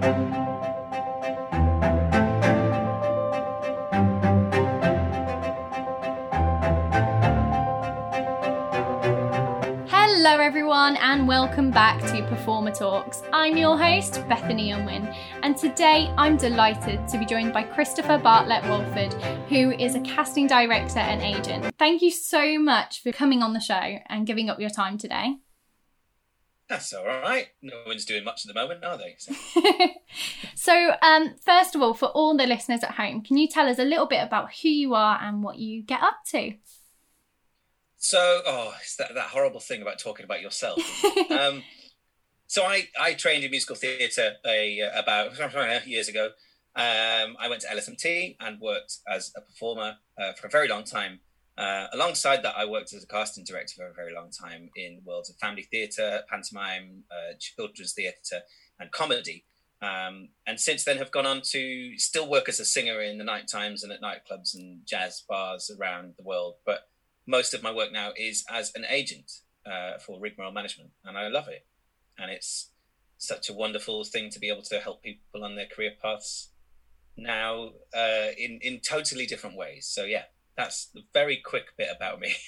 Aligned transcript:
Hello, 0.00 0.16
everyone, 10.38 10.96
and 10.96 11.28
welcome 11.28 11.70
back 11.70 12.00
to 12.00 12.26
Performer 12.28 12.70
Talks. 12.70 13.22
I'm 13.32 13.58
your 13.58 13.76
host, 13.76 14.26
Bethany 14.26 14.70
Unwin, 14.70 15.14
and 15.42 15.54
today 15.54 16.10
I'm 16.16 16.38
delighted 16.38 17.06
to 17.08 17.18
be 17.18 17.26
joined 17.26 17.52
by 17.52 17.64
Christopher 17.64 18.16
Bartlett 18.16 18.64
Walford, 18.64 19.12
who 19.50 19.72
is 19.72 19.96
a 19.96 20.00
casting 20.00 20.46
director 20.46 21.00
and 21.00 21.20
agent. 21.20 21.74
Thank 21.78 22.00
you 22.00 22.10
so 22.10 22.58
much 22.58 23.02
for 23.02 23.12
coming 23.12 23.42
on 23.42 23.52
the 23.52 23.60
show 23.60 23.98
and 24.06 24.26
giving 24.26 24.48
up 24.48 24.60
your 24.60 24.70
time 24.70 24.96
today. 24.96 25.36
That's 26.70 26.92
all 26.92 27.04
right. 27.04 27.48
No 27.62 27.74
one's 27.84 28.04
doing 28.04 28.22
much 28.22 28.46
at 28.46 28.54
the 28.54 28.58
moment, 28.58 28.84
are 28.84 28.96
they? 28.96 29.16
So. 29.18 29.34
so, 30.54 30.92
um, 31.02 31.34
first 31.44 31.74
of 31.74 31.82
all, 31.82 31.94
for 31.94 32.06
all 32.06 32.36
the 32.36 32.46
listeners 32.46 32.84
at 32.84 32.92
home, 32.92 33.22
can 33.22 33.36
you 33.36 33.48
tell 33.48 33.68
us 33.68 33.80
a 33.80 33.84
little 33.84 34.06
bit 34.06 34.22
about 34.22 34.50
who 34.62 34.68
you 34.68 34.94
are 34.94 35.18
and 35.20 35.42
what 35.42 35.58
you 35.58 35.82
get 35.82 36.00
up 36.00 36.18
to? 36.28 36.54
So, 37.96 38.42
oh, 38.46 38.72
it's 38.80 38.94
that, 38.96 39.14
that 39.14 39.30
horrible 39.30 39.58
thing 39.58 39.82
about 39.82 39.98
talking 39.98 40.24
about 40.24 40.42
yourself. 40.42 40.78
um, 41.30 41.64
so 42.46 42.62
I, 42.62 42.88
I 42.98 43.14
trained 43.14 43.42
in 43.42 43.50
musical 43.50 43.74
theatre 43.74 44.34
a, 44.46 44.80
about 44.94 45.86
years 45.88 46.06
ago. 46.06 46.26
Um, 46.76 47.36
I 47.40 47.48
went 47.48 47.62
to 47.62 47.66
LSMT 47.66 48.36
and 48.38 48.60
worked 48.60 48.98
as 49.12 49.32
a 49.36 49.40
performer 49.40 49.96
uh, 50.16 50.34
for 50.34 50.46
a 50.46 50.50
very 50.50 50.68
long 50.68 50.84
time. 50.84 51.18
Uh, 51.58 51.86
alongside 51.92 52.42
that, 52.42 52.54
I 52.56 52.64
worked 52.64 52.92
as 52.92 53.04
a 53.04 53.06
casting 53.06 53.44
director 53.44 53.74
for 53.76 53.88
a 53.88 53.92
very 53.92 54.14
long 54.14 54.30
time 54.30 54.70
in 54.76 55.02
worlds 55.04 55.28
of 55.28 55.36
family 55.36 55.62
theatre, 55.70 56.22
pantomime, 56.28 57.04
uh, 57.10 57.34
children's 57.38 57.92
theatre, 57.92 58.40
and 58.78 58.90
comedy. 58.90 59.44
Um, 59.82 60.30
and 60.46 60.60
since 60.60 60.84
then, 60.84 60.98
have 60.98 61.10
gone 61.10 61.26
on 61.26 61.42
to 61.52 61.98
still 61.98 62.28
work 62.28 62.48
as 62.48 62.60
a 62.60 62.64
singer 62.64 63.00
in 63.00 63.18
the 63.18 63.24
night 63.24 63.48
times 63.48 63.82
and 63.82 63.92
at 63.92 64.00
nightclubs 64.02 64.54
and 64.54 64.80
jazz 64.86 65.22
bars 65.28 65.70
around 65.78 66.14
the 66.16 66.24
world. 66.24 66.56
But 66.64 66.88
most 67.26 67.54
of 67.54 67.62
my 67.62 67.72
work 67.72 67.92
now 67.92 68.12
is 68.16 68.44
as 68.50 68.72
an 68.74 68.84
agent 68.88 69.30
uh, 69.66 69.98
for 69.98 70.20
Rigmarole 70.20 70.52
Management, 70.52 70.90
and 71.04 71.16
I 71.16 71.28
love 71.28 71.48
it. 71.48 71.66
And 72.18 72.30
it's 72.30 72.70
such 73.18 73.48
a 73.48 73.54
wonderful 73.54 74.04
thing 74.04 74.30
to 74.30 74.38
be 74.38 74.48
able 74.48 74.62
to 74.62 74.80
help 74.80 75.02
people 75.02 75.44
on 75.44 75.56
their 75.56 75.66
career 75.66 75.92
paths 76.02 76.52
now 77.16 77.70
uh, 77.94 78.28
in 78.38 78.58
in 78.62 78.80
totally 78.80 79.26
different 79.26 79.56
ways. 79.56 79.86
So 79.86 80.04
yeah, 80.04 80.24
that's 80.60 80.90
a 80.96 81.00
very 81.12 81.40
quick 81.44 81.76
bit 81.76 81.88
about 81.94 82.20
me. 82.20 82.34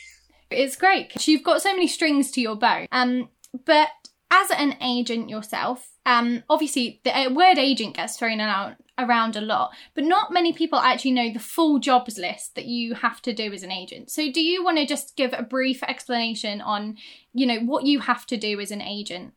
It's 0.54 0.76
great 0.76 1.08
because 1.08 1.26
you've 1.28 1.42
got 1.42 1.62
so 1.62 1.72
many 1.72 1.88
strings 1.88 2.30
to 2.32 2.42
your 2.42 2.56
bow. 2.56 2.84
Um, 2.92 3.30
but 3.64 3.88
as 4.30 4.50
an 4.50 4.76
agent 4.82 5.30
yourself, 5.30 5.92
um, 6.04 6.42
obviously 6.50 7.00
the 7.04 7.32
word 7.34 7.56
agent 7.56 7.96
gets 7.96 8.18
thrown 8.18 8.38
out 8.38 8.74
around 8.98 9.34
a 9.34 9.40
lot, 9.40 9.70
but 9.94 10.04
not 10.04 10.30
many 10.30 10.52
people 10.52 10.78
actually 10.78 11.12
know 11.12 11.32
the 11.32 11.38
full 11.38 11.78
jobs 11.78 12.18
list 12.18 12.54
that 12.54 12.66
you 12.66 12.94
have 12.94 13.22
to 13.22 13.32
do 13.32 13.50
as 13.50 13.62
an 13.62 13.72
agent. 13.72 14.10
So, 14.10 14.30
do 14.30 14.42
you 14.42 14.62
want 14.62 14.76
to 14.76 14.84
just 14.84 15.16
give 15.16 15.32
a 15.32 15.42
brief 15.42 15.82
explanation 15.82 16.60
on, 16.60 16.98
you 17.32 17.46
know, 17.46 17.60
what 17.60 17.86
you 17.86 18.00
have 18.00 18.26
to 18.26 18.36
do 18.36 18.60
as 18.60 18.70
an 18.70 18.82
agent? 18.82 19.32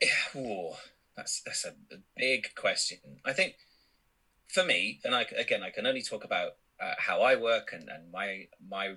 Yeah, 0.00 0.70
that's 1.14 1.42
that's 1.42 1.66
a 1.66 1.74
big 2.16 2.54
question. 2.54 2.98
I 3.24 3.34
think 3.34 3.56
for 4.48 4.64
me, 4.64 5.00
and 5.04 5.14
I 5.14 5.26
again, 5.36 5.62
I 5.62 5.70
can 5.70 5.86
only 5.86 6.02
talk 6.02 6.24
about 6.24 6.52
uh, 6.82 6.94
how 6.98 7.22
I 7.22 7.36
work 7.36 7.70
and, 7.72 7.88
and 7.88 8.10
my 8.12 8.48
my 8.68 8.88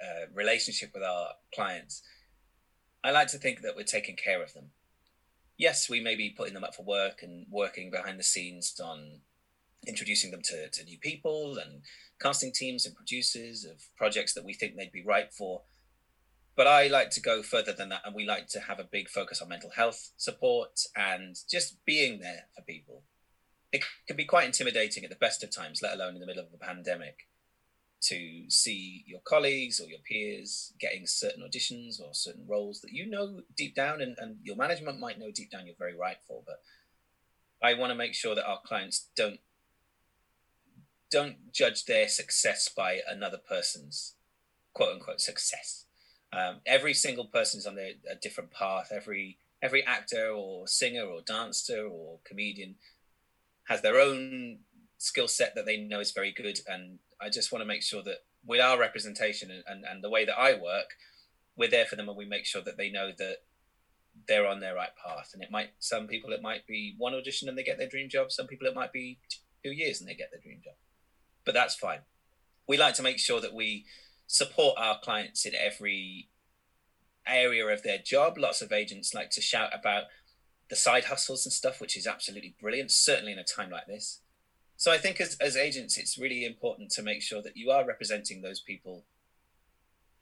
uh, 0.00 0.26
relationship 0.34 0.90
with 0.94 1.02
our 1.02 1.28
clients. 1.54 2.02
I 3.02 3.12
like 3.12 3.28
to 3.28 3.38
think 3.38 3.62
that 3.62 3.76
we're 3.76 3.84
taking 3.84 4.16
care 4.16 4.42
of 4.42 4.52
them 4.52 4.72
yes, 5.60 5.90
we 5.90 6.00
may 6.00 6.16
be 6.16 6.30
putting 6.30 6.54
them 6.54 6.64
up 6.64 6.74
for 6.74 6.82
work 6.82 7.22
and 7.22 7.46
working 7.50 7.90
behind 7.90 8.18
the 8.18 8.24
scenes 8.24 8.80
on 8.82 9.20
introducing 9.86 10.30
them 10.30 10.40
to, 10.42 10.70
to 10.70 10.84
new 10.84 10.98
people 10.98 11.58
and 11.58 11.82
casting 12.20 12.50
teams 12.52 12.86
and 12.86 12.96
producers 12.96 13.64
of 13.64 13.82
projects 13.96 14.32
that 14.32 14.44
we 14.44 14.54
think 14.54 14.74
they'd 14.74 14.90
be 14.90 15.04
right 15.04 15.32
for. 15.32 15.62
But 16.56 16.66
I 16.66 16.88
like 16.88 17.10
to 17.10 17.20
go 17.20 17.42
further 17.42 17.72
than 17.72 17.90
that, 17.90 18.02
and 18.04 18.14
we 18.14 18.26
like 18.26 18.48
to 18.48 18.60
have 18.60 18.80
a 18.80 18.88
big 18.90 19.08
focus 19.08 19.40
on 19.40 19.48
mental 19.48 19.70
health 19.70 20.10
support 20.16 20.80
and 20.96 21.36
just 21.48 21.76
being 21.84 22.20
there 22.20 22.44
for 22.56 22.62
people. 22.62 23.02
It 23.72 23.84
can 24.06 24.16
be 24.16 24.24
quite 24.24 24.46
intimidating 24.46 25.04
at 25.04 25.10
the 25.10 25.16
best 25.16 25.44
of 25.44 25.54
times, 25.54 25.80
let 25.82 25.94
alone 25.94 26.14
in 26.14 26.20
the 26.20 26.26
middle 26.26 26.44
of 26.44 26.52
a 26.52 26.58
pandemic 26.58 27.28
to 28.02 28.48
see 28.48 29.04
your 29.06 29.20
colleagues 29.20 29.78
or 29.78 29.86
your 29.86 29.98
peers 29.98 30.72
getting 30.80 31.06
certain 31.06 31.42
auditions 31.42 32.00
or 32.00 32.14
certain 32.14 32.46
roles 32.48 32.80
that 32.80 32.92
you 32.92 33.04
know 33.04 33.42
deep 33.54 33.74
down 33.74 34.00
and, 34.00 34.16
and 34.18 34.38
your 34.42 34.56
management 34.56 34.98
might 34.98 35.18
know 35.18 35.30
deep 35.30 35.50
down 35.50 35.66
you're 35.66 35.74
very 35.78 35.94
right 35.94 36.16
for 36.26 36.42
but 36.46 36.62
i 37.62 37.74
want 37.74 37.90
to 37.90 37.94
make 37.94 38.14
sure 38.14 38.34
that 38.34 38.46
our 38.46 38.58
clients 38.64 39.08
don't 39.14 39.40
don't 41.10 41.52
judge 41.52 41.84
their 41.84 42.08
success 42.08 42.68
by 42.68 43.00
another 43.08 43.38
person's 43.38 44.14
quote 44.72 44.94
unquote 44.94 45.20
success. 45.20 45.86
Um, 46.32 46.60
every 46.64 46.94
single 46.94 47.24
person 47.24 47.58
is 47.58 47.66
on 47.66 47.74
their, 47.74 47.92
a 48.10 48.14
different 48.14 48.52
path. 48.52 48.92
Every 48.94 49.38
every 49.62 49.84
actor 49.84 50.30
or 50.30 50.66
singer 50.66 51.02
or 51.02 51.20
dancer 51.20 51.86
or 51.86 52.18
comedian 52.24 52.76
has 53.70 53.80
their 53.82 54.00
own 54.00 54.58
skill 54.98 55.28
set 55.28 55.54
that 55.54 55.64
they 55.64 55.78
know 55.78 56.00
is 56.00 56.10
very 56.10 56.32
good 56.32 56.58
and 56.66 56.98
I 57.20 57.30
just 57.30 57.52
want 57.52 57.62
to 57.62 57.66
make 57.66 57.82
sure 57.82 58.02
that 58.02 58.16
with 58.44 58.60
our 58.60 58.78
representation 58.78 59.50
and, 59.50 59.62
and, 59.66 59.84
and 59.84 60.02
the 60.02 60.10
way 60.10 60.24
that 60.24 60.38
I 60.38 60.54
work, 60.54 60.96
we're 61.56 61.70
there 61.70 61.84
for 61.84 61.94
them 61.94 62.08
and 62.08 62.18
we 62.18 62.24
make 62.24 62.46
sure 62.46 62.62
that 62.62 62.76
they 62.76 62.90
know 62.90 63.10
that 63.16 63.36
they're 64.26 64.46
on 64.46 64.58
their 64.60 64.74
right 64.74 64.90
path. 64.96 65.30
And 65.32 65.42
it 65.42 65.50
might, 65.50 65.70
some 65.78 66.08
people, 66.08 66.32
it 66.32 66.42
might 66.42 66.66
be 66.66 66.94
one 66.98 67.14
audition 67.14 67.48
and 67.48 67.56
they 67.56 67.62
get 67.62 67.78
their 67.78 67.88
dream 67.88 68.08
job. 68.08 68.32
Some 68.32 68.48
people, 68.48 68.66
it 68.66 68.74
might 68.74 68.92
be 68.92 69.18
two 69.62 69.70
years 69.70 70.00
and 70.00 70.08
they 70.08 70.14
get 70.14 70.30
their 70.32 70.40
dream 70.40 70.60
job. 70.64 70.74
But 71.44 71.54
that's 71.54 71.76
fine. 71.76 72.00
We 72.66 72.76
like 72.76 72.94
to 72.94 73.02
make 73.02 73.18
sure 73.18 73.40
that 73.40 73.54
we 73.54 73.84
support 74.26 74.76
our 74.78 74.98
clients 75.00 75.46
in 75.46 75.52
every 75.54 76.30
area 77.26 77.66
of 77.66 77.82
their 77.82 77.98
job. 77.98 78.36
Lots 78.38 78.62
of 78.62 78.72
agents 78.72 79.14
like 79.14 79.30
to 79.30 79.40
shout 79.40 79.70
about 79.72 80.04
the 80.70 80.76
side 80.76 81.04
hustles 81.04 81.44
and 81.44 81.52
stuff, 81.52 81.80
which 81.80 81.96
is 81.96 82.06
absolutely 82.06 82.54
brilliant, 82.60 82.90
certainly 82.90 83.32
in 83.32 83.38
a 83.38 83.44
time 83.44 83.70
like 83.70 83.86
this. 83.86 84.20
So 84.76 84.90
I 84.90 84.98
think 84.98 85.20
as, 85.20 85.36
as 85.40 85.56
agents, 85.56 85.98
it's 85.98 86.16
really 86.16 86.46
important 86.46 86.90
to 86.92 87.02
make 87.02 87.20
sure 87.20 87.42
that 87.42 87.56
you 87.56 87.70
are 87.70 87.84
representing 87.84 88.40
those 88.40 88.60
people 88.60 89.04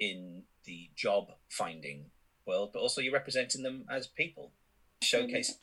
in 0.01 0.43
the 0.65 0.91
job 0.97 1.29
finding 1.49 2.07
world, 2.47 2.71
but 2.73 2.81
also 2.81 3.01
you're 3.01 3.13
representing 3.13 3.63
them 3.63 3.85
as 3.91 4.07
people, 4.07 4.51
showcase 5.03 5.59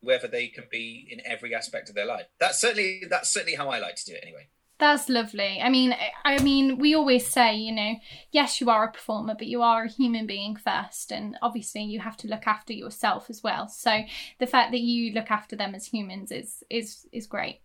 whether 0.00 0.28
they 0.28 0.46
can 0.48 0.64
be 0.70 1.08
in 1.10 1.20
every 1.24 1.54
aspect 1.54 1.88
of 1.88 1.94
their 1.94 2.06
life. 2.06 2.26
That's 2.38 2.60
certainly 2.60 3.02
that's 3.08 3.32
certainly 3.32 3.56
how 3.56 3.70
I 3.70 3.78
like 3.78 3.96
to 3.96 4.04
do 4.04 4.12
it 4.12 4.20
anyway. 4.22 4.48
That's 4.78 5.08
lovely. 5.08 5.60
I 5.62 5.68
mean, 5.68 5.94
I 6.24 6.42
mean, 6.42 6.78
we 6.78 6.94
always 6.94 7.26
say, 7.26 7.54
you 7.54 7.72
know, 7.72 7.94
yes, 8.32 8.60
you 8.60 8.68
are 8.70 8.84
a 8.84 8.90
performer, 8.90 9.34
but 9.38 9.46
you 9.46 9.62
are 9.62 9.84
a 9.84 9.88
human 9.88 10.26
being 10.26 10.56
first, 10.56 11.12
and 11.12 11.36
obviously 11.42 11.82
you 11.84 12.00
have 12.00 12.16
to 12.18 12.28
look 12.28 12.46
after 12.46 12.72
yourself 12.72 13.30
as 13.30 13.42
well. 13.42 13.68
So 13.68 14.02
the 14.40 14.48
fact 14.48 14.72
that 14.72 14.80
you 14.80 15.12
look 15.12 15.30
after 15.30 15.54
them 15.54 15.74
as 15.74 15.86
humans 15.86 16.32
is 16.32 16.64
is 16.70 17.06
is 17.12 17.26
great. 17.28 17.60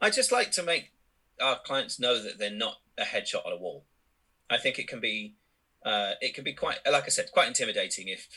I 0.00 0.08
just 0.08 0.32
like 0.32 0.50
to 0.52 0.62
make 0.62 0.92
our 1.40 1.58
clients 1.64 2.00
know 2.00 2.22
that 2.22 2.38
they're 2.38 2.50
not 2.50 2.76
a 2.96 3.04
headshot 3.04 3.46
on 3.46 3.52
a 3.52 3.56
wall. 3.56 3.84
I 4.48 4.56
think 4.56 4.78
it 4.78 4.88
can 4.88 5.00
be 5.00 5.36
uh, 5.84 6.12
it 6.22 6.34
can 6.34 6.44
be 6.44 6.54
quite 6.54 6.78
like 6.90 7.04
I 7.04 7.08
said 7.08 7.30
quite 7.30 7.48
intimidating 7.48 8.08
if 8.08 8.28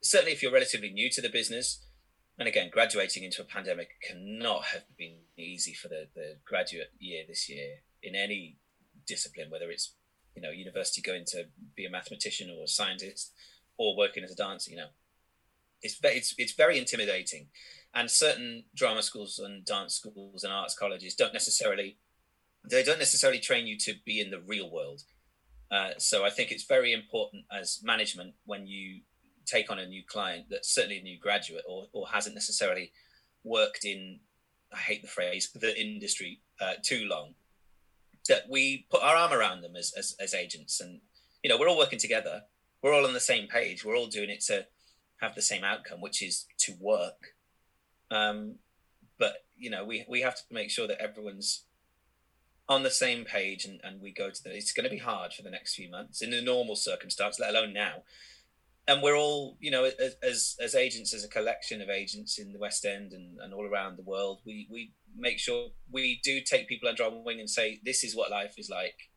certainly 0.00 0.32
if 0.32 0.42
you're 0.42 0.52
relatively 0.52 0.90
new 0.90 1.08
to 1.10 1.22
the 1.22 1.28
business 1.28 1.85
and 2.38 2.48
again 2.48 2.70
graduating 2.72 3.24
into 3.24 3.42
a 3.42 3.44
pandemic 3.44 3.88
cannot 4.06 4.64
have 4.64 4.84
been 4.96 5.16
easy 5.36 5.72
for 5.72 5.88
the, 5.88 6.06
the 6.14 6.36
graduate 6.44 6.92
year 6.98 7.24
this 7.26 7.48
year 7.48 7.76
in 8.02 8.14
any 8.14 8.56
discipline 9.06 9.50
whether 9.50 9.70
it's 9.70 9.92
you 10.34 10.42
know 10.42 10.50
university 10.50 11.00
going 11.00 11.24
to 11.26 11.44
be 11.74 11.86
a 11.86 11.90
mathematician 11.90 12.50
or 12.50 12.64
a 12.64 12.68
scientist 12.68 13.32
or 13.78 13.96
working 13.96 14.22
as 14.22 14.30
a 14.30 14.36
dancer 14.36 14.70
you 14.70 14.76
know. 14.76 14.88
It's 15.82 15.98
it's 16.02 16.34
it's 16.38 16.52
very 16.52 16.78
intimidating. 16.78 17.48
And 17.94 18.10
certain 18.10 18.64
drama 18.74 19.02
schools 19.02 19.38
and 19.38 19.64
dance 19.64 19.94
schools 19.94 20.44
and 20.44 20.52
arts 20.52 20.76
colleges 20.76 21.14
don't 21.14 21.32
necessarily 21.32 21.98
they 22.68 22.82
don't 22.82 22.98
necessarily 22.98 23.38
train 23.38 23.66
you 23.66 23.78
to 23.78 23.94
be 24.04 24.20
in 24.20 24.30
the 24.30 24.40
real 24.40 24.70
world. 24.70 25.02
Uh, 25.68 25.90
so 25.98 26.24
i 26.24 26.30
think 26.30 26.52
it's 26.52 26.62
very 26.62 26.92
important 26.92 27.44
as 27.50 27.80
management 27.82 28.34
when 28.44 28.68
you 28.68 29.00
take 29.46 29.70
on 29.70 29.78
a 29.78 29.86
new 29.86 30.02
client 30.04 30.46
that's 30.50 30.74
certainly 30.74 30.98
a 30.98 31.02
new 31.02 31.18
graduate 31.18 31.64
or, 31.68 31.86
or 31.92 32.06
hasn't 32.08 32.34
necessarily 32.34 32.92
worked 33.44 33.84
in 33.84 34.18
i 34.74 34.76
hate 34.76 35.02
the 35.02 35.08
phrase 35.08 35.50
the 35.54 35.80
industry 35.80 36.40
uh, 36.60 36.74
too 36.82 37.06
long 37.06 37.34
that 38.28 38.48
we 38.48 38.86
put 38.90 39.02
our 39.02 39.16
arm 39.16 39.32
around 39.32 39.62
them 39.62 39.76
as, 39.76 39.92
as, 39.96 40.16
as 40.20 40.34
agents. 40.34 40.80
And 40.80 41.00
you 41.42 41.50
know 41.50 41.58
we're 41.58 41.68
all 41.68 41.78
working 41.78 41.98
together. 41.98 42.42
We're 42.82 42.94
all 42.94 43.06
on 43.06 43.14
the 43.14 43.20
same 43.20 43.48
page. 43.48 43.84
We're 43.84 43.96
all 43.96 44.06
doing 44.06 44.30
it 44.30 44.42
to 44.46 44.66
have 45.20 45.34
the 45.34 45.42
same 45.42 45.64
outcome 45.64 46.00
which 46.00 46.22
is 46.22 46.46
to 46.58 46.74
work. 46.80 47.34
Um, 48.10 48.56
but 49.18 49.44
you 49.56 49.70
know, 49.70 49.84
we 49.84 50.04
we 50.08 50.20
have 50.22 50.36
to 50.36 50.42
make 50.50 50.70
sure 50.70 50.86
that 50.86 51.00
everyone's 51.00 51.62
on 52.68 52.82
the 52.82 52.90
same 52.90 53.24
page 53.24 53.64
and, 53.64 53.80
and 53.84 54.00
we 54.00 54.12
go 54.12 54.28
to 54.28 54.42
the 54.42 54.56
it's 54.56 54.72
going 54.72 54.84
to 54.84 54.90
be 54.90 54.98
hard 54.98 55.32
for 55.32 55.42
the 55.42 55.50
next 55.50 55.76
few 55.76 55.88
months 55.88 56.20
in 56.20 56.34
a 56.34 56.42
normal 56.42 56.74
circumstance 56.74 57.38
let 57.38 57.50
alone 57.50 57.72
now 57.72 58.02
and 58.88 59.02
we're 59.02 59.16
all, 59.16 59.56
you 59.60 59.70
know, 59.70 59.90
as 60.22 60.56
as 60.62 60.74
agents, 60.74 61.12
as 61.12 61.24
a 61.24 61.28
collection 61.28 61.82
of 61.82 61.90
agents 61.90 62.38
in 62.38 62.52
the 62.52 62.58
West 62.58 62.84
End 62.84 63.12
and, 63.12 63.38
and 63.40 63.52
all 63.52 63.66
around 63.66 63.96
the 63.96 64.02
world, 64.02 64.40
we 64.46 64.68
we 64.70 64.92
make 65.16 65.38
sure 65.38 65.68
we 65.90 66.20
do 66.22 66.40
take 66.40 66.68
people 66.68 66.88
under 66.88 67.02
our 67.02 67.10
wing 67.10 67.40
and 67.40 67.50
say, 67.50 67.80
this 67.84 68.04
is 68.04 68.14
what 68.14 68.30
life 68.30 68.54
is 68.58 68.70
like. 68.70 69.10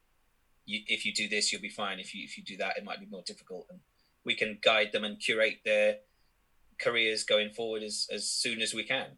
You, 0.65 0.79
if 0.87 1.05
you 1.05 1.13
do 1.13 1.27
this, 1.27 1.51
you'll 1.51 1.61
be 1.61 1.69
fine. 1.69 1.99
If 1.99 2.15
you 2.15 2.23
if 2.23 2.37
you 2.37 2.43
do 2.43 2.57
that, 2.57 2.77
it 2.77 2.83
might 2.83 2.99
be 2.99 3.05
more 3.05 3.23
difficult. 3.25 3.67
And 3.69 3.79
we 4.25 4.35
can 4.35 4.57
guide 4.61 4.91
them 4.91 5.03
and 5.03 5.19
curate 5.19 5.59
their 5.63 5.97
careers 6.79 7.23
going 7.23 7.51
forward 7.51 7.83
as 7.83 8.07
as 8.11 8.29
soon 8.29 8.61
as 8.61 8.73
we 8.73 8.83
can. 8.83 9.17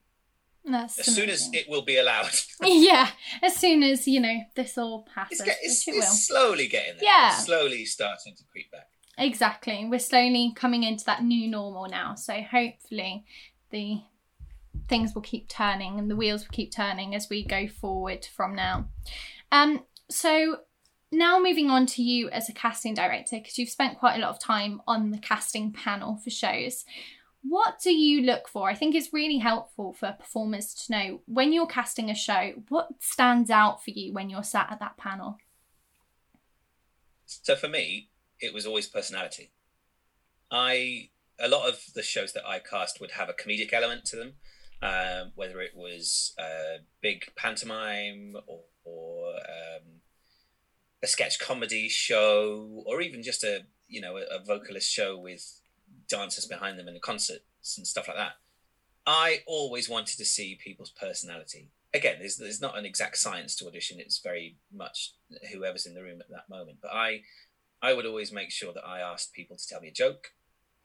That's 0.65 0.99
as 0.99 1.07
amazing. 1.07 1.23
soon 1.23 1.29
as 1.31 1.49
it 1.53 1.69
will 1.69 1.81
be 1.81 1.97
allowed. 1.97 2.29
yeah, 2.61 3.09
as 3.41 3.55
soon 3.55 3.83
as 3.83 4.07
you 4.07 4.19
know 4.19 4.41
this 4.55 4.77
all 4.77 5.03
passes, 5.03 5.39
it's, 5.39 5.45
get, 5.45 5.57
it's, 5.61 5.87
it 5.87 5.95
it's 5.95 6.27
slowly 6.27 6.67
getting 6.67 6.97
there. 6.97 7.05
Yeah, 7.05 7.29
it's 7.29 7.45
slowly 7.45 7.85
starting 7.85 8.35
to 8.35 8.43
creep 8.51 8.69
back. 8.69 8.90
Exactly. 9.17 9.87
We're 9.89 9.99
slowly 9.99 10.53
coming 10.55 10.83
into 10.83 11.05
that 11.05 11.23
new 11.23 11.47
normal 11.47 11.87
now. 11.87 12.15
So 12.15 12.41
hopefully 12.41 13.25
the 13.69 14.01
things 14.87 15.13
will 15.13 15.21
keep 15.21 15.47
turning 15.47 15.99
and 15.99 16.09
the 16.09 16.15
wheels 16.15 16.43
will 16.43 16.51
keep 16.51 16.71
turning 16.71 17.13
as 17.13 17.29
we 17.29 17.45
go 17.45 17.67
forward 17.67 18.25
from 18.25 18.55
now. 18.55 18.87
Um 19.51 19.83
so 20.09 20.57
now 21.11 21.39
moving 21.39 21.69
on 21.69 21.85
to 21.87 22.01
you 22.01 22.29
as 22.29 22.47
a 22.47 22.53
casting 22.53 22.93
director 22.93 23.37
because 23.37 23.57
you've 23.57 23.69
spent 23.69 23.99
quite 23.99 24.15
a 24.15 24.19
lot 24.19 24.29
of 24.29 24.39
time 24.39 24.81
on 24.87 25.11
the 25.11 25.17
casting 25.17 25.71
panel 25.71 26.17
for 26.17 26.29
shows. 26.29 26.85
What 27.43 27.79
do 27.83 27.91
you 27.91 28.21
look 28.21 28.47
for? 28.47 28.69
I 28.69 28.75
think 28.75 28.95
it's 28.95 29.11
really 29.11 29.39
helpful 29.39 29.93
for 29.93 30.15
performers 30.17 30.73
to 30.85 30.91
know 30.91 31.21
when 31.25 31.51
you're 31.51 31.65
casting 31.65 32.09
a 32.09 32.15
show, 32.15 32.53
what 32.69 32.89
stands 32.99 33.49
out 33.49 33.83
for 33.83 33.91
you 33.91 34.13
when 34.13 34.29
you're 34.29 34.43
sat 34.43 34.71
at 34.71 34.79
that 34.79 34.97
panel? 34.97 35.37
So 37.25 37.55
for 37.55 37.67
me, 37.67 38.10
it 38.41 38.53
was 38.53 38.65
always 38.65 38.87
personality. 38.87 39.51
I 40.51 41.09
a 41.39 41.47
lot 41.47 41.67
of 41.67 41.81
the 41.95 42.03
shows 42.03 42.33
that 42.33 42.45
I 42.45 42.59
cast 42.59 43.01
would 43.01 43.11
have 43.11 43.29
a 43.29 43.33
comedic 43.33 43.73
element 43.73 44.05
to 44.05 44.15
them, 44.15 44.33
um, 44.81 45.31
whether 45.35 45.59
it 45.61 45.75
was 45.75 46.33
a 46.37 46.77
big 47.01 47.25
pantomime 47.35 48.35
or, 48.47 48.59
or 48.83 49.33
um, 49.35 50.01
a 51.01 51.07
sketch 51.07 51.39
comedy 51.39 51.89
show, 51.89 52.83
or 52.85 53.01
even 53.01 53.23
just 53.23 53.43
a 53.43 53.61
you 53.87 54.01
know 54.01 54.17
a, 54.17 54.23
a 54.35 54.43
vocalist 54.43 54.91
show 54.91 55.17
with 55.17 55.61
dancers 56.07 56.45
behind 56.45 56.77
them 56.77 56.87
and 56.87 56.95
the 56.95 57.01
concerts 57.01 57.77
and 57.77 57.87
stuff 57.87 58.07
like 58.07 58.17
that. 58.17 58.33
I 59.05 59.39
always 59.47 59.89
wanted 59.89 60.17
to 60.17 60.25
see 60.25 60.59
people's 60.63 60.91
personality. 60.91 61.69
Again, 61.93 62.17
there's, 62.19 62.37
there's 62.37 62.61
not 62.61 62.77
an 62.77 62.85
exact 62.85 63.17
science 63.17 63.55
to 63.57 63.67
audition. 63.67 63.99
It's 63.99 64.19
very 64.19 64.57
much 64.71 65.13
whoever's 65.51 65.85
in 65.85 65.95
the 65.95 66.03
room 66.03 66.21
at 66.21 66.29
that 66.29 66.49
moment. 66.49 66.77
But 66.81 66.91
I 66.93 67.23
I 67.81 67.93
would 67.93 68.05
always 68.05 68.31
make 68.31 68.51
sure 68.51 68.73
that 68.73 68.85
I 68.85 68.99
asked 68.99 69.33
people 69.33 69.57
to 69.57 69.67
tell 69.67 69.81
me 69.81 69.87
a 69.87 69.93
joke 69.93 70.33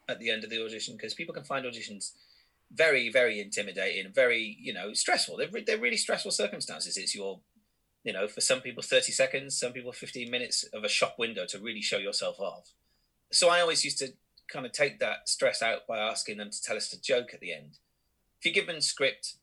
at 0.08 0.18
the 0.18 0.30
end 0.30 0.44
of 0.44 0.50
the 0.50 0.64
audition 0.64 0.96
because 0.96 1.14
people 1.14 1.34
can 1.34 1.44
find 1.44 1.64
auditions 1.66 2.12
very, 2.72 3.10
very 3.10 3.40
intimidating, 3.40 4.12
very, 4.12 4.56
you 4.60 4.72
know, 4.72 4.92
stressful. 4.92 5.36
They're, 5.36 5.62
they're 5.64 5.78
really 5.78 5.96
stressful 5.96 6.30
circumstances. 6.30 6.96
It's 6.96 7.14
your, 7.14 7.40
you 8.02 8.12
know, 8.12 8.26
for 8.26 8.40
some 8.40 8.60
people, 8.60 8.82
30 8.82 9.12
seconds, 9.12 9.58
some 9.58 9.72
people, 9.72 9.92
15 9.92 10.30
minutes 10.30 10.64
of 10.72 10.84
a 10.84 10.88
shop 10.88 11.16
window 11.18 11.46
to 11.46 11.58
really 11.58 11.82
show 11.82 11.98
yourself 11.98 12.40
off. 12.40 12.72
So 13.30 13.48
I 13.48 13.60
always 13.60 13.84
used 13.84 13.98
to 13.98 14.12
kind 14.48 14.66
of 14.66 14.72
take 14.72 14.98
that 15.00 15.28
stress 15.28 15.62
out 15.62 15.86
by 15.86 15.98
asking 15.98 16.38
them 16.38 16.50
to 16.50 16.62
tell 16.62 16.76
us 16.76 16.92
a 16.92 17.00
joke 17.00 17.34
at 17.34 17.40
the 17.40 17.52
end. 17.52 17.78
If 18.38 18.46
you're 18.46 18.64
given 18.64 18.80
script 18.80 19.34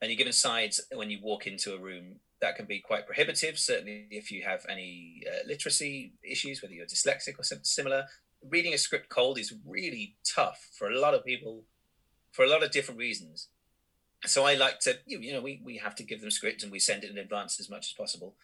and 0.00 0.10
you're 0.10 0.18
given 0.18 0.32
sides 0.32 0.80
when 0.92 1.10
you 1.10 1.18
walk 1.22 1.46
into 1.46 1.74
a 1.74 1.78
room, 1.78 2.16
that 2.40 2.56
can 2.56 2.66
be 2.66 2.80
quite 2.80 3.06
prohibitive. 3.06 3.58
Certainly, 3.58 4.08
if 4.10 4.30
you 4.30 4.42
have 4.42 4.64
any 4.68 5.22
uh, 5.26 5.46
literacy 5.46 6.12
issues, 6.22 6.62
whether 6.62 6.74
you're 6.74 6.86
dyslexic 6.86 7.38
or 7.38 7.42
something 7.42 7.64
similar, 7.64 8.04
reading 8.48 8.74
a 8.74 8.78
script 8.78 9.08
cold 9.08 9.38
is 9.38 9.54
really 9.66 10.16
tough 10.24 10.68
for 10.76 10.88
a 10.88 10.98
lot 10.98 11.14
of 11.14 11.24
people, 11.24 11.64
for 12.30 12.44
a 12.44 12.48
lot 12.48 12.62
of 12.62 12.70
different 12.70 12.98
reasons. 12.98 13.48
So 14.26 14.44
I 14.44 14.54
like 14.54 14.80
to, 14.80 14.98
you 15.06 15.32
know, 15.32 15.40
we, 15.40 15.60
we 15.64 15.76
have 15.78 15.94
to 15.96 16.02
give 16.02 16.20
them 16.20 16.30
script 16.30 16.62
and 16.62 16.72
we 16.72 16.80
send 16.80 17.04
it 17.04 17.10
in 17.10 17.18
advance 17.18 17.60
as 17.60 17.70
much 17.70 17.86
as 17.90 17.92
possible. 17.92 18.34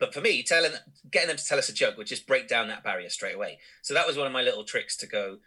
But 0.00 0.12
for 0.12 0.20
me, 0.20 0.42
telling, 0.42 0.72
getting 1.10 1.28
them 1.28 1.36
to 1.36 1.44
tell 1.44 1.58
us 1.58 1.68
a 1.68 1.74
joke 1.74 1.96
would 1.96 2.08
just 2.08 2.26
break 2.26 2.48
down 2.48 2.68
that 2.68 2.82
barrier 2.82 3.08
straight 3.08 3.36
away. 3.36 3.58
So 3.82 3.94
that 3.94 4.06
was 4.06 4.16
one 4.16 4.26
of 4.26 4.32
my 4.32 4.42
little 4.42 4.64
tricks 4.64 4.96
to 4.98 5.06
go. 5.06 5.38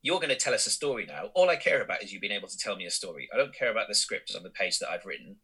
You're 0.00 0.20
going 0.20 0.30
to 0.30 0.36
tell 0.36 0.54
us 0.54 0.66
a 0.66 0.70
story 0.70 1.04
now. 1.06 1.30
All 1.34 1.50
I 1.50 1.56
care 1.56 1.82
about 1.82 2.02
is 2.02 2.12
you 2.12 2.20
being 2.20 2.32
able 2.32 2.48
to 2.48 2.58
tell 2.58 2.76
me 2.76 2.86
a 2.86 2.90
story. 2.90 3.28
I 3.32 3.36
don't 3.36 3.54
care 3.54 3.70
about 3.70 3.88
the 3.88 3.94
script 3.94 4.34
on 4.34 4.42
the 4.42 4.50
page 4.50 4.78
that 4.78 4.90
I've 4.90 5.04
written. 5.04 5.36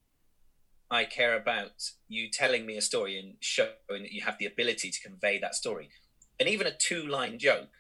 I 0.92 1.06
care 1.06 1.34
about 1.34 1.90
you 2.06 2.28
telling 2.28 2.66
me 2.66 2.76
a 2.76 2.82
story 2.82 3.18
and 3.18 3.36
showing 3.40 4.02
that 4.02 4.12
you 4.12 4.20
have 4.22 4.36
the 4.38 4.44
ability 4.44 4.90
to 4.90 5.00
convey 5.00 5.38
that 5.38 5.54
story. 5.54 5.88
And 6.38 6.50
even 6.50 6.66
a 6.66 6.76
two 6.76 7.06
line 7.06 7.38
joke, 7.38 7.70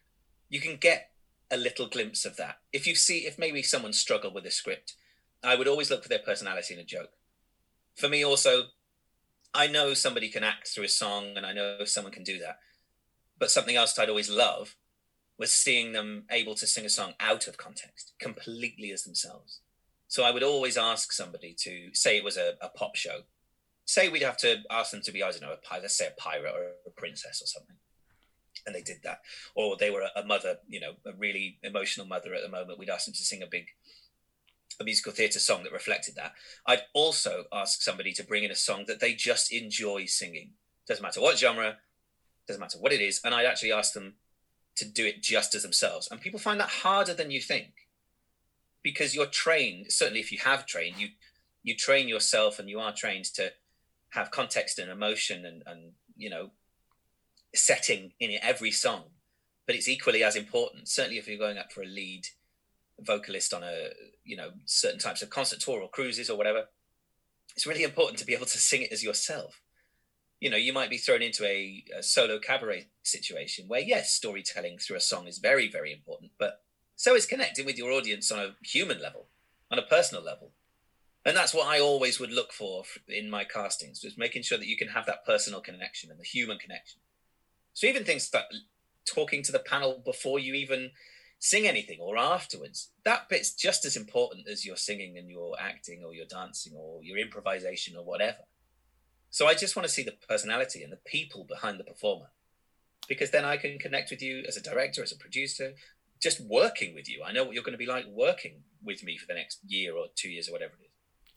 you 0.48 0.60
can 0.62 0.76
get 0.76 1.10
a 1.50 1.58
little 1.58 1.86
glimpse 1.86 2.24
of 2.24 2.38
that. 2.38 2.60
If 2.72 2.86
you 2.86 2.94
see, 2.94 3.26
if 3.26 3.38
maybe 3.38 3.62
someone 3.62 3.92
struggled 3.92 4.34
with 4.34 4.46
a 4.46 4.50
script, 4.50 4.94
I 5.44 5.56
would 5.56 5.68
always 5.68 5.90
look 5.90 6.02
for 6.02 6.08
their 6.08 6.20
personality 6.20 6.72
in 6.72 6.80
a 6.80 6.84
joke. 6.84 7.10
For 7.94 8.08
me, 8.08 8.24
also, 8.24 8.68
I 9.52 9.66
know 9.66 9.92
somebody 9.92 10.30
can 10.30 10.42
act 10.42 10.68
through 10.68 10.84
a 10.84 10.88
song 10.88 11.36
and 11.36 11.44
I 11.44 11.52
know 11.52 11.84
someone 11.84 12.14
can 12.14 12.24
do 12.24 12.38
that. 12.38 12.60
But 13.38 13.50
something 13.50 13.76
else 13.76 13.98
I'd 13.98 14.08
always 14.08 14.30
love 14.30 14.74
was 15.36 15.52
seeing 15.52 15.92
them 15.92 16.24
able 16.30 16.54
to 16.54 16.66
sing 16.66 16.86
a 16.86 16.88
song 16.88 17.12
out 17.20 17.46
of 17.46 17.58
context, 17.58 18.14
completely 18.18 18.90
as 18.90 19.02
themselves. 19.02 19.60
So 20.12 20.24
I 20.24 20.30
would 20.30 20.42
always 20.42 20.76
ask 20.76 21.10
somebody 21.10 21.56
to 21.60 21.88
say 21.94 22.18
it 22.18 22.22
was 22.22 22.36
a, 22.36 22.52
a 22.60 22.68
pop 22.68 22.96
show. 22.96 23.20
Say 23.86 24.10
we'd 24.10 24.20
have 24.20 24.36
to 24.40 24.58
ask 24.70 24.90
them 24.90 25.00
to 25.04 25.10
be, 25.10 25.22
I 25.22 25.30
don't 25.30 25.40
know, 25.40 25.54
a, 25.54 25.80
let's 25.80 25.96
say 25.96 26.06
a 26.06 26.20
pirate 26.20 26.52
or 26.54 26.72
a 26.86 26.90
princess 26.90 27.40
or 27.40 27.46
something. 27.46 27.76
And 28.66 28.74
they 28.74 28.82
did 28.82 28.98
that. 29.04 29.20
Or 29.54 29.74
they 29.74 29.90
were 29.90 30.06
a, 30.14 30.22
mother, 30.26 30.56
you 30.68 30.80
know, 30.80 30.92
a 31.06 31.14
really 31.16 31.58
emotional 31.62 32.06
mother 32.06 32.34
at 32.34 32.42
the 32.42 32.50
moment. 32.50 32.78
We'd 32.78 32.90
ask 32.90 33.06
them 33.06 33.14
to 33.14 33.24
sing 33.24 33.42
a 33.42 33.46
big 33.46 33.68
a 34.78 34.84
musical 34.84 35.12
theatre 35.12 35.38
song 35.38 35.62
that 35.62 35.72
reflected 35.72 36.16
that. 36.16 36.34
I'd 36.66 36.82
also 36.92 37.44
ask 37.50 37.80
somebody 37.80 38.12
to 38.12 38.22
bring 38.22 38.44
in 38.44 38.50
a 38.50 38.54
song 38.54 38.84
that 38.88 39.00
they 39.00 39.14
just 39.14 39.50
enjoy 39.50 40.04
singing. 40.04 40.50
Doesn't 40.86 41.02
matter 41.02 41.22
what 41.22 41.38
genre, 41.38 41.78
doesn't 42.46 42.60
matter 42.60 42.78
what 42.78 42.92
it 42.92 43.00
is. 43.00 43.18
And 43.24 43.34
I'd 43.34 43.46
actually 43.46 43.72
ask 43.72 43.94
them 43.94 44.16
to 44.76 44.84
do 44.84 45.06
it 45.06 45.22
just 45.22 45.54
as 45.54 45.62
themselves. 45.62 46.10
And 46.10 46.20
people 46.20 46.38
find 46.38 46.60
that 46.60 46.68
harder 46.68 47.14
than 47.14 47.30
you 47.30 47.40
think 47.40 47.81
because 48.82 49.14
you're 49.14 49.26
trained 49.26 49.90
certainly 49.90 50.20
if 50.20 50.32
you 50.32 50.38
have 50.38 50.66
trained 50.66 50.98
you 50.98 51.08
you 51.62 51.76
train 51.76 52.08
yourself 52.08 52.58
and 52.58 52.68
you 52.68 52.80
are 52.80 52.92
trained 52.92 53.24
to 53.24 53.52
have 54.10 54.30
context 54.30 54.78
and 54.78 54.90
emotion 54.90 55.44
and 55.46 55.62
and 55.66 55.92
you 56.16 56.30
know 56.30 56.50
setting 57.54 58.12
in 58.18 58.38
every 58.42 58.70
song. 58.70 59.04
But 59.66 59.76
it's 59.76 59.88
equally 59.88 60.22
as 60.24 60.36
important 60.36 60.88
certainly 60.88 61.18
if 61.18 61.28
you're 61.28 61.38
going 61.38 61.58
up 61.58 61.72
for 61.72 61.82
a 61.82 61.86
lead 61.86 62.26
vocalist 63.00 63.54
on 63.54 63.62
a 63.62 63.90
you 64.24 64.36
know 64.36 64.50
certain 64.64 64.98
types 64.98 65.22
of 65.22 65.30
concert 65.30 65.60
tour 65.60 65.80
or 65.80 65.88
cruises 65.88 66.30
or 66.30 66.36
whatever 66.36 66.66
it's 67.54 67.66
really 67.66 67.82
important 67.82 68.18
to 68.18 68.24
be 68.24 68.34
able 68.34 68.46
to 68.46 68.58
sing 68.58 68.82
it 68.82 68.92
as 68.92 69.04
yourself. 69.04 69.60
You 70.40 70.50
know 70.50 70.56
you 70.56 70.72
might 70.72 70.90
be 70.90 70.98
thrown 70.98 71.22
into 71.22 71.44
a, 71.46 71.84
a 71.96 72.02
solo 72.02 72.38
cabaret 72.38 72.88
situation 73.02 73.66
where 73.68 73.80
yes 73.80 74.12
storytelling 74.12 74.78
through 74.78 74.96
a 74.96 75.00
song 75.00 75.26
is 75.26 75.38
very 75.38 75.70
very 75.70 75.92
important 75.92 76.32
but 76.38 76.61
so 77.02 77.16
it's 77.16 77.26
connecting 77.26 77.66
with 77.66 77.76
your 77.76 77.90
audience 77.90 78.30
on 78.30 78.38
a 78.38 78.54
human 78.62 79.02
level, 79.02 79.26
on 79.72 79.78
a 79.80 79.82
personal 79.82 80.22
level. 80.22 80.52
And 81.26 81.36
that's 81.36 81.52
what 81.52 81.66
I 81.66 81.80
always 81.80 82.20
would 82.20 82.30
look 82.30 82.52
for 82.52 82.84
in 83.08 83.28
my 83.28 83.42
castings, 83.42 83.98
just 83.98 84.16
making 84.16 84.44
sure 84.44 84.56
that 84.56 84.68
you 84.68 84.76
can 84.76 84.86
have 84.86 85.06
that 85.06 85.26
personal 85.26 85.60
connection 85.60 86.12
and 86.12 86.20
the 86.20 86.24
human 86.24 86.58
connection. 86.58 87.00
So 87.74 87.88
even 87.88 88.04
things 88.04 88.30
like 88.32 88.44
talking 89.04 89.42
to 89.42 89.50
the 89.50 89.58
panel 89.58 90.00
before 90.04 90.38
you 90.38 90.54
even 90.54 90.92
sing 91.40 91.66
anything 91.66 91.98
or 92.00 92.16
afterwards, 92.16 92.90
that 93.02 93.28
bit's 93.28 93.52
just 93.52 93.84
as 93.84 93.96
important 93.96 94.46
as 94.46 94.64
your 94.64 94.76
singing 94.76 95.18
and 95.18 95.28
your 95.28 95.56
acting 95.58 96.04
or 96.06 96.14
your 96.14 96.26
dancing 96.26 96.74
or 96.76 97.02
your 97.02 97.18
improvisation 97.18 97.96
or 97.96 98.04
whatever. 98.04 98.44
So 99.28 99.48
I 99.48 99.54
just 99.54 99.74
want 99.74 99.88
to 99.88 99.92
see 99.92 100.04
the 100.04 100.14
personality 100.28 100.84
and 100.84 100.92
the 100.92 101.00
people 101.04 101.42
behind 101.42 101.80
the 101.80 101.84
performer 101.84 102.30
because 103.08 103.32
then 103.32 103.44
I 103.44 103.56
can 103.56 103.80
connect 103.80 104.12
with 104.12 104.22
you 104.22 104.44
as 104.46 104.56
a 104.56 104.62
director, 104.62 105.02
as 105.02 105.10
a 105.10 105.16
producer, 105.16 105.74
just 106.22 106.40
working 106.40 106.94
with 106.94 107.08
you. 107.08 107.22
I 107.26 107.32
know 107.32 107.44
what 107.44 107.54
you're 107.54 107.64
going 107.64 107.72
to 107.72 107.78
be 107.78 107.86
like 107.86 108.06
working 108.06 108.62
with 108.82 109.02
me 109.04 109.16
for 109.16 109.26
the 109.26 109.34
next 109.34 109.60
year 109.66 109.96
or 109.96 110.06
two 110.14 110.30
years 110.30 110.48
or 110.48 110.52
whatever 110.52 110.74
it 110.80 110.84
is. 110.84 110.90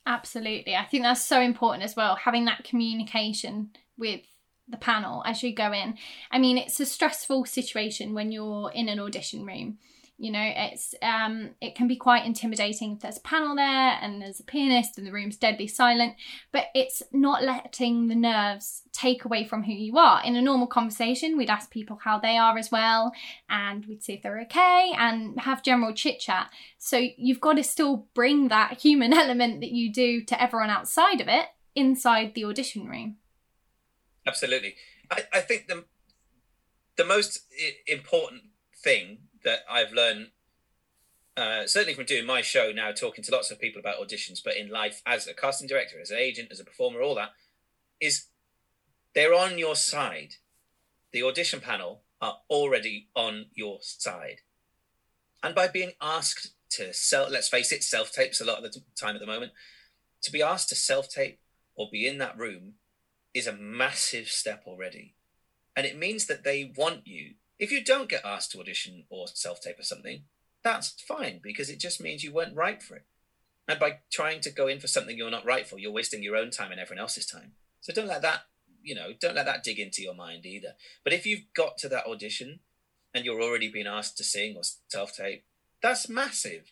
Absolutely. 0.05 0.75
I 0.75 0.85
think 0.85 1.03
that's 1.03 1.25
so 1.25 1.41
important 1.41 1.83
as 1.83 1.95
well, 1.95 2.15
having 2.15 2.45
that 2.45 2.63
communication 2.63 3.71
with 3.97 4.21
the 4.67 4.77
panel 4.77 5.23
as 5.25 5.41
you 5.41 5.53
go 5.53 5.71
in. 5.71 5.97
I 6.31 6.37
mean, 6.37 6.57
it's 6.57 6.79
a 6.79 6.85
stressful 6.85 7.45
situation 7.45 8.13
when 8.13 8.31
you're 8.31 8.71
in 8.71 8.89
an 8.89 8.99
audition 8.99 9.45
room 9.45 9.77
you 10.17 10.31
know 10.31 10.41
it's 10.55 10.95
um 11.01 11.49
it 11.61 11.75
can 11.75 11.87
be 11.87 11.95
quite 11.95 12.25
intimidating 12.25 12.93
if 12.93 13.01
there's 13.01 13.17
a 13.17 13.21
panel 13.21 13.55
there 13.55 13.97
and 14.01 14.21
there's 14.21 14.39
a 14.39 14.43
pianist 14.43 14.97
and 14.97 15.05
the 15.05 15.11
room's 15.11 15.35
deadly 15.35 15.67
silent 15.67 16.15
but 16.51 16.67
it's 16.73 17.03
not 17.11 17.43
letting 17.43 18.07
the 18.07 18.15
nerves 18.15 18.83
take 18.95 19.25
away 19.25 19.43
from 19.43 19.63
who 19.63 19.73
you 19.73 19.97
are. 19.97 20.23
In 20.23 20.35
a 20.35 20.41
normal 20.41 20.67
conversation 20.67 21.37
we'd 21.37 21.49
ask 21.49 21.69
people 21.69 21.99
how 22.03 22.17
they 22.17 22.37
are 22.37 22.57
as 22.57 22.71
well 22.71 23.11
and 23.49 23.85
we'd 23.85 24.03
see 24.03 24.13
if 24.13 24.21
they're 24.21 24.39
okay 24.41 24.93
and 24.97 25.39
have 25.41 25.63
general 25.63 25.93
chit 25.93 26.19
chat. 26.19 26.49
So 26.77 27.05
you've 27.17 27.41
got 27.41 27.57
to 27.57 27.63
still 27.63 28.07
bring 28.13 28.47
that 28.47 28.79
human 28.79 29.13
element 29.23 29.59
that 29.59 29.71
you 29.71 29.91
do 29.91 30.23
to 30.23 30.41
everyone 30.41 30.69
outside 30.69 31.19
of 31.19 31.27
it 31.27 31.47
inside 31.75 32.33
the 32.33 32.45
audition 32.45 32.87
room. 32.87 33.17
Absolutely. 34.25 34.75
I, 35.11 35.23
I 35.33 35.39
think 35.41 35.67
the 35.67 35.83
the 36.95 37.05
most 37.05 37.41
important 37.87 38.43
thing 38.81 39.17
that 39.45 39.59
I've 39.69 39.93
learned, 39.93 40.27
uh, 41.37 41.65
certainly 41.67 41.93
from 41.93 42.05
doing 42.05 42.25
my 42.25 42.41
show 42.41 42.71
now, 42.75 42.91
talking 42.91 43.23
to 43.23 43.31
lots 43.31 43.51
of 43.51 43.59
people 43.59 43.79
about 43.79 43.99
auditions, 43.99 44.43
but 44.43 44.57
in 44.57 44.69
life 44.69 45.01
as 45.05 45.27
a 45.27 45.33
casting 45.33 45.67
director, 45.67 45.99
as 46.01 46.11
an 46.11 46.17
agent, 46.17 46.49
as 46.51 46.59
a 46.59 46.65
performer, 46.65 47.01
all 47.01 47.15
that, 47.15 47.29
is 48.01 48.25
they're 49.13 49.33
on 49.33 49.57
your 49.57 49.75
side. 49.75 50.35
The 51.13 51.23
audition 51.23 51.61
panel 51.61 52.01
are 52.21 52.39
already 52.49 53.07
on 53.15 53.45
your 53.53 53.77
side. 53.81 54.41
And 55.41 55.55
by 55.55 55.67
being 55.67 55.93
asked 56.01 56.51
to 56.71 56.93
sell, 56.93 57.29
let's 57.29 57.47
face 57.47 57.71
it, 57.71 57.83
self 57.83 58.11
tapes 58.11 58.41
a 58.41 58.45
lot 58.45 58.57
of 58.57 58.63
the 58.63 58.81
time 58.99 59.15
at 59.15 59.21
the 59.21 59.27
moment, 59.27 59.53
to 60.21 60.31
be 60.31 60.41
asked 60.41 60.69
to 60.69 60.75
self 60.75 61.09
tape 61.09 61.39
or 61.75 61.87
be 61.91 62.07
in 62.07 62.17
that 62.17 62.37
room 62.37 62.73
is 63.33 63.47
a 63.47 63.53
massive 63.53 64.27
step 64.27 64.63
already. 64.65 65.13
And 65.75 65.85
it 65.85 65.97
means 65.97 66.25
that 66.27 66.43
they 66.43 66.73
want 66.75 67.05
you. 67.05 67.35
If 67.57 67.71
you 67.71 67.83
don't 67.83 68.09
get 68.09 68.25
asked 68.25 68.51
to 68.51 68.59
audition 68.59 69.05
or 69.09 69.27
self 69.27 69.61
tape 69.61 69.79
or 69.79 69.83
something, 69.83 70.23
that's 70.63 70.99
fine 71.01 71.39
because 71.41 71.69
it 71.69 71.79
just 71.79 72.01
means 72.01 72.23
you 72.23 72.33
weren't 72.33 72.55
right 72.55 72.81
for 72.81 72.95
it. 72.95 73.05
And 73.67 73.79
by 73.79 73.99
trying 74.11 74.41
to 74.41 74.51
go 74.51 74.67
in 74.67 74.79
for 74.79 74.87
something 74.87 75.17
you're 75.17 75.31
not 75.31 75.45
right 75.45 75.67
for, 75.67 75.79
you're 75.79 75.91
wasting 75.91 76.21
your 76.21 76.35
own 76.35 76.51
time 76.51 76.71
and 76.71 76.79
everyone 76.79 77.01
else's 77.01 77.25
time. 77.25 77.53
So 77.81 77.93
don't 77.93 78.07
let 78.07 78.21
that, 78.21 78.45
you 78.83 78.93
know, 78.93 79.11
don't 79.19 79.35
let 79.35 79.45
that 79.45 79.63
dig 79.63 79.79
into 79.79 80.01
your 80.01 80.13
mind 80.13 80.45
either. 80.45 80.73
But 81.03 81.13
if 81.13 81.25
you've 81.25 81.45
got 81.55 81.77
to 81.79 81.89
that 81.89 82.05
audition 82.05 82.59
and 83.13 83.25
you're 83.25 83.41
already 83.41 83.71
being 83.71 83.87
asked 83.87 84.17
to 84.17 84.23
sing 84.23 84.55
or 84.55 84.63
self 84.87 85.15
tape, 85.15 85.45
that's 85.81 86.09
massive. 86.09 86.71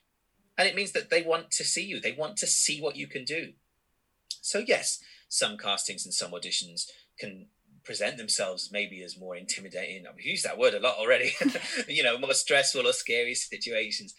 And 0.58 0.68
it 0.68 0.76
means 0.76 0.92
that 0.92 1.10
they 1.10 1.24
want 1.24 1.50
to 1.52 1.64
see 1.64 1.84
you, 1.84 2.00
they 2.00 2.12
want 2.12 2.38
to 2.38 2.48
see 2.48 2.80
what 2.80 2.96
you 2.96 3.08
can 3.08 3.26
do. 3.26 3.54
So, 4.42 4.60
yes, 4.60 5.00
some 5.30 5.58
castings 5.58 6.06
and 6.06 6.14
some 6.14 6.32
auditions 6.32 6.88
can 7.18 7.48
present 7.84 8.18
themselves 8.18 8.70
maybe 8.72 9.04
as 9.04 9.20
more 9.20 9.36
intimidating. 9.36 10.06
I've 10.08 10.20
used 10.20 10.46
that 10.46 10.58
word 10.58 10.74
a 10.74 10.80
lot 10.80 10.96
already, 10.98 11.34
you 11.88 12.04
know, 12.04 12.18
more 12.18 12.34
stressful 12.34 12.88
or 12.88 12.94
scary 12.94 13.36
situations. 13.36 14.14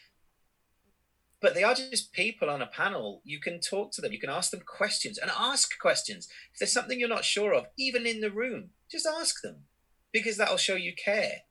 But 1.40 1.54
they 1.54 1.62
are 1.62 1.74
just 1.74 2.12
people 2.12 2.48
on 2.48 2.62
a 2.62 2.66
panel. 2.66 3.20
You 3.24 3.38
can 3.40 3.60
talk 3.60 3.92
to 3.92 4.00
them, 4.00 4.12
you 4.12 4.20
can 4.20 4.30
ask 4.30 4.50
them 4.50 4.62
questions 4.66 5.18
and 5.18 5.30
ask 5.38 5.78
questions. 5.78 6.28
If 6.52 6.58
there's 6.58 6.72
something 6.72 6.98
you're 6.98 7.08
not 7.08 7.24
sure 7.24 7.54
of, 7.54 7.66
even 7.78 8.06
in 8.06 8.20
the 8.20 8.30
room, 8.30 8.70
just 8.90 9.06
ask 9.06 9.42
them 9.42 9.64
because 10.12 10.36
that'll 10.36 10.56
show 10.56 10.76
you 10.76 10.94
care. 10.94 11.42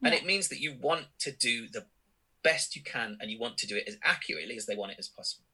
Yeah. 0.00 0.08
And 0.08 0.14
it 0.14 0.26
means 0.26 0.48
that 0.48 0.60
you 0.60 0.76
want 0.78 1.06
to 1.20 1.32
do 1.32 1.68
the 1.72 1.86
best 2.42 2.74
you 2.74 2.82
can 2.82 3.16
and 3.20 3.30
you 3.30 3.38
want 3.38 3.58
to 3.58 3.66
do 3.66 3.76
it 3.76 3.84
as 3.86 3.96
accurately 4.02 4.56
as 4.56 4.66
they 4.66 4.76
want 4.76 4.92
it 4.92 4.98
as 4.98 5.08
possible. 5.08 5.44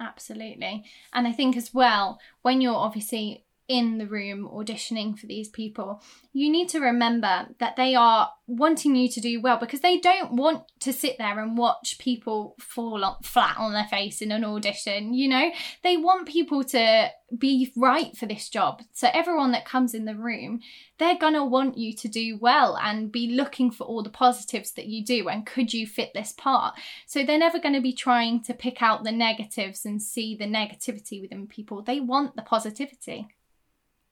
Absolutely. 0.00 0.84
And 1.12 1.26
I 1.26 1.32
think 1.32 1.56
as 1.56 1.74
well, 1.74 2.18
when 2.42 2.60
you're 2.60 2.74
obviously 2.74 3.44
in 3.70 3.98
the 3.98 4.06
room 4.06 4.48
auditioning 4.52 5.16
for 5.16 5.28
these 5.28 5.48
people, 5.48 6.02
you 6.32 6.50
need 6.50 6.68
to 6.68 6.80
remember 6.80 7.46
that 7.60 7.76
they 7.76 7.94
are 7.94 8.28
wanting 8.48 8.96
you 8.96 9.08
to 9.08 9.20
do 9.20 9.40
well 9.40 9.58
because 9.58 9.78
they 9.78 10.00
don't 10.00 10.32
want 10.32 10.64
to 10.80 10.92
sit 10.92 11.16
there 11.18 11.38
and 11.38 11.56
watch 11.56 11.96
people 12.00 12.56
fall 12.58 13.16
flat 13.22 13.56
on 13.58 13.72
their 13.72 13.86
face 13.86 14.20
in 14.20 14.32
an 14.32 14.44
audition. 14.44 15.14
You 15.14 15.28
know, 15.28 15.52
they 15.84 15.96
want 15.96 16.26
people 16.26 16.64
to 16.64 17.10
be 17.38 17.72
right 17.76 18.16
for 18.16 18.26
this 18.26 18.48
job. 18.48 18.82
So, 18.92 19.08
everyone 19.14 19.52
that 19.52 19.64
comes 19.64 19.94
in 19.94 20.04
the 20.04 20.16
room, 20.16 20.62
they're 20.98 21.16
going 21.16 21.34
to 21.34 21.44
want 21.44 21.78
you 21.78 21.94
to 21.94 22.08
do 22.08 22.38
well 22.40 22.76
and 22.76 23.12
be 23.12 23.36
looking 23.36 23.70
for 23.70 23.84
all 23.84 24.02
the 24.02 24.10
positives 24.10 24.72
that 24.72 24.86
you 24.86 25.04
do 25.04 25.28
and 25.28 25.46
could 25.46 25.72
you 25.72 25.86
fit 25.86 26.10
this 26.12 26.32
part. 26.32 26.74
So, 27.06 27.24
they're 27.24 27.38
never 27.38 27.60
going 27.60 27.76
to 27.76 27.80
be 27.80 27.92
trying 27.92 28.42
to 28.42 28.52
pick 28.52 28.82
out 28.82 29.04
the 29.04 29.12
negatives 29.12 29.86
and 29.86 30.02
see 30.02 30.34
the 30.34 30.46
negativity 30.46 31.20
within 31.20 31.46
people. 31.46 31.82
They 31.82 32.00
want 32.00 32.34
the 32.34 32.42
positivity. 32.42 33.28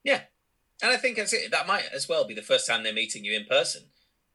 Yeah, 0.05 0.23
and 0.83 0.93
I 0.93 0.97
think. 0.97 1.17
That 1.17 1.67
might 1.67 1.85
as 1.93 2.09
well 2.09 2.27
be 2.27 2.35
the 2.35 2.43
first 2.43 2.67
time 2.67 2.83
they're 2.83 2.93
meeting 2.93 3.25
you 3.25 3.37
in 3.37 3.45
person, 3.45 3.85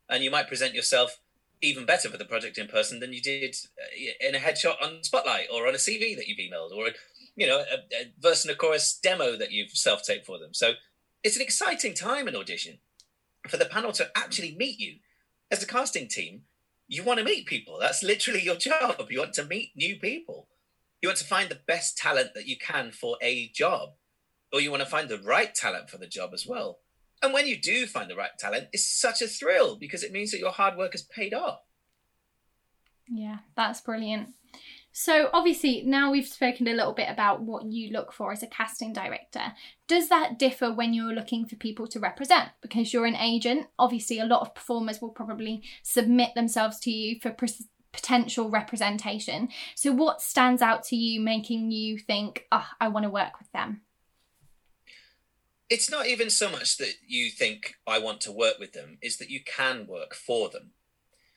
and 0.10 0.24
you 0.24 0.32
might 0.32 0.48
present 0.48 0.74
yourself 0.74 1.20
even 1.64 1.86
better 1.86 2.10
for 2.10 2.18
the 2.18 2.26
project 2.26 2.58
in 2.58 2.68
person 2.68 3.00
than 3.00 3.14
you 3.14 3.22
did 3.22 3.56
uh, 3.82 4.28
in 4.28 4.36
a 4.36 4.40
headshot 4.40 4.76
on 4.84 5.02
Spotlight 5.02 5.48
or 5.52 5.66
on 5.68 5.74
a 5.74 5.78
CV 5.78 6.16
that 6.16 6.28
you've 6.28 6.38
emailed 6.38 6.72
or 6.72 6.90
you 7.36 7.48
know 7.48 7.60
a, 7.60 7.96
a 7.96 8.12
verse 8.20 8.44
and 8.44 8.52
a 8.52 8.56
chorus 8.56 9.00
demo 9.02 9.38
that 9.38 9.52
you've 9.52 9.72
self-taped 9.72 10.26
for 10.26 10.38
them. 10.38 10.54
So 10.54 10.74
it's 11.24 11.38
an 11.38 11.42
exciting 11.42 11.94
time 11.94 12.28
in 12.28 12.36
audition 12.36 12.80
for 13.48 13.58
the 13.58 13.66
panel 13.66 13.94
to 13.94 14.10
actually 14.16 14.56
meet 14.58 14.80
you 14.80 14.98
as 15.50 15.64
a 15.64 15.68
casting 15.68 16.08
team. 16.08 16.42
You 16.88 17.04
want 17.04 17.20
to 17.20 17.26
meet 17.26 17.46
people. 17.46 17.78
That's 17.80 18.04
literally 18.04 18.44
your 18.44 18.56
job. 18.58 19.08
You 19.10 19.20
want 19.20 19.34
to 19.36 19.46
meet 19.46 19.72
new 19.76 19.96
people. 19.96 20.48
You 21.02 21.10
want 21.10 21.20
to 21.20 21.26
find 21.26 21.50
the 21.50 21.60
best 21.66 21.98
talent 21.98 22.34
that 22.36 22.48
you 22.48 22.58
can 22.58 22.92
for 22.92 23.18
a 23.22 23.50
job 23.50 23.94
or 24.54 24.62
you 24.62 24.70
want 24.70 24.84
to 24.84 24.90
find 24.90 25.10
the 25.10 25.18
right 25.18 25.54
talent 25.54 25.90
for 25.90 25.98
the 25.98 26.08
job 26.08 26.30
as 26.34 26.46
well. 26.48 26.80
And 27.22 27.34
when 27.34 27.48
you 27.48 27.60
do 27.60 27.88
find 27.88 28.10
the 28.10 28.16
right 28.16 28.38
talent, 28.38 28.68
it's 28.72 28.88
such 28.88 29.22
a 29.22 29.28
thrill 29.28 29.76
because 29.76 30.04
it 30.04 30.12
means 30.12 30.32
that 30.32 30.40
your 30.40 30.52
hard 30.52 30.78
work 30.78 30.92
has 30.92 31.02
paid 31.02 31.34
off. 31.34 31.62
Yeah, 33.08 33.40
that's 33.56 33.82
brilliant. 33.82 34.30
So, 34.96 35.32
obviously, 35.34 35.82
now 35.84 36.12
we've 36.12 36.28
spoken 36.28 36.68
a 36.68 36.74
little 36.74 36.94
bit 36.94 37.10
about 37.10 37.42
what 37.42 37.66
you 37.66 37.92
look 37.92 38.14
for 38.14 38.32
as 38.32 38.44
a 38.44 38.48
casting 38.48 38.94
director. 38.94 39.54
Does 39.88 40.08
that 40.10 40.38
differ 40.38 40.72
when 40.72 40.94
you're 40.94 41.16
looking 41.16 41.48
for 41.48 41.56
people 41.56 41.88
to 41.88 42.00
represent? 42.00 42.50
Because 42.62 42.94
you're 42.94 43.08
an 43.08 43.16
agent, 43.16 43.68
obviously, 43.80 44.20
a 44.20 44.26
lot 44.26 44.42
of 44.42 44.54
performers 44.54 45.02
will 45.02 45.10
probably 45.10 45.64
submit 45.82 46.36
themselves 46.36 46.80
to 46.82 46.92
you 46.92 47.20
for 47.20 47.36
potential 47.92 48.52
representation. 48.52 49.50
So, 49.74 49.92
what 49.92 50.22
stands 50.22 50.62
out 50.62 50.84
to 50.86 50.96
you, 50.96 51.20
making 51.22 51.72
you 51.72 51.98
think, 51.98 52.46
oh, 52.52 52.68
I 52.80 52.90
want 52.90 53.06
to 53.06 53.10
work 53.10 53.40
with 53.40 53.52
them? 53.52 53.82
It's 55.70 55.90
not 55.90 56.08
even 56.08 56.30
so 56.30 56.50
much 56.50 56.78
that 56.78 56.94
you 57.08 57.30
think 57.30 57.76
I 57.88 58.00
want 58.00 58.22
to 58.22 58.32
work 58.32 58.60
with 58.60 58.74
them, 58.74 58.98
is 59.02 59.18
that 59.18 59.30
you 59.30 59.42
can 59.44 59.88
work 59.88 60.14
for 60.14 60.50
them. 60.50 60.72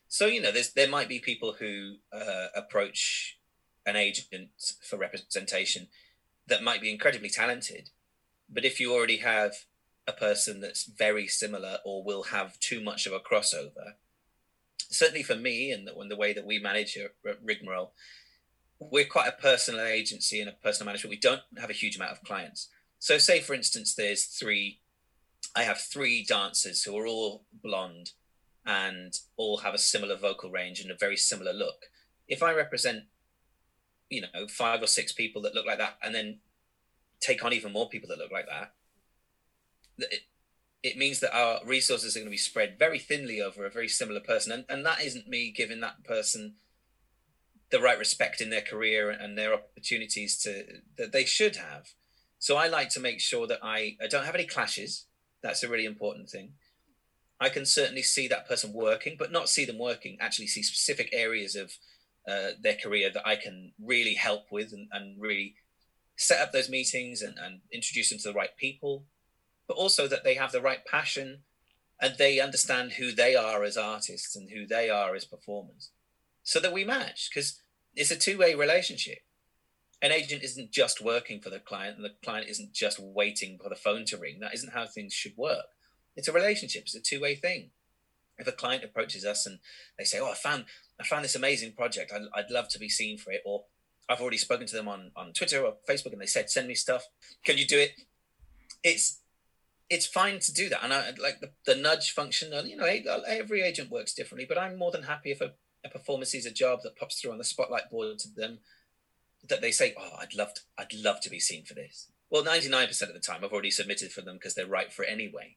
So 0.08 0.26
you 0.26 0.40
know, 0.40 0.52
there's 0.52 0.72
there 0.72 0.88
might 0.88 1.08
be 1.08 1.18
people 1.18 1.54
who 1.58 1.96
uh, 2.12 2.48
approach 2.54 3.38
an 3.84 3.96
agent 3.96 4.50
for 4.82 4.96
representation 4.96 5.88
that 6.48 6.62
might 6.62 6.80
be 6.80 6.92
incredibly 6.92 7.28
talented, 7.28 7.90
but 8.48 8.64
if 8.64 8.80
you 8.80 8.92
already 8.92 9.18
have 9.18 9.52
a 10.06 10.12
person 10.12 10.60
that's 10.60 10.84
very 10.84 11.26
similar 11.26 11.78
or 11.84 12.04
will 12.04 12.24
have 12.24 12.58
too 12.60 12.80
much 12.80 13.06
of 13.06 13.12
a 13.12 13.18
crossover, 13.18 13.94
certainly 14.78 15.22
for 15.22 15.34
me 15.34 15.72
and 15.72 15.86
the, 15.86 15.92
the 16.08 16.16
way 16.16 16.32
that 16.32 16.46
we 16.46 16.58
manage 16.58 16.96
at 16.96 17.12
Rigmarole, 17.42 17.92
we're 18.78 19.06
quite 19.06 19.28
a 19.28 19.42
personal 19.42 19.84
agency 19.84 20.40
and 20.40 20.48
a 20.48 20.52
personal 20.52 20.86
management. 20.86 21.10
We 21.10 21.18
don't 21.18 21.42
have 21.58 21.70
a 21.70 21.74
huge 21.74 21.96
amount 21.96 22.12
of 22.12 22.22
clients. 22.22 22.68
So, 23.06 23.18
say 23.18 23.38
for 23.38 23.54
instance, 23.54 23.94
there's 23.94 24.24
three, 24.24 24.80
I 25.54 25.62
have 25.62 25.78
three 25.78 26.24
dancers 26.24 26.82
who 26.82 26.98
are 26.98 27.06
all 27.06 27.44
blonde 27.62 28.10
and 28.66 29.16
all 29.36 29.58
have 29.58 29.74
a 29.74 29.78
similar 29.78 30.16
vocal 30.16 30.50
range 30.50 30.80
and 30.80 30.90
a 30.90 30.96
very 30.98 31.16
similar 31.16 31.52
look. 31.52 31.84
If 32.26 32.42
I 32.42 32.52
represent, 32.52 33.04
you 34.10 34.22
know, 34.22 34.48
five 34.48 34.82
or 34.82 34.88
six 34.88 35.12
people 35.12 35.40
that 35.42 35.54
look 35.54 35.64
like 35.64 35.78
that 35.78 35.98
and 36.02 36.16
then 36.16 36.40
take 37.20 37.44
on 37.44 37.52
even 37.52 37.72
more 37.72 37.88
people 37.88 38.08
that 38.08 38.18
look 38.18 38.32
like 38.32 38.48
that, 38.48 38.72
it, 39.98 40.22
it 40.82 40.98
means 40.98 41.20
that 41.20 41.32
our 41.32 41.60
resources 41.64 42.16
are 42.16 42.18
going 42.18 42.26
to 42.26 42.30
be 42.32 42.36
spread 42.36 42.76
very 42.76 42.98
thinly 42.98 43.40
over 43.40 43.64
a 43.64 43.70
very 43.70 43.86
similar 43.86 44.18
person. 44.18 44.50
And, 44.50 44.64
and 44.68 44.84
that 44.84 45.00
isn't 45.00 45.28
me 45.28 45.52
giving 45.52 45.78
that 45.78 46.02
person 46.02 46.54
the 47.70 47.80
right 47.80 48.00
respect 48.00 48.40
in 48.40 48.50
their 48.50 48.62
career 48.62 49.10
and 49.10 49.38
their 49.38 49.54
opportunities 49.54 50.36
to 50.38 50.80
that 50.98 51.12
they 51.12 51.24
should 51.24 51.54
have. 51.54 51.90
So 52.38 52.56
I 52.56 52.68
like 52.68 52.90
to 52.90 53.00
make 53.00 53.20
sure 53.20 53.46
that 53.46 53.60
I, 53.62 53.96
I 54.02 54.06
don't 54.08 54.24
have 54.24 54.34
any 54.34 54.44
clashes. 54.44 55.06
That's 55.42 55.62
a 55.62 55.68
really 55.68 55.84
important 55.84 56.28
thing. 56.28 56.52
I 57.40 57.48
can 57.48 57.66
certainly 57.66 58.02
see 58.02 58.28
that 58.28 58.48
person 58.48 58.72
working, 58.72 59.16
but 59.18 59.32
not 59.32 59.48
see 59.48 59.64
them 59.64 59.78
working, 59.78 60.16
actually 60.20 60.46
see 60.46 60.62
specific 60.62 61.10
areas 61.12 61.54
of 61.54 61.72
uh, 62.26 62.52
their 62.60 62.76
career 62.76 63.10
that 63.12 63.26
I 63.26 63.36
can 63.36 63.72
really 63.82 64.14
help 64.14 64.50
with 64.50 64.72
and, 64.72 64.88
and 64.90 65.20
really 65.20 65.54
set 66.16 66.40
up 66.40 66.52
those 66.52 66.70
meetings 66.70 67.22
and, 67.22 67.36
and 67.38 67.60
introduce 67.70 68.08
them 68.08 68.18
to 68.18 68.28
the 68.28 68.34
right 68.34 68.56
people, 68.56 69.04
but 69.68 69.76
also 69.76 70.08
that 70.08 70.24
they 70.24 70.34
have 70.34 70.52
the 70.52 70.62
right 70.62 70.84
passion 70.84 71.42
and 72.00 72.16
they 72.18 72.40
understand 72.40 72.92
who 72.92 73.12
they 73.12 73.36
are 73.36 73.62
as 73.64 73.76
artists 73.76 74.34
and 74.34 74.50
who 74.50 74.66
they 74.66 74.90
are 74.90 75.14
as 75.14 75.24
performers 75.24 75.90
so 76.42 76.60
that 76.60 76.72
we 76.72 76.84
match 76.84 77.28
because 77.30 77.60
it's 77.94 78.10
a 78.10 78.16
two-way 78.16 78.54
relationship 78.54 79.18
an 80.02 80.12
agent 80.12 80.42
isn't 80.42 80.72
just 80.72 81.02
working 81.02 81.40
for 81.40 81.50
the 81.50 81.58
client 81.58 81.96
and 81.96 82.04
the 82.04 82.14
client 82.22 82.48
isn't 82.48 82.72
just 82.72 82.98
waiting 82.98 83.58
for 83.62 83.68
the 83.68 83.74
phone 83.74 84.04
to 84.06 84.16
ring. 84.16 84.40
That 84.40 84.54
isn't 84.54 84.74
how 84.74 84.86
things 84.86 85.14
should 85.14 85.36
work. 85.36 85.66
It's 86.16 86.28
a 86.28 86.32
relationship. 86.32 86.82
It's 86.82 86.94
a 86.94 87.00
two-way 87.00 87.34
thing. 87.34 87.70
If 88.38 88.46
a 88.46 88.52
client 88.52 88.84
approaches 88.84 89.24
us 89.24 89.46
and 89.46 89.58
they 89.98 90.04
say, 90.04 90.20
"Oh, 90.20 90.30
I 90.30 90.34
found 90.34 90.66
I 91.00 91.04
found 91.04 91.24
this 91.24 91.34
amazing 91.34 91.72
project. 91.72 92.12
I'd, 92.12 92.26
I'd 92.34 92.50
love 92.50 92.68
to 92.70 92.78
be 92.78 92.88
seen 92.88 93.16
for 93.16 93.30
it," 93.32 93.42
or 93.46 93.64
I've 94.08 94.20
already 94.20 94.36
spoken 94.36 94.66
to 94.66 94.76
them 94.76 94.88
on 94.88 95.10
on 95.16 95.32
Twitter 95.32 95.64
or 95.64 95.76
Facebook 95.88 96.12
and 96.12 96.20
they 96.20 96.26
said, 96.26 96.50
"Send 96.50 96.68
me 96.68 96.74
stuff. 96.74 97.08
Can 97.44 97.56
you 97.56 97.66
do 97.66 97.78
it?" 97.78 97.92
It's 98.82 99.20
it's 99.88 100.06
fine 100.06 100.40
to 100.40 100.52
do 100.52 100.68
that, 100.68 100.82
and 100.82 100.92
I 100.92 101.12
like 101.18 101.40
the, 101.40 101.50
the 101.64 101.76
nudge 101.76 102.10
function. 102.10 102.52
You 102.66 102.76
know, 102.76 102.86
every 103.26 103.62
agent 103.62 103.90
works 103.90 104.12
differently, 104.12 104.44
but 104.46 104.58
I'm 104.58 104.76
more 104.76 104.90
than 104.90 105.04
happy 105.04 105.30
if 105.30 105.40
a, 105.40 105.52
a 105.84 105.88
performer 105.88 106.26
sees 106.26 106.44
a 106.44 106.50
job 106.50 106.80
that 106.82 106.96
pops 106.96 107.20
through 107.20 107.32
on 107.32 107.38
the 107.38 107.44
spotlight 107.44 107.90
board 107.90 108.18
to 108.18 108.28
them 108.28 108.58
that 109.48 109.60
they 109.60 109.72
say, 109.72 109.94
"Oh, 109.98 110.16
I'd 110.20 110.34
love 110.34 110.54
to, 110.54 110.60
I'd 110.78 110.94
love 110.94 111.20
to 111.22 111.30
be 111.30 111.40
seen 111.40 111.64
for 111.64 111.74
this." 111.74 112.08
Well, 112.30 112.44
ninety 112.44 112.68
nine 112.68 112.88
percent 112.88 113.10
of 113.10 113.14
the 113.14 113.20
time, 113.20 113.44
I've 113.44 113.52
already 113.52 113.70
submitted 113.70 114.12
for 114.12 114.20
them 114.22 114.36
because 114.36 114.54
they're 114.54 114.66
right 114.66 114.92
for 114.92 115.04
it 115.04 115.10
anyway. 115.10 115.56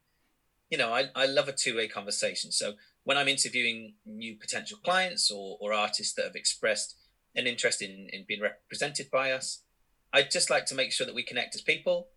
you 0.69 0.77
know, 0.77 0.93
I, 0.93 1.05
I 1.15 1.25
love 1.25 1.47
a 1.47 1.53
two 1.53 1.75
way 1.75 1.87
conversation. 1.87 2.51
So 2.51 2.73
when 3.03 3.17
I'm 3.17 3.27
interviewing 3.27 3.95
new 4.05 4.35
potential 4.35 4.77
clients 4.83 5.31
or, 5.31 5.57
or 5.59 5.73
artists 5.73 6.13
that 6.13 6.25
have 6.25 6.35
expressed 6.35 6.95
an 7.35 7.47
interest 7.47 7.81
in, 7.81 8.07
in 8.13 8.25
being 8.27 8.41
represented 8.41 9.09
by 9.11 9.31
us, 9.31 9.63
I'd 10.13 10.31
just 10.31 10.49
like 10.49 10.65
to 10.67 10.75
make 10.75 10.91
sure 10.91 11.05
that 11.05 11.15
we 11.15 11.23
connect 11.23 11.55
as 11.55 11.61
people 11.61 12.09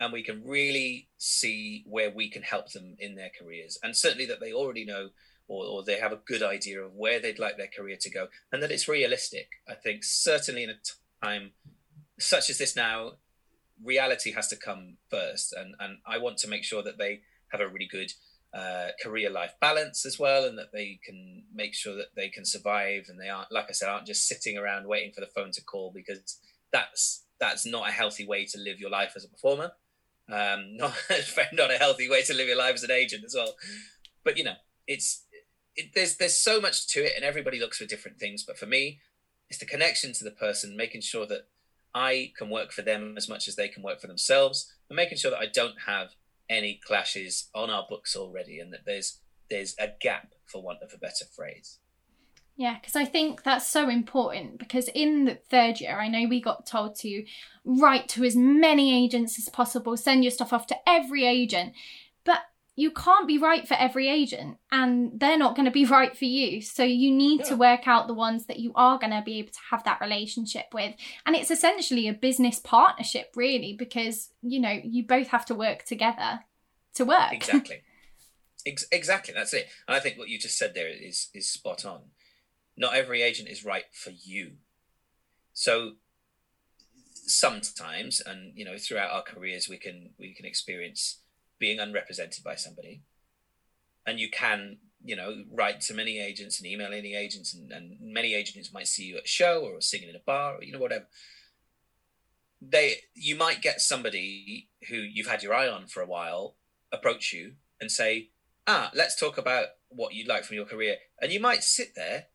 and 0.00 0.12
we 0.12 0.22
can 0.22 0.42
really 0.44 1.08
see 1.18 1.84
where 1.86 2.10
we 2.10 2.30
can 2.30 2.42
help 2.42 2.72
them 2.72 2.96
in 2.98 3.14
their 3.14 3.30
careers. 3.38 3.78
And 3.82 3.96
certainly 3.96 4.26
that 4.26 4.40
they 4.40 4.52
already 4.52 4.84
know 4.84 5.10
or, 5.46 5.64
or 5.64 5.84
they 5.84 5.98
have 5.98 6.12
a 6.12 6.20
good 6.26 6.42
idea 6.42 6.80
of 6.80 6.94
where 6.94 7.20
they'd 7.20 7.38
like 7.38 7.56
their 7.56 7.68
career 7.68 7.96
to 8.00 8.10
go 8.10 8.28
and 8.52 8.62
that 8.62 8.70
it's 8.70 8.88
realistic. 8.88 9.48
I 9.68 9.74
think 9.74 10.04
certainly 10.04 10.64
in 10.64 10.70
a 10.70 10.74
time 11.22 11.52
such 12.18 12.50
as 12.50 12.58
this 12.58 12.76
now, 12.76 13.12
reality 13.82 14.32
has 14.32 14.48
to 14.48 14.56
come 14.56 14.98
first. 15.10 15.52
And, 15.52 15.74
and 15.80 15.98
I 16.06 16.18
want 16.18 16.38
to 16.38 16.48
make 16.48 16.64
sure 16.64 16.82
that 16.82 16.98
they 16.98 17.22
have 17.48 17.60
a 17.60 17.68
really 17.68 17.88
good 17.90 18.12
uh, 18.52 18.88
career 19.02 19.30
life 19.30 19.54
balance 19.60 20.04
as 20.04 20.18
well, 20.18 20.44
and 20.44 20.58
that 20.58 20.72
they 20.72 21.00
can 21.04 21.44
make 21.54 21.74
sure 21.74 21.96
that 21.96 22.14
they 22.16 22.28
can 22.28 22.44
survive 22.44 23.04
and 23.08 23.20
they 23.20 23.28
aren't, 23.28 23.52
like 23.52 23.66
I 23.68 23.72
said, 23.72 23.88
aren't 23.88 24.06
just 24.06 24.26
sitting 24.26 24.58
around 24.58 24.86
waiting 24.86 25.12
for 25.12 25.20
the 25.20 25.30
phone 25.34 25.52
to 25.52 25.64
call 25.64 25.92
because 25.94 26.38
that's 26.72 27.24
that's 27.38 27.64
not 27.64 27.88
a 27.88 27.92
healthy 27.92 28.26
way 28.26 28.44
to 28.44 28.58
live 28.58 28.78
your 28.78 28.90
life 28.90 29.12
as 29.16 29.24
a 29.24 29.28
performer. 29.28 29.72
Um, 30.30 30.76
not 30.76 30.94
not 31.52 31.70
a 31.70 31.78
healthy 31.78 32.08
way 32.08 32.22
to 32.22 32.34
live 32.34 32.48
your 32.48 32.58
life 32.58 32.74
as 32.74 32.82
an 32.82 32.90
agent 32.90 33.24
as 33.24 33.34
well. 33.34 33.54
But 34.24 34.36
you 34.36 34.44
know, 34.44 34.56
it's 34.86 35.24
it, 35.76 35.92
there's 35.94 36.16
there's 36.16 36.36
so 36.36 36.60
much 36.60 36.88
to 36.88 37.00
it, 37.00 37.12
and 37.16 37.24
everybody 37.24 37.58
looks 37.58 37.78
for 37.78 37.86
different 37.86 38.18
things. 38.18 38.42
But 38.42 38.58
for 38.58 38.66
me, 38.66 39.00
it's 39.50 39.58
the 39.58 39.66
connection 39.66 40.12
to 40.14 40.24
the 40.24 40.30
person, 40.30 40.76
making 40.76 41.02
sure 41.02 41.26
that 41.26 41.48
I 41.94 42.32
can 42.38 42.48
work 42.48 42.72
for 42.72 42.82
them 42.82 43.14
as 43.16 43.28
much 43.28 43.48
as 43.48 43.56
they 43.56 43.68
can 43.68 43.82
work 43.82 44.00
for 44.00 44.06
themselves, 44.06 44.72
and 44.88 44.96
making 44.96 45.18
sure 45.18 45.30
that 45.30 45.40
I 45.40 45.46
don't 45.46 45.82
have 45.86 46.14
any 46.48 46.80
clashes 46.86 47.50
on 47.54 47.68
our 47.68 47.84
books 47.88 48.16
already, 48.16 48.60
and 48.60 48.72
that 48.72 48.86
there's 48.86 49.18
there's 49.50 49.74
a 49.78 49.88
gap, 50.00 50.34
for 50.46 50.62
want 50.62 50.78
of 50.82 50.92
a 50.94 50.98
better 50.98 51.24
phrase. 51.24 51.80
Yeah, 52.56 52.76
because 52.78 52.94
I 52.94 53.04
think 53.04 53.42
that's 53.42 53.66
so 53.66 53.88
important. 53.88 54.58
Because 54.58 54.88
in 54.88 55.24
the 55.24 55.34
third 55.34 55.80
year, 55.80 55.98
I 55.98 56.08
know 56.08 56.28
we 56.28 56.40
got 56.40 56.66
told 56.66 56.94
to 56.96 57.24
write 57.64 58.08
to 58.10 58.24
as 58.24 58.36
many 58.36 59.04
agents 59.04 59.38
as 59.38 59.48
possible, 59.48 59.96
send 59.96 60.24
your 60.24 60.30
stuff 60.30 60.52
off 60.52 60.66
to 60.68 60.76
every 60.86 61.24
agent. 61.24 61.72
You 62.80 62.90
can't 62.90 63.28
be 63.28 63.36
right 63.36 63.68
for 63.68 63.74
every 63.74 64.08
agent 64.08 64.56
and 64.72 65.20
they're 65.20 65.36
not 65.36 65.54
going 65.54 65.66
to 65.66 65.70
be 65.70 65.84
right 65.98 66.16
for 66.16 66.24
you. 66.24 66.62
So 66.62 66.82
you 66.82 67.10
need 67.10 67.40
yeah. 67.40 67.46
to 67.46 67.56
work 67.56 67.86
out 67.86 68.06
the 68.06 68.14
ones 68.14 68.46
that 68.46 68.58
you 68.58 68.72
are 68.74 68.98
going 68.98 69.12
to 69.12 69.22
be 69.22 69.38
able 69.38 69.52
to 69.52 69.58
have 69.70 69.84
that 69.84 70.00
relationship 70.00 70.66
with. 70.72 70.94
And 71.26 71.36
it's 71.36 71.50
essentially 71.50 72.08
a 72.08 72.14
business 72.14 72.58
partnership, 72.58 73.32
really, 73.36 73.74
because, 73.74 74.30
you 74.42 74.60
know, 74.60 74.80
you 74.82 75.06
both 75.06 75.28
have 75.28 75.44
to 75.46 75.54
work 75.54 75.84
together 75.84 76.40
to 76.94 77.04
work. 77.04 77.32
Exactly. 77.32 77.82
Ex- 78.66 78.86
exactly. 78.92 79.32
That's 79.34 79.54
it. 79.54 79.68
And 79.88 79.96
I 79.96 80.00
think 80.00 80.18
what 80.18 80.28
you 80.28 80.38
just 80.38 80.58
said 80.58 80.74
there 80.74 80.88
is, 80.88 81.28
is 81.34 81.48
spot 81.48 81.84
on. 81.84 82.00
Not 82.76 82.94
every 82.94 83.22
agent 83.22 83.48
is 83.48 83.64
right 83.64 83.84
for 83.92 84.10
you. 84.10 84.52
So 85.54 85.92
sometimes, 87.14 88.20
and, 88.20 88.52
you 88.54 88.64
know, 88.64 88.76
throughout 88.78 89.12
our 89.12 89.22
careers, 89.22 89.68
we 89.68 89.78
can, 89.78 90.10
we 90.18 90.34
can 90.34 90.44
experience 90.44 91.20
being 91.60 91.78
unrepresented 91.78 92.42
by 92.42 92.56
somebody. 92.56 93.02
And 94.04 94.18
you 94.18 94.28
can 94.28 94.78
you 95.02 95.16
know 95.16 95.44
write 95.50 95.80
to 95.80 95.94
many 95.94 96.18
agents 96.18 96.58
and 96.58 96.66
email 96.66 96.92
any 96.92 97.14
agents 97.14 97.54
and, 97.54 97.72
and 97.72 97.96
many 98.00 98.34
agents 98.34 98.72
might 98.72 98.86
see 98.86 99.04
you 99.04 99.16
at 99.16 99.24
a 99.24 99.28
show 99.28 99.62
or 99.62 99.80
singing 99.80 100.08
in 100.08 100.16
a 100.16 100.20
bar 100.26 100.56
or 100.56 100.64
you 100.64 100.72
know 100.72 100.78
whatever. 100.78 101.06
They 102.60 102.96
you 103.14 103.36
might 103.36 103.62
get 103.62 103.80
somebody 103.80 104.68
who 104.88 104.96
you've 104.96 105.28
had 105.28 105.42
your 105.42 105.54
eye 105.54 105.68
on 105.68 105.86
for 105.86 106.02
a 106.02 106.06
while 106.06 106.56
approach 106.92 107.32
you 107.32 107.52
and 107.80 107.90
say 107.90 108.30
ah 108.66 108.90
let's 108.94 109.18
talk 109.18 109.38
about 109.38 109.66
what 109.88 110.14
you'd 110.14 110.28
like 110.28 110.44
from 110.44 110.56
your 110.56 110.66
career. 110.66 110.96
And 111.20 111.32
you 111.32 111.40
might 111.40 111.64
sit 111.64 111.94
there 111.96 112.26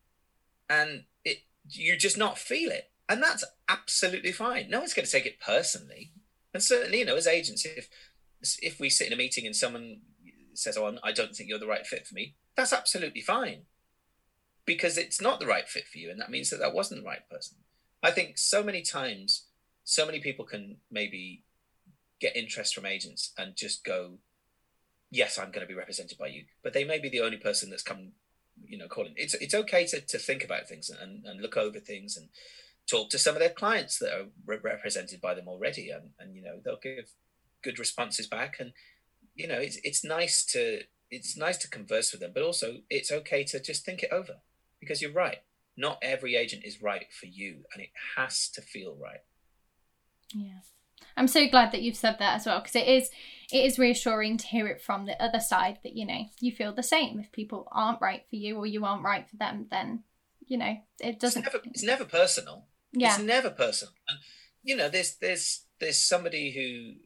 and 0.70 1.04
it 1.24 1.40
you 1.70 1.98
just 1.98 2.18
not 2.18 2.38
feel 2.38 2.72
it. 2.72 2.92
And 3.08 3.22
that's 3.22 3.44
absolutely 3.70 4.32
fine. 4.32 4.70
No 4.70 4.80
one's 4.80 4.96
going 4.96 5.06
to 5.06 5.12
take 5.12 5.28
it 5.28 5.40
personally. 5.40 6.14
And 6.54 6.64
certainly 6.64 7.00
you 7.00 7.06
know 7.06 7.16
as 7.16 7.28
agents 7.28 7.66
if 7.66 7.90
if 8.62 8.80
we 8.80 8.90
sit 8.90 9.08
in 9.08 9.14
a 9.14 9.18
meeting 9.18 9.46
and 9.46 9.56
someone 9.56 10.02
says, 10.54 10.78
"Oh, 10.78 10.98
I 11.04 11.12
don't 11.12 11.36
think 11.36 11.50
you're 11.50 11.60
the 11.60 11.68
right 11.68 11.86
fit 11.86 12.08
for 12.08 12.14
me," 12.14 12.36
that's 12.56 12.74
absolutely 12.74 13.22
fine, 13.22 13.66
because 14.66 14.98
it's 14.98 15.22
not 15.22 15.40
the 15.40 15.48
right 15.48 15.68
fit 15.68 15.88
for 15.88 15.98
you, 15.98 16.10
and 16.10 16.20
that 16.20 16.32
means 16.32 16.50
that 16.50 16.60
that 16.60 16.74
wasn't 16.74 17.02
the 17.02 17.08
right 17.08 17.28
person. 17.30 17.58
I 18.02 18.12
think 18.12 18.38
so 18.38 18.64
many 18.64 18.82
times, 18.82 19.48
so 19.84 20.06
many 20.06 20.20
people 20.20 20.46
can 20.46 20.78
maybe 20.92 21.44
get 22.20 22.36
interest 22.36 22.74
from 22.74 22.86
agents 22.86 23.34
and 23.38 23.56
just 23.56 23.84
go, 23.84 24.20
"Yes, 25.10 25.38
I'm 25.38 25.52
going 25.52 25.66
to 25.68 25.74
be 25.74 25.80
represented 25.84 26.18
by 26.18 26.28
you," 26.28 26.46
but 26.64 26.74
they 26.74 26.84
may 26.84 27.00
be 27.00 27.10
the 27.10 27.22
only 27.22 27.38
person 27.38 27.70
that's 27.70 27.84
come, 27.84 28.14
you 28.64 28.78
know, 28.78 28.88
calling. 28.88 29.14
It's 29.18 29.34
it's 29.36 29.56
okay 29.56 29.86
to 29.88 30.02
to 30.02 30.18
think 30.18 30.44
about 30.44 30.68
things 30.68 30.90
and 30.90 31.26
and 31.26 31.42
look 31.42 31.58
over 31.58 31.80
things 31.80 32.18
and 32.18 32.30
talk 32.88 33.10
to 33.10 33.18
some 33.20 33.36
of 33.36 33.40
their 33.40 33.50
clients 33.50 33.98
that 34.00 34.14
are 34.14 34.28
re- 34.46 34.60
represented 34.64 35.20
by 35.20 35.34
them 35.34 35.48
already, 35.48 35.90
and 35.90 36.12
and 36.20 36.36
you 36.36 36.42
know 36.42 36.62
they'll 36.64 36.78
give 36.78 37.12
good 37.66 37.80
responses 37.80 38.28
back, 38.28 38.58
and 38.60 38.72
you 39.34 39.48
know 39.48 39.58
it's 39.58 39.78
it's 39.84 40.06
nice 40.06 40.46
to 40.54 40.82
it's 41.12 41.36
nice 41.36 41.58
to 41.58 41.70
converse 41.70 42.14
with 42.14 42.22
them, 42.22 42.32
but 42.34 42.44
also 42.44 42.78
it's 42.90 43.12
okay 43.12 43.44
to 43.44 43.60
just 43.60 43.84
think 43.84 44.04
it 44.04 44.12
over 44.12 44.36
because 44.80 45.02
you're 45.02 45.12
right. 45.12 45.40
Not 45.76 45.98
every 46.02 46.36
agent 46.36 46.64
is 46.64 46.82
right 46.82 47.08
for 47.12 47.26
you, 47.26 47.66
and 47.74 47.84
it 47.84 47.90
has 48.16 48.48
to 48.52 48.62
feel 48.62 48.96
right. 48.96 49.24
Yeah. 50.34 50.60
I'm 51.18 51.28
so 51.28 51.48
glad 51.48 51.72
that 51.72 51.82
you've 51.82 51.96
said 51.96 52.18
that 52.20 52.36
as 52.36 52.46
well 52.46 52.60
because 52.60 52.76
it 52.76 52.88
is 52.88 53.10
it 53.52 53.66
is 53.66 53.80
reassuring 53.80 54.38
to 54.38 54.48
hear 54.48 54.68
it 54.68 54.82
from 54.82 55.06
the 55.06 55.22
other 55.22 55.40
side 55.40 55.80
that 55.84 55.96
you 55.96 56.06
know 56.06 56.26
you 56.40 56.52
feel 56.52 56.74
the 56.74 56.84
same 56.84 57.20
if 57.20 57.32
people 57.32 57.68
aren't 57.72 58.02
right 58.02 58.24
for 58.30 58.36
you 58.36 58.58
or 58.58 58.66
you 58.66 58.84
aren't 58.86 59.04
right 59.04 59.30
for 59.30 59.38
them 59.38 59.68
then 59.72 60.04
you 60.48 60.58
know 60.58 60.76
it 61.00 61.20
doesn't 61.20 61.46
it's 61.46 61.54
never, 61.54 61.64
it's 61.66 61.84
never 61.84 62.06
personal 62.06 62.66
yeah 62.94 63.14
it's 63.14 63.24
never 63.24 63.50
personal 63.50 63.94
and 64.10 64.20
you 64.64 64.76
know 64.76 64.90
there's 64.90 65.16
there's 65.18 65.66
there's 65.80 66.00
somebody 66.00 66.52
who 66.52 67.00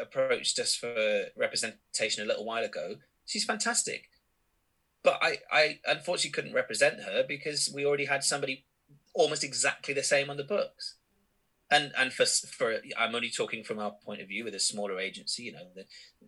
approached 0.00 0.58
us 0.58 0.74
for 0.74 1.26
representation 1.36 2.22
a 2.22 2.26
little 2.26 2.44
while 2.44 2.64
ago. 2.64 2.96
She's 3.26 3.44
fantastic. 3.44 4.10
But 5.02 5.18
I, 5.22 5.38
I 5.52 5.78
unfortunately 5.86 6.30
couldn't 6.30 6.54
represent 6.54 7.02
her 7.02 7.24
because 7.26 7.70
we 7.74 7.84
already 7.84 8.06
had 8.06 8.24
somebody 8.24 8.64
almost 9.12 9.44
exactly 9.44 9.94
the 9.94 10.02
same 10.02 10.30
on 10.30 10.36
the 10.36 10.44
books. 10.44 10.96
And 11.70 11.92
and 11.96 12.12
for 12.12 12.26
for 12.26 12.76
I'm 12.98 13.14
only 13.14 13.30
talking 13.30 13.64
from 13.64 13.78
our 13.78 13.92
point 14.04 14.20
of 14.20 14.28
view 14.28 14.44
with 14.44 14.54
a 14.54 14.60
smaller 14.60 14.98
agency. 14.98 15.44
You 15.44 15.52
know, 15.52 15.66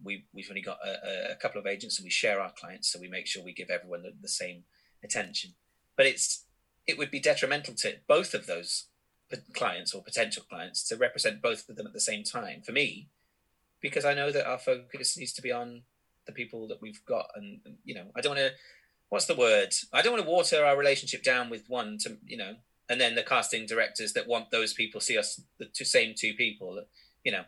we 0.02 0.24
we've 0.32 0.48
only 0.48 0.62
got 0.62 0.78
a, 0.84 1.32
a, 1.32 1.36
couple 1.36 1.60
of 1.60 1.66
agents 1.66 1.98
and 1.98 2.04
we 2.04 2.10
share 2.10 2.40
our 2.40 2.52
clients, 2.58 2.90
so 2.90 2.98
we 2.98 3.08
make 3.08 3.26
sure 3.26 3.44
we 3.44 3.52
give 3.52 3.70
everyone 3.70 4.02
the, 4.02 4.12
the 4.20 4.28
same 4.28 4.64
attention. 5.04 5.52
But 5.96 6.06
it's 6.06 6.44
it 6.86 6.96
would 6.96 7.10
be 7.10 7.20
detrimental 7.20 7.74
to 7.74 7.96
both 8.08 8.32
of 8.32 8.46
those 8.46 8.86
clients 9.54 9.94
or 9.94 10.02
potential 10.02 10.44
clients 10.48 10.86
to 10.88 10.96
represent 10.96 11.42
both 11.42 11.68
of 11.68 11.76
them 11.76 11.86
at 11.86 11.92
the 11.92 12.00
same 12.00 12.22
time. 12.24 12.62
For 12.62 12.72
me, 12.72 13.08
because 13.86 14.04
I 14.04 14.14
know 14.14 14.32
that 14.32 14.48
our 14.48 14.58
focus 14.58 15.16
needs 15.16 15.32
to 15.34 15.42
be 15.42 15.52
on 15.52 15.82
the 16.26 16.32
people 16.32 16.66
that 16.66 16.82
we've 16.82 17.04
got, 17.06 17.26
and, 17.36 17.60
and 17.64 17.76
you 17.84 17.94
know, 17.94 18.06
I 18.16 18.20
don't 18.20 18.36
want 18.36 18.40
to. 18.40 18.52
What's 19.08 19.26
the 19.26 19.36
word? 19.36 19.72
I 19.92 20.02
don't 20.02 20.12
want 20.12 20.24
to 20.24 20.30
water 20.30 20.64
our 20.64 20.76
relationship 20.76 21.22
down 21.22 21.50
with 21.50 21.68
one 21.68 21.98
to 21.98 22.18
you 22.26 22.36
know, 22.36 22.54
and 22.88 23.00
then 23.00 23.14
the 23.14 23.22
casting 23.22 23.64
directors 23.64 24.12
that 24.14 24.26
want 24.26 24.50
those 24.50 24.74
people 24.74 25.00
see 25.00 25.16
us 25.16 25.40
the 25.58 25.66
two, 25.66 25.84
same 25.84 26.14
two 26.16 26.34
people. 26.34 26.82
You 27.24 27.30
know, 27.30 27.44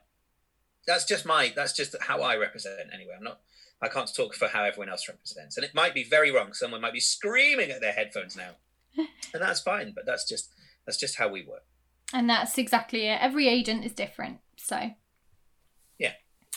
that's 0.87 1.05
just 1.05 1.27
my 1.27 1.53
that's 1.57 1.72
just 1.72 1.96
how 2.01 2.22
I 2.22 2.37
represent 2.37 2.77
anyway. 2.94 3.14
I'm 3.16 3.24
not. 3.24 3.40
I 3.83 3.88
can't 3.88 4.11
talk 4.14 4.35
for 4.35 4.48
how 4.48 4.64
everyone 4.64 4.88
else 4.88 5.09
represents, 5.09 5.57
and 5.57 5.64
it 5.64 5.74
might 5.74 5.94
be 5.94 6.05
very 6.05 6.31
wrong. 6.31 6.53
Someone 6.53 6.81
might 6.81 6.92
be 6.92 7.01
screaming 7.01 7.70
at 7.70 7.81
their 7.81 7.92
headphones 7.92 8.37
now, 8.37 8.51
and 8.96 9.42
that's 9.42 9.61
fine. 9.61 9.92
But 9.92 10.07
that's 10.07 10.29
just 10.29 10.51
that's 10.87 10.98
just 10.98 11.16
how 11.16 11.29
we 11.29 11.42
work. 11.42 11.64
And 12.12 12.31
that's 12.31 12.57
exactly 12.57 13.07
it. 13.07 13.18
Every 13.20 13.48
agent 13.48 13.85
is 13.85 13.92
different, 13.92 14.38
so 14.57 14.92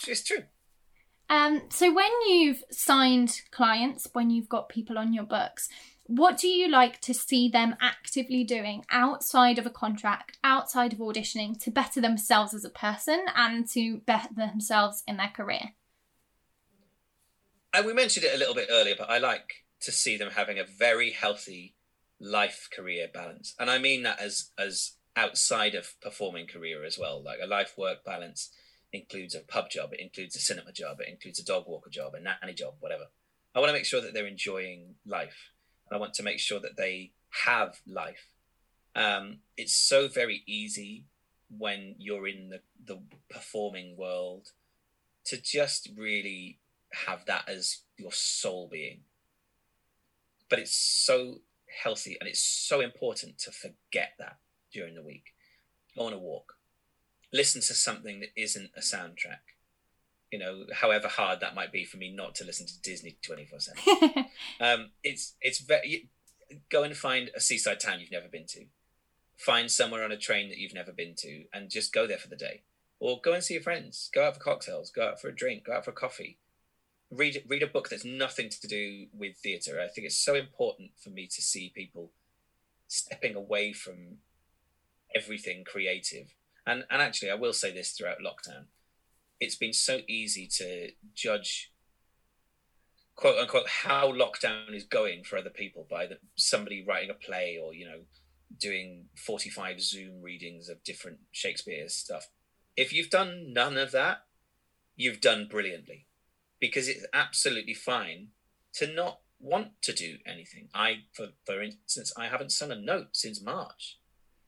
it's 0.08 0.24
true. 0.24 0.44
Um, 1.28 1.62
so 1.70 1.92
when 1.92 2.10
you've 2.28 2.62
signed 2.70 3.40
clients, 3.50 4.08
when 4.12 4.30
you've 4.30 4.48
got 4.48 4.68
people 4.68 4.98
on 4.98 5.14
your 5.14 5.24
books, 5.24 5.68
what 6.06 6.36
do 6.36 6.48
you 6.48 6.68
like 6.68 7.00
to 7.02 7.14
see 7.14 7.48
them 7.48 7.76
actively 7.80 8.44
doing 8.44 8.84
outside 8.90 9.58
of 9.58 9.64
a 9.64 9.70
contract, 9.70 10.36
outside 10.44 10.92
of 10.92 10.98
auditioning, 10.98 11.58
to 11.62 11.70
better 11.70 12.00
themselves 12.00 12.52
as 12.52 12.64
a 12.64 12.70
person 12.70 13.24
and 13.34 13.66
to 13.70 13.98
better 13.98 14.28
themselves 14.36 15.02
in 15.06 15.16
their 15.16 15.32
career? 15.34 15.72
And 17.72 17.86
we 17.86 17.94
mentioned 17.94 18.26
it 18.26 18.34
a 18.34 18.38
little 18.38 18.54
bit 18.54 18.68
earlier, 18.70 18.96
but 18.98 19.08
I 19.08 19.18
like 19.18 19.64
to 19.80 19.92
see 19.92 20.16
them 20.16 20.30
having 20.32 20.58
a 20.58 20.64
very 20.64 21.12
healthy 21.12 21.76
life 22.20 22.68
career 22.74 23.08
balance. 23.12 23.54
And 23.58 23.70
I 23.70 23.78
mean 23.78 24.02
that 24.02 24.20
as 24.20 24.50
as 24.58 24.92
outside 25.16 25.74
of 25.74 25.98
performing 26.00 26.46
career 26.46 26.84
as 26.84 26.98
well, 26.98 27.22
like 27.22 27.38
a 27.42 27.46
life 27.46 27.74
work 27.78 28.04
balance 28.04 28.50
includes 28.92 29.34
a 29.34 29.40
pub 29.40 29.70
job, 29.70 29.92
it 29.92 30.00
includes 30.00 30.36
a 30.36 30.40
cinema 30.40 30.72
job, 30.72 31.00
it 31.00 31.08
includes 31.08 31.38
a 31.38 31.44
dog 31.44 31.64
walker 31.66 31.90
job, 31.90 32.14
a 32.14 32.20
nanny 32.20 32.54
job, 32.54 32.74
whatever. 32.80 33.04
I 33.54 33.60
want 33.60 33.70
to 33.70 33.74
make 33.74 33.84
sure 33.84 34.00
that 34.00 34.14
they're 34.14 34.26
enjoying 34.26 34.94
life. 35.06 35.50
And 35.88 35.96
I 35.96 36.00
want 36.00 36.14
to 36.14 36.22
make 36.22 36.38
sure 36.38 36.60
that 36.60 36.76
they 36.76 37.12
have 37.44 37.80
life. 37.86 38.28
Um, 38.94 39.38
it's 39.56 39.74
so 39.74 40.08
very 40.08 40.42
easy 40.46 41.04
when 41.58 41.94
you're 41.98 42.26
in 42.26 42.50
the, 42.50 42.60
the 42.84 43.00
performing 43.30 43.96
world 43.96 44.52
to 45.26 45.40
just 45.40 45.90
really 45.96 46.58
have 47.06 47.24
that 47.26 47.48
as 47.48 47.82
your 47.96 48.12
sole 48.12 48.68
being. 48.70 49.00
But 50.48 50.58
it's 50.58 50.76
so 50.76 51.40
healthy 51.82 52.16
and 52.20 52.28
it's 52.28 52.42
so 52.42 52.80
important 52.80 53.38
to 53.38 53.50
forget 53.50 54.12
that 54.18 54.36
during 54.72 54.94
the 54.94 55.02
week. 55.02 55.34
Go 55.96 56.06
on 56.06 56.12
a 56.12 56.18
walk. 56.18 56.54
Listen 57.32 57.60
to 57.62 57.74
something 57.74 58.20
that 58.20 58.30
isn't 58.36 58.70
a 58.76 58.80
soundtrack. 58.80 59.54
You 60.30 60.38
know, 60.38 60.64
however 60.72 61.08
hard 61.08 61.40
that 61.40 61.54
might 61.54 61.72
be 61.72 61.84
for 61.84 61.98
me 61.98 62.10
not 62.10 62.34
to 62.36 62.44
listen 62.44 62.66
to 62.66 62.80
Disney 62.82 63.16
24 63.22 63.58
7. 63.60 64.24
um, 64.60 64.90
it's, 65.04 65.34
it's 65.40 65.60
very, 65.60 66.08
go 66.70 66.82
and 66.82 66.96
find 66.96 67.30
a 67.34 67.40
seaside 67.40 67.80
town 67.80 68.00
you've 68.00 68.10
never 68.10 68.28
been 68.28 68.46
to. 68.48 68.64
Find 69.36 69.70
somewhere 69.70 70.04
on 70.04 70.12
a 70.12 70.16
train 70.16 70.48
that 70.48 70.58
you've 70.58 70.74
never 70.74 70.92
been 70.92 71.14
to 71.16 71.44
and 71.52 71.70
just 71.70 71.92
go 71.92 72.06
there 72.06 72.18
for 72.18 72.28
the 72.28 72.36
day. 72.36 72.62
Or 73.02 73.20
go 73.20 73.32
and 73.32 73.42
see 73.42 73.54
your 73.54 73.62
friends. 73.64 74.10
Go 74.14 74.24
out 74.24 74.34
for 74.34 74.40
cocktails. 74.40 74.90
Go 74.90 75.08
out 75.08 75.20
for 75.20 75.28
a 75.28 75.34
drink. 75.34 75.64
Go 75.64 75.72
out 75.72 75.84
for 75.84 75.90
coffee. 75.90 76.38
Read 77.10 77.42
read 77.48 77.62
a 77.62 77.66
book 77.66 77.88
that's 77.88 78.04
nothing 78.04 78.48
to 78.48 78.68
do 78.68 79.06
with 79.12 79.36
theatre. 79.38 79.80
I 79.80 79.88
think 79.88 80.06
it's 80.06 80.16
so 80.16 80.36
important 80.36 80.92
for 81.02 81.10
me 81.10 81.26
to 81.26 81.42
see 81.42 81.72
people 81.74 82.12
stepping 82.86 83.34
away 83.34 83.72
from 83.72 84.18
everything 85.16 85.64
creative. 85.64 86.32
And 86.66 86.84
and 86.90 87.02
actually, 87.02 87.30
I 87.30 87.34
will 87.34 87.52
say 87.52 87.72
this 87.72 87.92
throughout 87.92 88.18
lockdown, 88.18 88.66
it's 89.40 89.56
been 89.56 89.72
so 89.72 90.00
easy 90.08 90.48
to 90.58 90.90
judge 91.14 91.72
quote 93.14 93.38
unquote 93.38 93.68
how 93.68 94.12
lockdown 94.12 94.74
is 94.74 94.84
going 94.84 95.22
for 95.22 95.36
other 95.36 95.50
people 95.50 95.86
by 95.90 96.06
the, 96.06 96.18
somebody 96.34 96.84
writing 96.86 97.10
a 97.10 97.14
play 97.14 97.58
or 97.62 97.74
you 97.74 97.84
know 97.84 98.00
doing 98.58 99.06
45 99.16 99.80
zoom 99.80 100.22
readings 100.22 100.68
of 100.68 100.82
different 100.84 101.18
shakespeare 101.30 101.88
stuff. 101.88 102.28
If 102.76 102.92
you've 102.92 103.10
done 103.10 103.52
none 103.52 103.76
of 103.76 103.92
that 103.92 104.24
you've 104.96 105.20
done 105.20 105.48
brilliantly. 105.50 106.06
Because 106.60 106.88
it's 106.88 107.06
absolutely 107.12 107.74
fine 107.74 108.28
to 108.74 108.86
not 108.86 109.20
want 109.40 109.82
to 109.82 109.92
do 109.92 110.18
anything. 110.24 110.68
I 110.72 110.98
for, 111.12 111.28
for 111.44 111.60
instance 111.60 112.12
i 112.16 112.26
haven't 112.26 112.52
sung 112.52 112.70
a 112.70 112.76
note 112.76 113.08
since 113.12 113.42
march. 113.42 113.98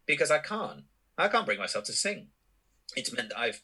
Because 0.06 0.30
i 0.30 0.38
can't 0.38 0.84
i 1.18 1.28
can't 1.28 1.46
bring 1.46 1.58
myself 1.58 1.84
to 1.84 1.92
sing. 1.92 2.28
It's 2.96 3.12
meant 3.12 3.30
that 3.30 3.38
i've 3.38 3.60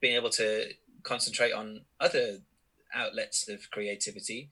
been 0.00 0.16
able 0.16 0.30
to 0.30 0.70
concentrate 1.02 1.52
on 1.52 1.82
other 1.98 2.38
outlets 2.94 3.48
of 3.48 3.70
creativity 3.70 4.50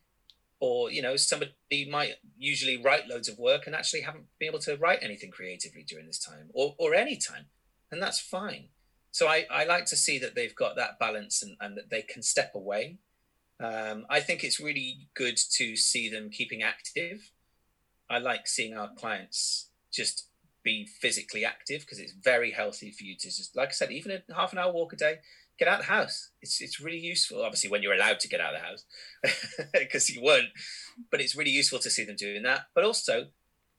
or 0.61 0.91
you 0.91 1.03
know 1.03 1.17
somebody 1.17 1.89
might 1.91 2.15
usually 2.37 2.77
write 2.77 3.09
loads 3.09 3.29
of 3.29 3.39
work 3.39 3.67
and 3.67 3.75
actually 3.75 4.03
haven't 4.03 4.27
been 4.39 4.49
able 4.49 4.59
to 4.59 4.77
write 4.77 4.99
anything 5.03 5.31
creatively 5.31 5.83
during 5.83 6.07
this 6.07 6.19
time 6.19 6.51
or, 6.53 6.75
or 6.79 6.95
any 6.95 7.17
time 7.17 7.47
and 7.91 8.03
that's 8.03 8.21
fine. 8.21 8.69
So 9.11 9.27
I, 9.27 9.47
I 9.51 9.65
like 9.65 9.87
to 9.87 9.97
see 9.97 10.19
that 10.19 10.35
they've 10.35 10.55
got 10.55 10.77
that 10.77 10.99
balance 10.99 11.43
and, 11.43 11.57
and 11.61 11.77
that 11.77 11.91
they 11.91 12.03
can 12.03 12.23
step 12.23 12.53
away. 12.55 12.99
Um, 13.61 14.07
i 14.09 14.21
think 14.21 14.45
it's 14.45 14.61
really 14.61 15.09
good 15.15 15.37
to 15.57 15.77
see 15.77 16.09
them 16.09 16.31
keeping 16.31 16.63
active. 16.63 17.33
I 18.09 18.19
like 18.19 18.47
seeing 18.47 18.77
our 18.77 18.91
clients 18.95 19.71
just 19.93 20.28
be 20.71 20.87
physically 21.01 21.45
active 21.45 21.81
because 21.81 21.99
it's 21.99 22.13
very 22.13 22.51
healthy 22.51 22.91
for 22.91 23.05
you 23.05 23.15
to 23.17 23.29
just 23.29 23.57
like 23.57 23.71
i 23.71 23.73
said 23.73 23.91
even 23.91 24.13
a 24.13 24.35
half 24.35 24.53
an 24.53 24.59
hour 24.59 24.73
walk 24.73 24.93
a 24.93 24.97
day 24.97 25.19
get 25.59 25.69
out 25.69 25.81
of 25.81 25.87
the 25.87 25.93
house. 25.93 26.31
It's 26.41 26.61
it's 26.61 26.81
really 26.81 26.99
useful. 26.99 27.43
Obviously, 27.43 27.71
when 27.71 27.83
you're 27.83 27.95
allowed 27.95 28.21
to 28.21 28.29
get 28.29 28.41
out 28.41 28.55
of 28.55 28.61
the 28.61 28.67
house, 28.67 29.69
because 29.73 30.09
you 30.09 30.23
weren't. 30.23 30.49
But 31.11 31.21
it's 31.21 31.37
really 31.37 31.51
useful 31.51 31.81
to 31.81 31.91
see 31.91 32.05
them 32.05 32.17
doing 32.17 32.43
that. 32.45 32.67
But 32.75 32.85
also, 32.85 33.29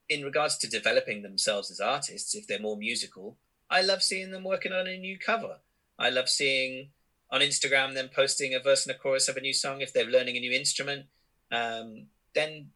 in 0.08 0.24
regards 0.24 0.58
to 0.58 0.70
developing 0.70 1.22
themselves 1.22 1.72
as 1.72 1.80
artists, 1.80 2.36
if 2.36 2.48
they're 2.48 2.60
more 2.60 2.78
musical, 2.78 3.38
I 3.70 3.82
love 3.82 4.04
seeing 4.04 4.32
them 4.32 4.44
working 4.44 4.74
on 4.74 4.88
a 4.88 4.98
new 4.98 5.18
cover. 5.18 5.58
I 5.98 6.10
love 6.10 6.30
seeing 6.30 6.90
on 7.32 7.42
Instagram 7.42 7.94
them 7.94 8.10
posting 8.14 8.54
a 8.54 8.60
verse 8.60 8.86
and 8.86 8.96
a 8.96 9.00
chorus 9.00 9.30
of 9.30 9.38
a 9.38 9.42
new 9.42 9.54
song. 9.54 9.82
If 9.82 9.94
they're 9.94 10.06
learning 10.06 10.38
a 10.38 10.42
new 10.42 10.52
instrument, 10.52 11.06
um, 11.52 12.08
then 12.36 12.70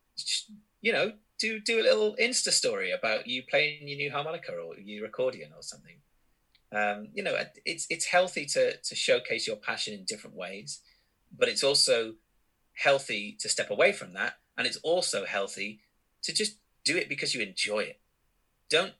you 0.81 0.93
know 0.93 1.13
do 1.43 1.59
do 1.59 1.81
a 1.81 1.87
little 1.89 2.15
Insta 2.27 2.51
story 2.51 2.89
about 2.91 3.27
you 3.27 3.43
playing 3.49 3.87
your 3.87 3.97
new 3.97 4.11
harmonica 4.11 4.53
or 4.53 4.75
your 4.77 5.05
accordion 5.05 5.51
or 5.55 5.63
something 5.63 5.97
um, 6.73 7.09
you 7.13 7.21
know, 7.21 7.37
it's 7.65 7.85
it's 7.89 8.05
healthy 8.05 8.45
to 8.47 8.77
to 8.77 8.95
showcase 8.95 9.45
your 9.45 9.57
passion 9.57 9.93
in 9.93 10.05
different 10.05 10.35
ways, 10.35 10.79
but 11.37 11.47
it's 11.47 11.63
also 11.63 12.15
healthy 12.75 13.37
to 13.39 13.47
step 13.47 13.69
away 13.69 13.91
from 13.91 14.13
that, 14.13 14.37
and 14.57 14.65
it's 14.65 14.77
also 14.77 15.25
healthy 15.25 15.81
to 16.23 16.33
just 16.33 16.57
do 16.83 16.97
it 16.97 17.07
because 17.07 17.35
you 17.35 17.41
enjoy 17.41 17.79
it. 17.81 17.99
Don't 18.69 18.93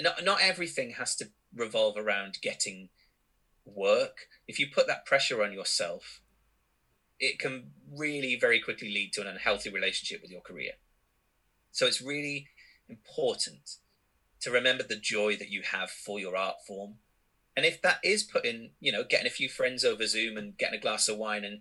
not 0.00 0.24
not 0.24 0.40
everything 0.40 0.92
has 0.92 1.14
to 1.16 1.28
revolve 1.54 1.98
around 1.98 2.38
getting 2.40 2.88
work. 3.66 4.28
If 4.46 4.58
you 4.58 4.66
put 4.74 4.86
that 4.86 5.04
pressure 5.04 5.42
on 5.42 5.52
yourself, 5.52 6.22
it 7.20 7.38
can 7.38 7.72
really 7.94 8.38
very 8.40 8.58
quickly 8.58 8.88
lead 8.88 9.12
to 9.14 9.20
an 9.20 9.26
unhealthy 9.26 9.68
relationship 9.68 10.22
with 10.22 10.30
your 10.30 10.40
career. 10.40 10.72
So 11.78 11.86
it's 11.86 12.02
really 12.02 12.48
important 12.88 13.76
to 14.40 14.50
remember 14.50 14.82
the 14.82 14.96
joy 14.96 15.36
that 15.36 15.50
you 15.50 15.62
have 15.62 15.90
for 15.90 16.18
your 16.18 16.36
art 16.36 16.56
form 16.66 16.94
and 17.58 17.66
if 17.66 17.82
that 17.82 17.98
is 18.04 18.22
putting, 18.22 18.70
you 18.78 18.92
know, 18.92 19.02
getting 19.02 19.26
a 19.26 19.30
few 19.30 19.48
friends 19.48 19.84
over 19.84 20.06
Zoom 20.06 20.36
and 20.36 20.56
getting 20.56 20.78
a 20.78 20.80
glass 20.80 21.08
of 21.08 21.18
wine 21.18 21.42
and 21.42 21.58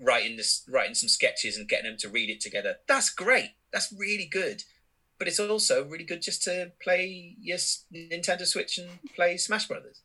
writing 0.00 0.38
this, 0.38 0.62
writing 0.66 0.94
some 0.94 1.10
sketches 1.10 1.58
and 1.58 1.68
getting 1.68 1.90
them 1.90 1.98
to 1.98 2.08
read 2.08 2.30
it 2.30 2.40
together, 2.40 2.76
that's 2.88 3.10
great. 3.10 3.50
That's 3.74 3.92
really 3.92 4.24
good. 4.24 4.62
But 5.18 5.28
it's 5.28 5.38
also 5.38 5.84
really 5.84 6.04
good 6.04 6.22
just 6.22 6.42
to 6.44 6.72
play 6.82 7.36
your 7.38 7.58
Nintendo 7.58 8.46
Switch 8.46 8.78
and 8.78 8.88
play 9.14 9.36
Smash 9.36 9.68
Brothers. 9.68 10.00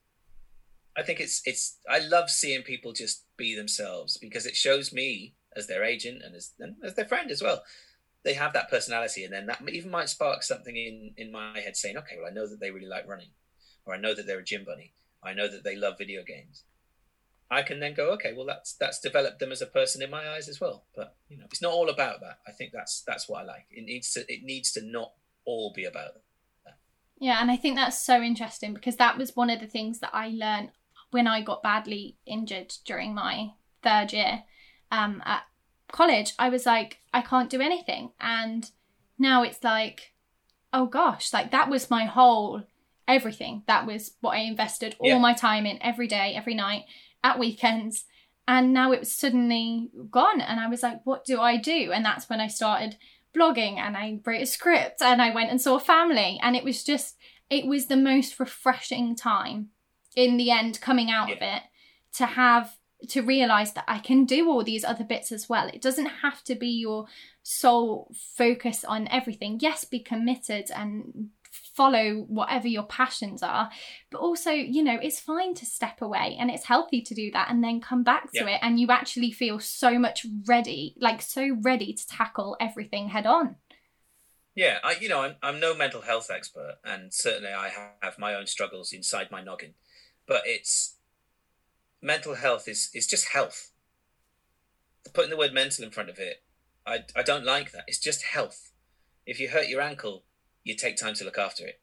I 0.97 1.03
think 1.03 1.21
it's 1.21 1.41
it's. 1.45 1.77
I 1.89 1.99
love 1.99 2.29
seeing 2.29 2.63
people 2.63 2.91
just 2.91 3.23
be 3.37 3.55
themselves 3.55 4.17
because 4.17 4.45
it 4.45 4.57
shows 4.57 4.91
me 4.91 5.35
as 5.55 5.67
their 5.67 5.85
agent 5.85 6.21
and 6.21 6.35
as 6.35 6.51
and 6.59 6.75
as 6.83 6.95
their 6.95 7.07
friend 7.07 7.31
as 7.31 7.41
well. 7.41 7.63
They 8.27 8.35
have 8.35 8.53
that 8.53 8.69
personality, 8.69 9.23
and 9.23 9.33
then 9.33 9.47
that 9.47 9.61
even 9.69 9.89
might 9.89 10.09
spark 10.09 10.43
something 10.43 10.75
in 10.75 11.13
in 11.17 11.31
my 11.31 11.59
head 11.59 11.75
saying, 11.75 11.97
"Okay, 11.97 12.17
well, 12.17 12.29
I 12.29 12.33
know 12.33 12.47
that 12.47 12.59
they 12.59 12.71
really 12.71 12.93
like 12.95 13.07
running." 13.07 13.31
or 13.87 13.95
I 13.95 13.97
know 13.97 14.13
that 14.13 14.27
they're 14.27 14.39
a 14.39 14.43
gym 14.43 14.65
bunny. 14.65 14.93
I 15.23 15.33
know 15.33 15.47
that 15.47 15.63
they 15.63 15.75
love 15.75 15.97
video 15.97 16.23
games. 16.23 16.65
I 17.49 17.61
can 17.61 17.79
then 17.79 17.93
go, 17.93 18.11
okay, 18.11 18.33
well 18.35 18.45
that's 18.45 18.73
that's 18.73 18.99
developed 18.99 19.39
them 19.39 19.53
as 19.53 19.61
a 19.61 19.67
person 19.67 20.01
in 20.03 20.11
my 20.11 20.27
eyes 20.29 20.49
as 20.49 20.59
well. 20.59 20.85
But 20.95 21.15
you 21.29 21.37
know, 21.37 21.45
it's 21.45 21.61
not 21.61 21.71
all 21.71 21.89
about 21.89 22.19
that. 22.19 22.39
I 22.45 22.51
think 22.51 22.71
that's 22.73 23.03
that's 23.07 23.29
what 23.29 23.41
I 23.41 23.45
like. 23.45 23.65
It 23.71 23.85
needs 23.85 24.11
to 24.13 24.25
it 24.27 24.43
needs 24.43 24.71
to 24.73 24.81
not 24.85 25.13
all 25.45 25.71
be 25.73 25.85
about 25.85 26.15
that. 26.15 26.75
Yeah, 27.19 27.41
and 27.41 27.49
I 27.49 27.55
think 27.55 27.77
that's 27.77 28.05
so 28.05 28.21
interesting 28.21 28.73
because 28.73 28.97
that 28.97 29.17
was 29.17 29.35
one 29.35 29.49
of 29.49 29.59
the 29.59 29.65
things 29.65 29.99
that 29.99 30.11
I 30.13 30.27
learned 30.27 30.71
when 31.11 31.25
I 31.25 31.41
got 31.41 31.63
badly 31.63 32.17
injured 32.27 32.73
during 32.85 33.15
my 33.15 33.51
third 33.81 34.11
year 34.11 34.43
um, 34.91 35.23
at 35.25 35.43
college. 35.91 36.33
I 36.37 36.49
was 36.49 36.65
like, 36.65 36.99
I 37.13 37.21
can't 37.21 37.49
do 37.49 37.61
anything, 37.61 38.11
and 38.19 38.69
now 39.17 39.43
it's 39.43 39.63
like, 39.63 40.13
oh 40.73 40.85
gosh, 40.85 41.33
like 41.33 41.51
that 41.51 41.69
was 41.69 41.89
my 41.89 42.05
whole 42.05 42.63
everything. 43.07 43.63
That 43.67 43.85
was 43.85 44.11
what 44.21 44.35
I 44.35 44.39
invested 44.39 44.95
all 44.99 45.09
yeah. 45.09 45.19
my 45.19 45.33
time 45.33 45.65
in 45.65 45.81
every 45.81 46.07
day, 46.07 46.33
every 46.35 46.53
night, 46.53 46.83
at 47.23 47.39
weekends. 47.39 48.05
And 48.47 48.73
now 48.73 48.91
it 48.91 48.99
was 48.99 49.11
suddenly 49.11 49.89
gone. 50.09 50.41
And 50.41 50.59
I 50.59 50.67
was 50.67 50.83
like, 50.83 51.01
what 51.03 51.25
do 51.25 51.39
I 51.41 51.57
do? 51.57 51.91
And 51.91 52.05
that's 52.05 52.29
when 52.29 52.39
I 52.39 52.47
started 52.47 52.97
blogging 53.35 53.77
and 53.77 53.97
I 53.97 54.19
wrote 54.25 54.41
a 54.41 54.45
script 54.45 55.01
and 55.01 55.21
I 55.21 55.33
went 55.33 55.51
and 55.51 55.61
saw 55.61 55.79
family. 55.79 56.39
And 56.41 56.55
it 56.55 56.63
was 56.63 56.83
just, 56.83 57.17
it 57.49 57.65
was 57.65 57.87
the 57.87 57.97
most 57.97 58.39
refreshing 58.39 59.15
time 59.15 59.69
in 60.15 60.37
the 60.37 60.51
end 60.51 60.81
coming 60.81 61.09
out 61.09 61.29
yeah. 61.29 61.35
of 61.35 61.41
it 61.41 61.63
to 62.15 62.25
have 62.25 62.77
to 63.09 63.21
realize 63.21 63.73
that 63.73 63.85
I 63.87 63.99
can 63.99 64.25
do 64.25 64.49
all 64.49 64.63
these 64.63 64.83
other 64.83 65.03
bits 65.03 65.31
as 65.31 65.47
well. 65.47 65.67
It 65.67 65.81
doesn't 65.81 66.07
have 66.07 66.43
to 66.45 66.55
be 66.55 66.69
your 66.69 67.05
sole 67.43 68.11
focus 68.35 68.83
on 68.83 69.07
everything. 69.09 69.59
Yes, 69.61 69.85
be 69.85 69.99
committed 69.99 70.71
and 70.75 71.29
follow 71.51 72.25
whatever 72.27 72.67
your 72.67 72.83
passions 72.83 73.41
are 73.41 73.69
but 74.11 74.19
also 74.19 74.51
you 74.51 74.83
know 74.83 74.97
it's 75.01 75.19
fine 75.19 75.53
to 75.53 75.65
step 75.65 76.01
away 76.01 76.35
and 76.39 76.51
it's 76.51 76.65
healthy 76.65 77.01
to 77.01 77.13
do 77.15 77.31
that 77.31 77.49
and 77.49 77.63
then 77.63 77.79
come 77.79 78.03
back 78.03 78.31
to 78.31 78.39
yeah. 78.39 78.55
it 78.55 78.59
and 78.61 78.79
you 78.79 78.87
actually 78.89 79.31
feel 79.31 79.59
so 79.59 79.97
much 79.97 80.25
ready 80.47 80.93
like 80.99 81.21
so 81.21 81.57
ready 81.61 81.93
to 81.93 82.05
tackle 82.07 82.57
everything 82.59 83.09
head 83.09 83.25
on 83.25 83.55
yeah 84.55 84.77
i 84.83 84.95
you 84.99 85.07
know 85.07 85.21
i'm, 85.21 85.35
I'm 85.41 85.59
no 85.59 85.75
mental 85.75 86.01
health 86.01 86.29
expert 86.29 86.75
and 86.83 87.13
certainly 87.13 87.53
i 87.53 87.71
have 88.01 88.19
my 88.19 88.35
own 88.35 88.47
struggles 88.47 88.91
inside 88.91 89.31
my 89.31 89.41
noggin 89.41 89.73
but 90.27 90.41
it's 90.45 90.96
mental 92.01 92.35
health 92.35 92.67
is 92.67 92.89
is 92.93 93.07
just 93.07 93.29
health 93.29 93.71
putting 95.13 95.29
the 95.29 95.37
word 95.37 95.53
mental 95.53 95.83
in 95.83 95.91
front 95.91 96.09
of 96.09 96.19
it 96.19 96.43
i 96.85 96.99
i 97.15 97.23
don't 97.23 97.45
like 97.45 97.71
that 97.71 97.83
it's 97.87 97.99
just 97.99 98.23
health 98.23 98.71
if 99.25 99.39
you 99.39 99.49
hurt 99.49 99.67
your 99.67 99.81
ankle 99.81 100.23
you 100.67 100.75
take 100.75 100.97
time 100.97 101.13
to 101.15 101.23
look 101.23 101.37
after 101.37 101.65
it. 101.65 101.79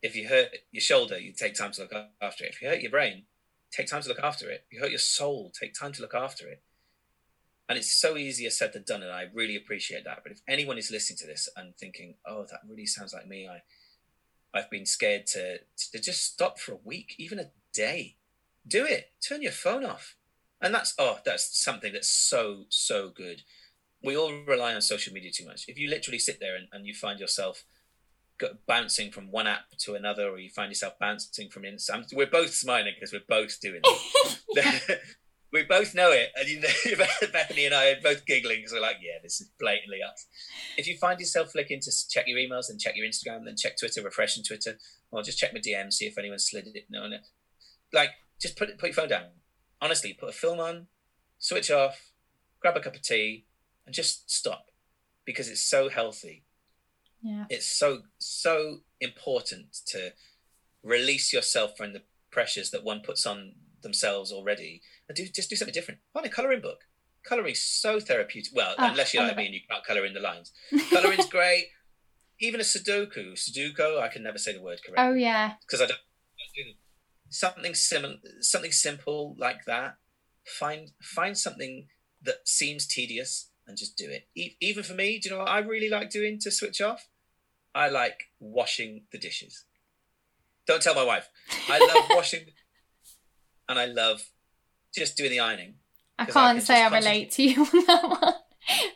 If 0.00 0.16
you 0.16 0.28
hurt 0.28 0.48
your 0.72 0.80
shoulder, 0.80 1.18
you 1.18 1.32
take 1.32 1.54
time 1.54 1.72
to 1.72 1.82
look 1.82 1.92
after 2.20 2.44
it. 2.44 2.54
If 2.54 2.62
you 2.62 2.68
hurt 2.68 2.80
your 2.80 2.90
brain, 2.90 3.24
take 3.70 3.86
time 3.86 4.02
to 4.02 4.08
look 4.08 4.18
after 4.18 4.50
it. 4.50 4.64
If 4.66 4.72
you 4.72 4.80
hurt 4.80 4.90
your 4.90 4.98
soul, 4.98 5.52
take 5.58 5.74
time 5.74 5.92
to 5.92 6.02
look 6.02 6.14
after 6.14 6.48
it. 6.48 6.62
And 7.68 7.78
it's 7.78 7.92
so 7.92 8.16
easier 8.16 8.50
said 8.50 8.72
than 8.72 8.84
done, 8.84 9.02
and 9.02 9.12
I 9.12 9.26
really 9.32 9.56
appreciate 9.56 10.04
that. 10.04 10.20
But 10.22 10.32
if 10.32 10.40
anyone 10.48 10.78
is 10.78 10.90
listening 10.90 11.18
to 11.18 11.26
this 11.26 11.48
and 11.54 11.76
thinking, 11.76 12.16
"Oh, 12.26 12.44
that 12.50 12.60
really 12.68 12.86
sounds 12.86 13.14
like 13.14 13.28
me," 13.28 13.46
I, 13.46 13.62
I've 14.52 14.70
been 14.70 14.84
scared 14.84 15.26
to 15.28 15.58
to 15.92 15.98
just 16.00 16.24
stop 16.24 16.58
for 16.58 16.72
a 16.72 16.80
week, 16.84 17.14
even 17.18 17.38
a 17.38 17.50
day. 17.72 18.16
Do 18.66 18.84
it. 18.86 19.12
Turn 19.26 19.42
your 19.42 19.52
phone 19.52 19.84
off. 19.84 20.16
and 20.60 20.72
that's 20.72 20.94
oh 20.98 21.18
that's 21.24 21.58
something 21.58 21.92
that's 21.92 22.10
so 22.10 22.64
so 22.68 23.10
good. 23.10 23.42
We 24.02 24.16
all 24.16 24.32
rely 24.46 24.74
on 24.74 24.82
social 24.82 25.12
media 25.12 25.30
too 25.32 25.46
much. 25.46 25.64
If 25.68 25.78
you 25.78 25.88
literally 25.88 26.18
sit 26.18 26.38
there 26.40 26.56
and, 26.56 26.68
and 26.72 26.86
you 26.86 26.94
find 26.94 27.20
yourself 27.20 27.64
bouncing 28.66 29.10
from 29.12 29.30
one 29.30 29.46
app 29.46 29.70
to 29.78 29.94
another 29.94 30.28
or 30.28 30.38
you 30.38 30.50
find 30.50 30.68
yourself 30.70 30.94
bouncing 30.98 31.48
from 31.48 31.62
Instagram 31.62 32.04
we're 32.12 32.26
both 32.26 32.52
smiling 32.52 32.92
because 32.96 33.12
we're 33.12 33.20
both 33.28 33.60
doing 33.60 33.80
it. 33.84 35.00
We 35.52 35.64
both 35.64 35.94
know 35.94 36.10
it. 36.10 36.30
And 36.34 36.48
you 36.48 36.60
know 36.60 37.04
bethany 37.32 37.66
and 37.66 37.74
i 37.74 37.90
are 37.90 38.00
both 38.02 38.24
giggling 38.24 38.58
because 38.58 38.72
we're 38.72 38.80
like 38.80 38.96
yeah 39.02 39.18
this 39.22 39.40
is 39.40 39.50
blatantly 39.60 39.98
us. 40.02 40.26
If 40.78 40.88
you 40.88 40.96
find 40.96 41.20
yourself 41.20 41.52
flicking 41.52 41.80
to 41.80 41.92
check 42.10 42.24
your 42.26 42.38
emails 42.38 42.68
then 42.68 42.78
check 42.78 42.96
your 42.96 43.06
instagram 43.06 43.44
then 43.44 43.56
check 43.56 43.78
twitter 43.78 44.02
refreshing 44.02 44.42
twitter 44.42 44.78
or 45.10 45.22
just 45.22 45.38
check 45.38 45.52
my 45.52 45.60
dm 45.60 45.92
see 45.92 46.06
if 46.06 46.16
anyone 46.16 46.38
slid 46.38 46.68
it 46.74 46.86
no 46.88 47.06
no. 47.06 47.18
Like 47.92 48.10
just 48.42 48.58
put 48.58 48.68
it, 48.68 48.78
put 48.78 48.88
your 48.88 48.94
phone 48.94 49.08
down 49.08 49.26
honestly, 49.82 50.14
put 50.14 50.30
a 50.30 50.32
film 50.32 50.60
on, 50.60 50.86
switch 51.38 51.70
off, 51.70 52.12
grab 52.60 52.76
a 52.76 52.80
cup 52.80 52.94
of 52.94 53.02
tea, 53.02 53.44
and 53.84 53.94
just 53.94 54.30
stop 54.30 54.66
because 55.26 55.48
it's 55.48 55.60
so 55.60 55.90
healthy. 55.90 56.44
Yeah. 57.20 57.44
It's 57.50 57.68
so 57.68 58.02
so 58.18 58.78
important 59.00 59.76
to 59.88 60.12
release 60.82 61.32
yourself 61.32 61.76
from 61.76 61.92
the 61.92 62.02
pressures 62.30 62.70
that 62.70 62.84
one 62.84 63.00
puts 63.00 63.26
on 63.26 63.52
themselves 63.82 64.32
already 64.32 64.80
and 65.08 65.16
do 65.16 65.26
just 65.26 65.50
do 65.50 65.56
something 65.56 65.74
different. 65.74 66.00
Find 66.14 66.24
a 66.24 66.30
colouring 66.30 66.60
book. 66.60 66.78
Colouring's 67.24 67.60
so 67.60 68.00
therapeutic. 68.00 68.52
Well, 68.54 68.74
oh, 68.78 68.88
unless 68.88 69.14
you're 69.14 69.24
like 69.24 69.36
me 69.36 69.46
and 69.46 69.54
you 69.54 69.60
can't 69.68 69.84
colour 69.84 70.04
in 70.04 70.14
the 70.14 70.20
lines. 70.20 70.52
Colouring's 70.90 71.26
great. 71.26 71.66
Even 72.40 72.58
a 72.58 72.64
Sudoku, 72.64 73.34
Sudoku, 73.34 74.00
I 74.00 74.08
can 74.08 74.24
never 74.24 74.38
say 74.38 74.52
the 74.52 74.62
word 74.62 74.80
correctly. 74.84 75.04
Oh 75.04 75.14
yeah. 75.14 75.52
Because 75.60 75.80
I 75.80 75.86
don't, 75.86 76.00
I 76.00 76.42
don't 76.42 76.54
do 76.56 76.70
them 76.70 76.78
something 77.32 77.74
similar, 77.74 78.16
something 78.40 78.72
simple 78.72 79.34
like 79.38 79.64
that. 79.66 79.96
Find 80.44 80.90
find 81.00 81.36
something 81.36 81.86
that 82.22 82.46
seems 82.46 82.86
tedious 82.86 83.50
and 83.66 83.76
just 83.76 83.96
do 83.96 84.08
it. 84.08 84.28
E- 84.34 84.56
even 84.60 84.82
for 84.82 84.94
me, 84.94 85.18
do 85.18 85.28
you 85.28 85.34
know 85.34 85.40
what 85.40 85.48
I 85.48 85.58
really 85.58 85.88
like 85.88 86.10
doing 86.10 86.38
to 86.40 86.50
switch 86.50 86.80
off? 86.80 87.08
I 87.74 87.88
like 87.88 88.24
washing 88.38 89.04
the 89.12 89.18
dishes. 89.18 89.64
Don't 90.66 90.82
tell 90.82 90.94
my 90.94 91.04
wife. 91.04 91.28
I 91.68 91.78
love 91.78 92.06
washing, 92.10 92.46
and 93.68 93.78
I 93.78 93.86
love 93.86 94.22
just 94.94 95.16
doing 95.16 95.30
the 95.30 95.40
ironing. 95.40 95.74
I 96.18 96.26
can't 96.26 96.58
I 96.58 96.60
say 96.60 96.82
I 96.82 96.88
relate 96.88 97.30
to 97.32 97.42
you 97.42 97.62
on 97.62 97.86
that 97.86 98.02
one. 98.08 98.34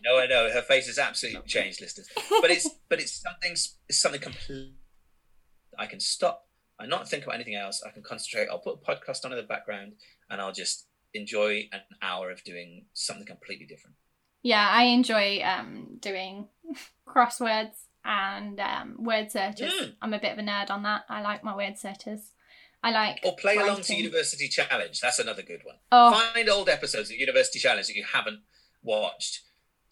no, 0.04 0.18
I 0.18 0.26
know 0.26 0.50
her 0.52 0.62
face 0.62 0.86
has 0.86 0.98
absolutely 0.98 1.42
changed, 1.46 1.80
listeners. 1.80 2.08
But 2.40 2.50
it's 2.50 2.68
but 2.88 3.00
it's 3.00 3.20
something 3.20 3.52
it's 3.52 4.00
something 4.00 4.20
complete. 4.20 4.74
I 5.78 5.86
can 5.86 6.00
stop 6.00 6.45
and 6.78 6.90
not 6.90 7.08
think 7.08 7.24
about 7.24 7.36
anything 7.36 7.54
else. 7.54 7.82
I 7.86 7.90
can 7.90 8.02
concentrate. 8.02 8.48
I'll 8.50 8.58
put 8.58 8.78
a 8.82 8.90
podcast 8.90 9.24
on 9.24 9.32
in 9.32 9.38
the 9.38 9.44
background 9.44 9.92
and 10.30 10.40
I'll 10.40 10.52
just 10.52 10.86
enjoy 11.14 11.68
an 11.72 11.80
hour 12.02 12.30
of 12.30 12.44
doing 12.44 12.86
something 12.92 13.26
completely 13.26 13.66
different. 13.66 13.96
Yeah, 14.42 14.68
I 14.70 14.84
enjoy 14.84 15.40
um, 15.42 15.98
doing 16.00 16.48
crosswords 17.08 17.74
and 18.04 18.60
um, 18.60 18.96
word 18.98 19.30
searches. 19.32 19.72
Mm. 19.72 19.94
I'm 20.02 20.14
a 20.14 20.20
bit 20.20 20.32
of 20.32 20.38
a 20.38 20.42
nerd 20.42 20.70
on 20.70 20.82
that. 20.84 21.02
I 21.08 21.22
like 21.22 21.42
my 21.42 21.56
word 21.56 21.78
searches. 21.78 22.32
I 22.82 22.90
like 22.90 23.20
or 23.24 23.34
play 23.34 23.56
writing. 23.56 23.70
along 23.72 23.82
to 23.82 23.94
University 23.96 24.48
Challenge. 24.48 25.00
That's 25.00 25.18
another 25.18 25.42
good 25.42 25.62
one. 25.64 25.76
Oh. 25.90 26.12
Find 26.12 26.48
old 26.48 26.68
episodes 26.68 27.10
of 27.10 27.16
University 27.16 27.58
Challenge 27.58 27.86
that 27.86 27.96
you 27.96 28.04
haven't 28.12 28.40
watched, 28.82 29.40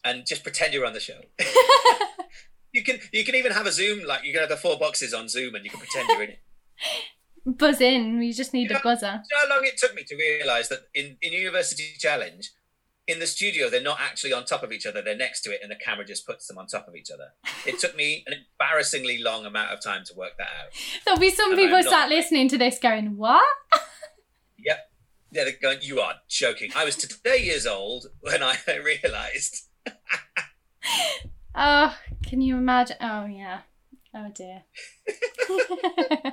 and 0.04 0.24
just 0.24 0.44
pretend 0.44 0.74
you're 0.74 0.86
on 0.86 0.92
the 0.92 1.00
show. 1.00 1.18
you 2.72 2.84
can 2.84 3.00
you 3.12 3.24
can 3.24 3.34
even 3.34 3.50
have 3.50 3.66
a 3.66 3.72
Zoom 3.72 4.04
like 4.06 4.24
you 4.24 4.32
can 4.32 4.40
have 4.40 4.50
the 4.50 4.56
four 4.56 4.78
boxes 4.78 5.12
on 5.12 5.28
Zoom, 5.28 5.56
and 5.56 5.64
you 5.64 5.70
can 5.70 5.80
pretend 5.80 6.08
you're 6.08 6.22
in 6.22 6.30
it 6.30 6.38
buzz 7.46 7.80
in. 7.80 8.18
We 8.18 8.32
just 8.32 8.52
need 8.52 8.70
you 8.70 8.74
know, 8.74 8.80
a 8.80 8.82
buzzer. 8.82 9.22
You 9.30 9.36
know 9.36 9.48
how 9.48 9.56
long 9.56 9.64
it 9.64 9.76
took 9.78 9.94
me 9.94 10.04
to 10.04 10.16
realise 10.16 10.68
that 10.68 10.80
in, 10.94 11.16
in 11.20 11.32
University 11.32 11.94
Challenge, 11.98 12.50
in 13.06 13.18
the 13.18 13.26
studio, 13.26 13.68
they're 13.68 13.82
not 13.82 13.98
actually 14.00 14.32
on 14.32 14.44
top 14.44 14.62
of 14.62 14.72
each 14.72 14.86
other. 14.86 15.02
They're 15.02 15.16
next 15.16 15.42
to 15.42 15.50
it, 15.52 15.60
and 15.62 15.70
the 15.70 15.76
camera 15.76 16.04
just 16.04 16.26
puts 16.26 16.46
them 16.46 16.56
on 16.56 16.66
top 16.66 16.88
of 16.88 16.96
each 16.96 17.10
other. 17.10 17.32
It 17.66 17.78
took 17.78 17.94
me 17.96 18.24
an 18.26 18.34
embarrassingly 18.34 19.18
long 19.22 19.44
amount 19.44 19.72
of 19.72 19.82
time 19.82 20.04
to 20.06 20.14
work 20.14 20.38
that 20.38 20.48
out. 20.48 20.72
There'll 21.04 21.20
be 21.20 21.30
some 21.30 21.52
and 21.52 21.58
people 21.58 21.82
sat 21.82 22.08
listening 22.08 22.48
to 22.48 22.58
this 22.58 22.78
going, 22.78 23.16
"What?" 23.16 23.44
Yep. 24.56 24.78
Yeah, 25.32 25.44
they're 25.44 25.52
going, 25.60 25.78
"You 25.82 26.00
are 26.00 26.14
joking." 26.26 26.70
I 26.74 26.86
was 26.86 26.96
today 26.96 27.42
years 27.42 27.66
old 27.66 28.06
when 28.20 28.42
I 28.42 28.56
realised. 28.66 29.68
oh, 31.54 31.94
can 32.22 32.40
you 32.40 32.56
imagine? 32.56 32.96
Oh 33.02 33.26
yeah. 33.26 33.60
Oh 34.14 34.30
dear. 34.32 34.62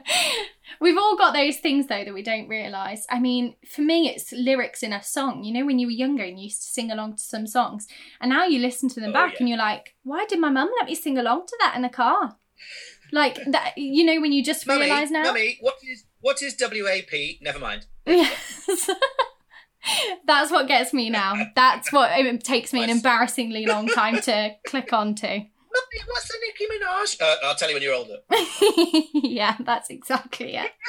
We've 0.79 0.97
all 0.97 1.17
got 1.17 1.33
those 1.33 1.57
things 1.57 1.87
though 1.87 2.05
that 2.05 2.13
we 2.13 2.21
don't 2.21 2.47
realise. 2.47 3.07
I 3.09 3.19
mean, 3.19 3.55
for 3.67 3.81
me, 3.81 4.09
it's 4.09 4.31
lyrics 4.31 4.83
in 4.83 4.93
a 4.93 5.01
song. 5.01 5.43
You 5.43 5.53
know, 5.53 5.65
when 5.65 5.79
you 5.79 5.87
were 5.87 5.91
younger 5.91 6.23
and 6.23 6.37
you 6.37 6.45
used 6.45 6.61
to 6.61 6.67
sing 6.67 6.91
along 6.91 7.15
to 7.17 7.23
some 7.23 7.47
songs, 7.47 7.87
and 8.19 8.29
now 8.29 8.45
you 8.45 8.59
listen 8.59 8.87
to 8.89 8.99
them 8.99 9.09
oh, 9.09 9.13
back 9.13 9.33
yeah. 9.33 9.37
and 9.39 9.49
you're 9.49 9.57
like, 9.57 9.95
why 10.03 10.25
did 10.25 10.39
my 10.39 10.49
mum 10.49 10.69
let 10.79 10.87
me 10.87 10.95
sing 10.95 11.17
along 11.17 11.47
to 11.47 11.57
that 11.59 11.75
in 11.75 11.81
the 11.81 11.89
car? 11.89 12.37
Like 13.11 13.39
that, 13.47 13.77
you 13.77 14.05
know, 14.05 14.21
when 14.21 14.31
you 14.31 14.43
just 14.43 14.67
realise 14.67 15.09
now. 15.09 15.23
Mummy, 15.23 15.57
what 15.61 15.75
is 15.83 16.05
what 16.19 16.41
is 16.41 16.55
WAP? 16.59 17.41
Never 17.41 17.59
mind. 17.59 17.87
Yes. 18.05 18.89
That's 20.27 20.51
what 20.51 20.67
gets 20.67 20.93
me 20.93 21.09
now. 21.09 21.47
That's 21.55 21.91
what 21.91 22.11
it 22.17 22.43
takes 22.43 22.71
me 22.71 22.83
an 22.83 22.91
embarrassingly 22.91 23.65
long 23.65 23.87
time 23.87 24.21
to 24.21 24.51
click 24.67 24.93
what's 26.07 26.27
the 26.27 26.37
Nicki 26.45 26.65
Minaj? 26.65 27.21
Uh, 27.21 27.35
I'll 27.43 27.55
tell 27.55 27.69
you 27.69 27.75
when 27.75 27.83
you're 27.83 27.93
older. 27.93 28.17
yeah, 29.13 29.57
that's 29.59 29.89
exactly 29.89 30.55
it. 30.55 30.71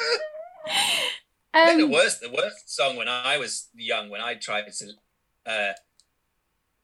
I 1.53 1.65
think 1.67 1.79
the 1.79 1.85
um, 1.85 1.91
worst, 1.91 2.21
the 2.21 2.31
worst 2.31 2.75
song 2.75 2.95
when 2.95 3.07
I 3.07 3.37
was 3.37 3.69
young, 3.75 4.09
when 4.09 4.21
I 4.21 4.35
tried 4.35 4.65
to 4.71 4.91
uh, 5.45 5.73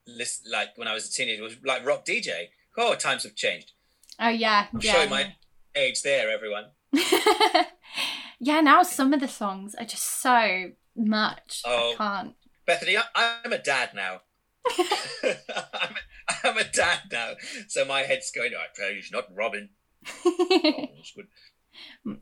listen, 0.05 0.51
like 0.51 0.69
when 0.77 0.87
I 0.87 0.93
was 0.93 1.07
a 1.07 1.11
teenager, 1.11 1.43
was 1.43 1.57
like 1.63 1.85
rock 1.85 2.05
DJ. 2.05 2.49
Oh, 2.77 2.95
times 2.95 3.23
have 3.23 3.35
changed. 3.35 3.73
Oh 4.19 4.29
yeah, 4.29 4.67
I'm 4.73 4.79
yeah, 4.81 4.93
showing 4.93 5.09
my 5.09 5.35
age 5.75 6.01
there, 6.01 6.29
everyone. 6.29 6.65
yeah, 8.39 8.61
now 8.61 8.83
some 8.83 9.13
of 9.13 9.19
the 9.19 9.27
songs 9.27 9.75
are 9.75 9.85
just 9.85 10.21
so 10.21 10.71
much. 10.95 11.63
Oh, 11.65 11.93
I 11.93 11.95
can't. 11.95 12.35
Bethany, 12.65 12.97
I, 12.97 13.37
am 13.43 13.53
a 13.53 13.57
dad 13.57 13.91
now. 13.95 14.21
I'm, 14.67 15.95
I'm 16.43 16.57
a 16.57 16.63
dad 16.63 16.99
now, 17.11 17.33
so 17.67 17.85
my 17.85 18.01
head's 18.01 18.31
going. 18.31 18.53
I 18.53 18.67
pray 18.73 18.95
he's 18.95 19.11
not 19.11 19.25
Robin. 19.35 19.69
oh, 20.25 20.87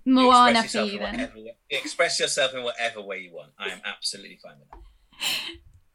Moana 0.06 0.63
for 0.63 0.82
you 0.82 1.00
then. 1.00 1.13
Whatever, 1.13 1.34
express 1.69 2.19
yourself 2.19 2.54
in 2.54 2.63
whatever 2.63 3.02
way 3.02 3.19
you 3.19 3.34
want. 3.34 3.52
I 3.58 3.69
am 3.69 3.82
absolutely 3.86 4.39
fine 4.41 4.56
with 4.60 4.69
that. 4.71 4.80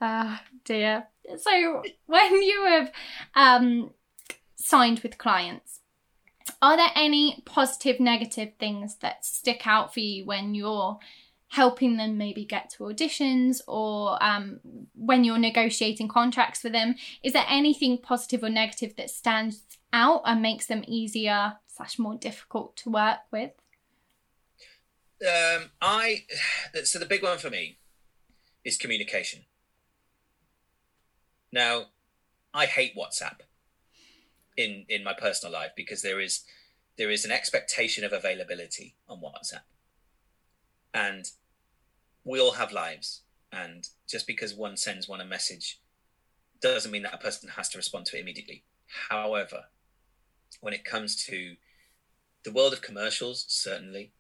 Ah, 0.01 0.43
dear. 0.65 1.07
So 1.39 1.83
when 2.07 2.43
you 2.43 2.65
have 2.67 2.93
um, 3.37 3.91
signed 4.57 5.01
with 5.01 5.19
clients, 5.19 5.81
are 6.61 6.77
there 6.77 6.91
any 6.97 7.43
positive, 7.47 8.01
negative 8.01 8.55
things 8.59 8.97
that 8.97 9.25
stick 9.25 9.67
out 9.67 9.95
for 9.95 10.01
you 10.01 10.27
when 10.27 10.55
you're 10.55 10.99
helping 11.53 11.99
them 11.99 12.17
maybe 12.17 12.47
get 12.47 12.71
to 12.71 12.83
auditions 12.85 13.61
or 13.69 14.17
um, 14.25 14.59
when 14.95 15.23
you're 15.23 15.37
negotiating 15.37 16.09
contracts 16.09 16.61
for 16.61 16.71
them 16.71 16.95
is 17.23 17.35
there 17.35 17.45
anything 17.47 17.99
positive 17.99 18.43
or 18.43 18.49
negative 18.49 18.97
that 18.97 19.11
stands 19.11 19.63
out 19.93 20.23
and 20.25 20.41
makes 20.41 20.65
them 20.65 20.83
easier 20.87 21.53
slash 21.67 21.99
more 21.99 22.15
difficult 22.15 22.75
to 22.75 22.89
work 22.89 23.19
with? 23.31 23.51
Um, 25.21 25.71
i 25.83 26.25
so 26.85 26.99
the 26.99 27.05
big 27.05 27.23
one 27.23 27.37
for 27.37 27.51
me 27.51 27.79
is 28.65 28.79
communication. 28.79 29.45
Now 31.53 31.89
i 32.55 32.65
hate 32.65 32.97
whatsapp 32.97 33.41
in 34.57 34.87
in 34.89 35.05
my 35.05 35.13
personal 35.13 35.53
life 35.53 35.73
because 35.77 36.01
there 36.01 36.19
is 36.19 36.45
there 36.97 37.11
is 37.11 37.27
an 37.27 37.31
expectation 37.31 38.05
of 38.05 38.13
availability 38.15 38.95
on 39.07 39.19
whatsapp. 39.19 39.65
And 40.95 41.31
we 42.25 42.41
all 42.41 42.53
have 42.53 42.73
lives, 42.73 43.23
and 43.53 43.89
just 44.09 44.27
because 44.27 44.55
one 44.55 44.77
sends 44.77 45.09
one 45.09 45.21
a 45.21 45.25
message 45.25 45.81
doesn't 46.61 46.93
mean 46.93 47.03
that 47.03 47.15
a 47.15 47.19
person 47.19 47.49
has 47.49 47.69
to 47.71 47.79
respond 47.79 48.07
to 48.07 48.17
it 48.17 48.21
immediately. 48.21 48.65
However, 49.09 49.65
when 50.61 50.73
it 50.73 50.85
comes 50.85 51.17
to 51.27 51.57
the 52.45 52.53
world 52.53 52.73
of 52.73 52.83
commercials, 52.83 53.45
certainly 53.49 54.13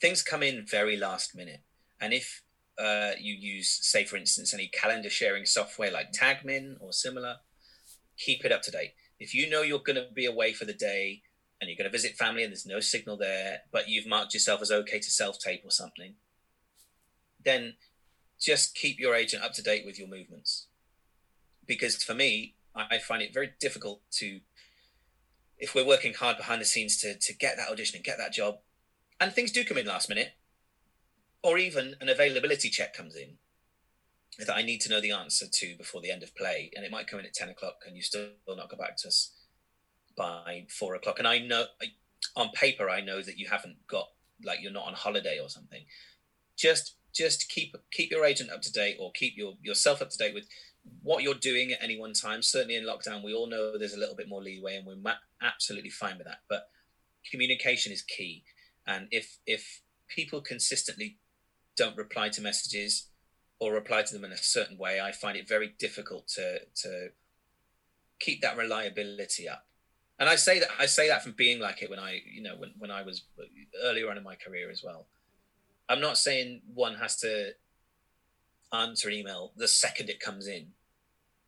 things 0.00 0.22
come 0.22 0.42
in 0.42 0.66
very 0.66 0.96
last 0.96 1.34
minute, 1.34 1.62
and 2.00 2.12
if 2.12 2.42
uh, 2.78 3.12
you 3.18 3.34
use, 3.34 3.70
say, 3.70 4.04
for 4.04 4.16
instance, 4.16 4.52
any 4.52 4.68
calendar 4.68 5.08
sharing 5.08 5.46
software 5.46 5.90
like 5.90 6.12
Tagmin 6.12 6.76
or 6.80 6.92
similar, 6.92 7.36
keep 8.18 8.44
it 8.44 8.52
up 8.52 8.62
to 8.62 8.70
date. 8.70 8.92
If 9.18 9.34
you 9.34 9.48
know 9.48 9.62
you're 9.62 9.78
going 9.78 9.96
to 9.96 10.08
be 10.14 10.26
away 10.26 10.52
for 10.52 10.66
the 10.66 10.74
day 10.74 11.22
and 11.60 11.68
you're 11.68 11.76
going 11.76 11.90
to 11.90 11.96
visit 11.96 12.16
family 12.16 12.42
and 12.42 12.52
there's 12.52 12.66
no 12.66 12.80
signal 12.80 13.16
there, 13.16 13.60
but 13.72 13.88
you've 13.88 14.06
marked 14.06 14.34
yourself 14.34 14.60
as 14.60 14.70
okay 14.70 14.98
to 14.98 15.10
self 15.10 15.38
tape 15.38 15.62
or 15.64 15.70
something, 15.70 16.14
then 17.46 17.76
just 18.38 18.74
keep 18.74 19.00
your 19.00 19.14
agent 19.14 19.42
up 19.42 19.54
to 19.54 19.62
date 19.62 19.86
with 19.86 19.98
your 19.98 20.08
movements. 20.08 20.66
Because 21.66 22.02
for 22.04 22.12
me, 22.12 22.56
I 22.74 22.98
find 22.98 23.22
it 23.22 23.32
very 23.32 23.54
difficult 23.58 24.02
to, 24.18 24.40
if 25.58 25.74
we're 25.74 25.86
working 25.86 26.12
hard 26.12 26.36
behind 26.36 26.60
the 26.60 26.66
scenes 26.66 26.98
to, 26.98 27.18
to 27.18 27.32
get 27.34 27.56
that 27.56 27.70
audition 27.70 27.96
and 27.96 28.04
get 28.04 28.18
that 28.18 28.34
job, 28.34 28.58
and 29.18 29.32
things 29.32 29.50
do 29.50 29.64
come 29.64 29.78
in 29.78 29.86
last 29.86 30.10
minute, 30.10 30.32
or 31.42 31.56
even 31.56 31.96
an 32.02 32.10
availability 32.10 32.68
check 32.68 32.94
comes 32.94 33.16
in, 33.16 33.38
that 34.38 34.54
I 34.54 34.60
need 34.60 34.82
to 34.82 34.90
know 34.90 35.00
the 35.00 35.12
answer 35.12 35.46
to 35.50 35.76
before 35.78 36.02
the 36.02 36.10
end 36.10 36.22
of 36.22 36.36
play, 36.36 36.70
and 36.76 36.84
it 36.84 36.90
might 36.90 37.06
come 37.06 37.20
in 37.20 37.24
at 37.24 37.32
ten 37.32 37.48
o'clock, 37.48 37.76
and 37.86 37.96
you 37.96 38.02
still 38.02 38.28
not 38.46 38.68
go 38.68 38.76
back 38.76 38.98
to 38.98 39.08
us 39.08 39.32
by 40.14 40.66
four 40.68 40.94
o'clock. 40.94 41.18
And 41.18 41.26
I 41.26 41.38
know 41.38 41.64
on 42.36 42.50
paper, 42.50 42.90
I 42.90 43.00
know 43.00 43.22
that 43.22 43.38
you 43.38 43.48
haven't 43.48 43.86
got 43.86 44.08
like 44.44 44.60
you're 44.60 44.72
not 44.72 44.86
on 44.86 44.92
holiday 44.92 45.38
or 45.40 45.48
something. 45.48 45.84
Just 46.58 46.96
just 47.16 47.48
keep 47.48 47.74
keep 47.90 48.10
your 48.10 48.24
agent 48.24 48.50
up 48.50 48.62
to 48.62 48.72
date 48.72 48.96
or 49.00 49.10
keep 49.12 49.36
your 49.36 49.54
yourself 49.62 50.02
up 50.02 50.10
to 50.10 50.18
date 50.18 50.34
with 50.34 50.46
what 51.02 51.22
you're 51.22 51.34
doing 51.34 51.72
at 51.72 51.82
any 51.82 51.98
one 51.98 52.12
time. 52.12 52.42
Certainly 52.42 52.76
in 52.76 52.84
lockdown, 52.84 53.24
we 53.24 53.34
all 53.34 53.48
know 53.48 53.76
there's 53.78 53.94
a 53.94 53.98
little 53.98 54.14
bit 54.14 54.28
more 54.28 54.42
leeway, 54.42 54.76
and 54.76 54.86
we're 54.86 55.14
absolutely 55.42 55.90
fine 55.90 56.18
with 56.18 56.26
that. 56.26 56.40
But 56.48 56.68
communication 57.30 57.92
is 57.92 58.02
key, 58.02 58.44
and 58.86 59.08
if 59.10 59.38
if 59.46 59.80
people 60.08 60.40
consistently 60.40 61.18
don't 61.76 61.96
reply 61.96 62.28
to 62.30 62.40
messages 62.40 63.08
or 63.58 63.72
reply 63.72 64.02
to 64.02 64.14
them 64.14 64.24
in 64.24 64.32
a 64.32 64.36
certain 64.36 64.78
way, 64.78 65.00
I 65.00 65.12
find 65.12 65.36
it 65.36 65.48
very 65.48 65.74
difficult 65.78 66.28
to 66.28 66.60
to 66.82 67.08
keep 68.20 68.42
that 68.42 68.56
reliability 68.56 69.48
up. 69.48 69.66
And 70.18 70.28
I 70.28 70.36
say 70.36 70.60
that 70.60 70.68
I 70.78 70.86
say 70.86 71.08
that 71.08 71.22
from 71.22 71.32
being 71.32 71.60
like 71.60 71.82
it 71.82 71.90
when 71.90 71.98
I 71.98 72.20
you 72.24 72.42
know 72.42 72.56
when 72.56 72.72
when 72.78 72.90
I 72.90 73.02
was 73.02 73.22
earlier 73.82 74.10
on 74.10 74.16
in 74.16 74.22
my 74.22 74.34
career 74.36 74.70
as 74.70 74.82
well. 74.82 75.06
I'm 75.88 76.00
not 76.00 76.18
saying 76.18 76.62
one 76.72 76.96
has 76.96 77.16
to 77.18 77.52
answer 78.72 79.08
an 79.08 79.14
email 79.14 79.52
the 79.56 79.68
second 79.68 80.10
it 80.10 80.20
comes 80.20 80.48
in, 80.48 80.68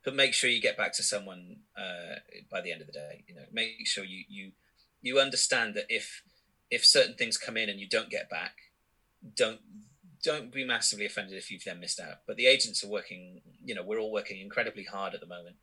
but 0.04 0.14
make 0.14 0.32
sure 0.32 0.48
you 0.48 0.60
get 0.60 0.76
back 0.76 0.92
to 0.94 1.02
someone 1.02 1.56
uh, 1.76 2.16
by 2.50 2.60
the 2.60 2.72
end 2.72 2.80
of 2.80 2.86
the 2.86 2.92
day. 2.92 3.24
You 3.26 3.34
know, 3.34 3.42
make 3.52 3.86
sure 3.86 4.04
you 4.04 4.24
you 4.28 4.52
you 5.02 5.18
understand 5.18 5.74
that 5.74 5.86
if 5.88 6.22
if 6.70 6.84
certain 6.84 7.14
things 7.14 7.38
come 7.38 7.56
in 7.56 7.68
and 7.68 7.80
you 7.80 7.88
don't 7.88 8.10
get 8.10 8.30
back, 8.30 8.54
don't 9.36 9.60
don't 10.22 10.52
be 10.52 10.64
massively 10.64 11.06
offended 11.06 11.36
if 11.36 11.50
you've 11.50 11.64
then 11.64 11.80
missed 11.80 12.00
out. 12.00 12.18
But 12.26 12.36
the 12.36 12.46
agents 12.46 12.84
are 12.84 12.88
working. 12.88 13.40
You 13.64 13.74
know, 13.74 13.82
we're 13.84 14.00
all 14.00 14.12
working 14.12 14.40
incredibly 14.40 14.84
hard 14.84 15.14
at 15.14 15.20
the 15.20 15.26
moment. 15.26 15.56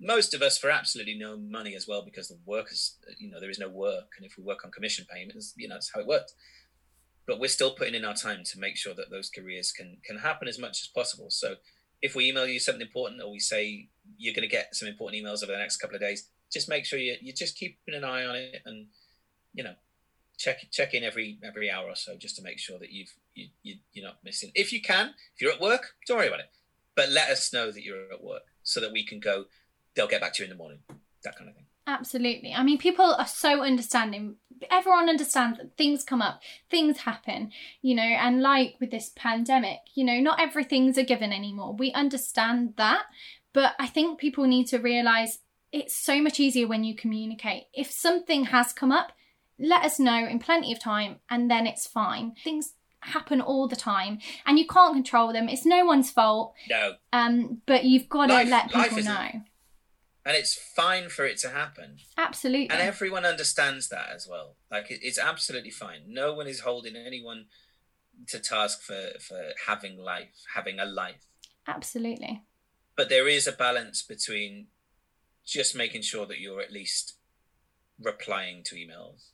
Most 0.00 0.34
of 0.34 0.42
us 0.42 0.58
for 0.58 0.68
absolutely 0.68 1.14
no 1.14 1.36
money 1.36 1.76
as 1.76 1.86
well 1.86 2.02
because 2.02 2.26
the 2.26 2.38
work 2.44 2.72
is, 2.72 2.96
you 3.18 3.30
know, 3.30 3.38
there 3.38 3.50
is 3.50 3.60
no 3.60 3.68
work, 3.68 4.14
and 4.16 4.26
if 4.26 4.36
we 4.36 4.42
work 4.42 4.64
on 4.64 4.72
commission 4.72 5.06
payments, 5.08 5.54
you 5.56 5.68
know, 5.68 5.76
that's 5.76 5.92
how 5.94 6.00
it 6.00 6.08
works 6.08 6.34
but 7.26 7.38
we're 7.38 7.48
still 7.48 7.74
putting 7.74 7.94
in 7.94 8.04
our 8.04 8.14
time 8.14 8.42
to 8.44 8.58
make 8.58 8.76
sure 8.76 8.94
that 8.94 9.10
those 9.10 9.30
careers 9.30 9.72
can 9.72 9.98
can 10.04 10.18
happen 10.18 10.48
as 10.48 10.58
much 10.58 10.82
as 10.82 10.88
possible. 10.88 11.30
So 11.30 11.56
if 12.00 12.14
we 12.16 12.28
email 12.28 12.46
you 12.46 12.58
something 12.58 12.82
important 12.82 13.22
or 13.22 13.30
we 13.30 13.38
say 13.38 13.88
you're 14.18 14.34
going 14.34 14.48
to 14.48 14.48
get 14.48 14.74
some 14.74 14.88
important 14.88 15.22
emails 15.22 15.42
over 15.42 15.52
the 15.52 15.58
next 15.58 15.76
couple 15.76 15.94
of 15.94 16.00
days, 16.02 16.28
just 16.52 16.68
make 16.68 16.84
sure 16.84 16.98
you 16.98 17.16
you're 17.20 17.34
just 17.34 17.56
keeping 17.56 17.94
an 17.94 18.04
eye 18.04 18.24
on 18.24 18.36
it 18.36 18.62
and 18.66 18.86
you 19.54 19.62
know 19.62 19.74
check 20.38 20.58
check 20.70 20.94
in 20.94 21.04
every 21.04 21.38
every 21.44 21.70
hour 21.70 21.88
or 21.88 21.94
so 21.94 22.16
just 22.16 22.36
to 22.36 22.42
make 22.42 22.58
sure 22.58 22.78
that 22.78 22.90
you've 22.90 23.12
you, 23.34 23.48
you 23.62 23.76
you're 23.92 24.06
not 24.06 24.18
missing. 24.24 24.50
If 24.54 24.72
you 24.72 24.82
can, 24.82 25.14
if 25.34 25.40
you're 25.40 25.52
at 25.52 25.60
work, 25.60 25.94
don't 26.06 26.18
worry 26.18 26.28
about 26.28 26.40
it. 26.40 26.50
But 26.94 27.10
let 27.10 27.30
us 27.30 27.52
know 27.52 27.70
that 27.70 27.82
you're 27.82 28.12
at 28.12 28.22
work 28.22 28.42
so 28.62 28.80
that 28.80 28.92
we 28.92 29.06
can 29.06 29.20
go. 29.20 29.44
They'll 29.94 30.08
get 30.08 30.20
back 30.20 30.34
to 30.34 30.42
you 30.42 30.50
in 30.50 30.50
the 30.50 30.56
morning. 30.56 30.80
That 31.24 31.36
kind 31.36 31.48
of 31.48 31.56
thing. 31.56 31.66
Absolutely. 31.86 32.54
I 32.54 32.62
mean, 32.62 32.78
people 32.78 33.14
are 33.14 33.26
so 33.26 33.62
understanding. 33.62 34.36
Everyone 34.70 35.08
understands 35.08 35.58
that 35.58 35.76
things 35.76 36.04
come 36.04 36.22
up, 36.22 36.40
things 36.70 36.98
happen, 36.98 37.50
you 37.80 37.94
know, 37.94 38.02
and 38.02 38.40
like 38.40 38.76
with 38.80 38.90
this 38.90 39.10
pandemic, 39.16 39.78
you 39.94 40.04
know, 40.04 40.20
not 40.20 40.40
everything's 40.40 40.96
a 40.96 41.02
given 41.02 41.32
anymore. 41.32 41.74
We 41.74 41.92
understand 41.92 42.74
that. 42.76 43.04
But 43.52 43.74
I 43.78 43.86
think 43.86 44.18
people 44.18 44.44
need 44.44 44.68
to 44.68 44.78
realize 44.78 45.40
it's 45.72 45.96
so 45.96 46.22
much 46.22 46.38
easier 46.38 46.68
when 46.68 46.84
you 46.84 46.94
communicate. 46.94 47.64
If 47.74 47.90
something 47.90 48.44
has 48.46 48.72
come 48.72 48.92
up, 48.92 49.12
let 49.58 49.84
us 49.84 49.98
know 49.98 50.26
in 50.26 50.38
plenty 50.38 50.72
of 50.72 50.78
time 50.78 51.16
and 51.28 51.50
then 51.50 51.66
it's 51.66 51.86
fine. 51.86 52.34
Things 52.42 52.74
happen 53.00 53.40
all 53.40 53.66
the 53.66 53.76
time 53.76 54.18
and 54.46 54.58
you 54.58 54.66
can't 54.66 54.94
control 54.94 55.32
them. 55.32 55.48
It's 55.48 55.66
no 55.66 55.84
one's 55.84 56.10
fault. 56.10 56.54
No. 56.70 56.94
Um, 57.12 57.60
but 57.66 57.84
you've 57.84 58.08
got 58.08 58.26
to 58.26 58.44
let 58.44 58.70
people 58.70 59.02
know 59.02 59.42
and 60.24 60.36
it's 60.36 60.54
fine 60.54 61.08
for 61.08 61.24
it 61.24 61.38
to 61.38 61.48
happen. 61.48 61.96
Absolutely. 62.16 62.70
And 62.70 62.80
everyone 62.80 63.24
understands 63.24 63.88
that 63.88 64.10
as 64.14 64.28
well. 64.28 64.56
Like 64.70 64.90
it, 64.90 65.00
it's 65.02 65.18
absolutely 65.18 65.70
fine. 65.70 66.02
No 66.08 66.32
one 66.32 66.46
is 66.46 66.60
holding 66.60 66.96
anyone 66.96 67.46
to 68.28 68.38
task 68.38 68.82
for 68.82 69.18
for 69.20 69.40
having 69.66 69.98
life 69.98 70.44
having 70.54 70.78
a 70.78 70.84
life. 70.84 71.26
Absolutely. 71.66 72.42
But 72.96 73.08
there 73.08 73.28
is 73.28 73.46
a 73.46 73.52
balance 73.52 74.02
between 74.02 74.66
just 75.44 75.74
making 75.74 76.02
sure 76.02 76.26
that 76.26 76.40
you're 76.40 76.60
at 76.60 76.72
least 76.72 77.14
replying 78.00 78.62
to 78.64 78.76
emails. 78.76 79.30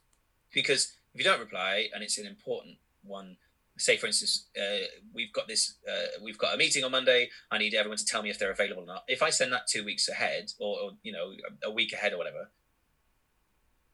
Because 0.53 0.95
if 1.13 1.21
you 1.21 1.25
don't 1.25 1.41
reply 1.41 1.89
and 1.93 2.03
it's 2.03 2.19
an 2.19 2.27
important 2.27 2.77
one 3.03 3.37
say 3.79 3.97
for 3.97 4.07
instance 4.07 4.49
uh, 4.61 4.85
we've 5.15 5.33
got 5.33 5.49
this 5.49 5.77
uh, 5.89 6.21
we've 6.23 6.39
got 6.39 6.55
a 6.55 6.57
meeting 6.57 6.85
on 6.85 6.91
monday. 6.91 7.31
I 7.51 7.59
need 7.59 7.75
everyone 7.75 7.99
to 7.99 8.05
tell 8.05 8.23
me 8.23 8.31
if 8.31 8.39
they're 8.39 8.51
available 8.51 8.83
or 8.83 8.87
not. 8.87 9.05
If 9.09 9.23
i 9.23 9.31
send 9.31 9.53
that 9.53 9.67
two 9.67 9.85
weeks 9.85 10.09
ahead 10.09 10.53
or, 10.59 10.79
or 10.81 10.91
you 11.03 11.13
know 11.13 11.33
a 11.65 11.71
week 11.71 11.93
ahead 11.93 12.13
or 12.13 12.19
whatever 12.19 12.51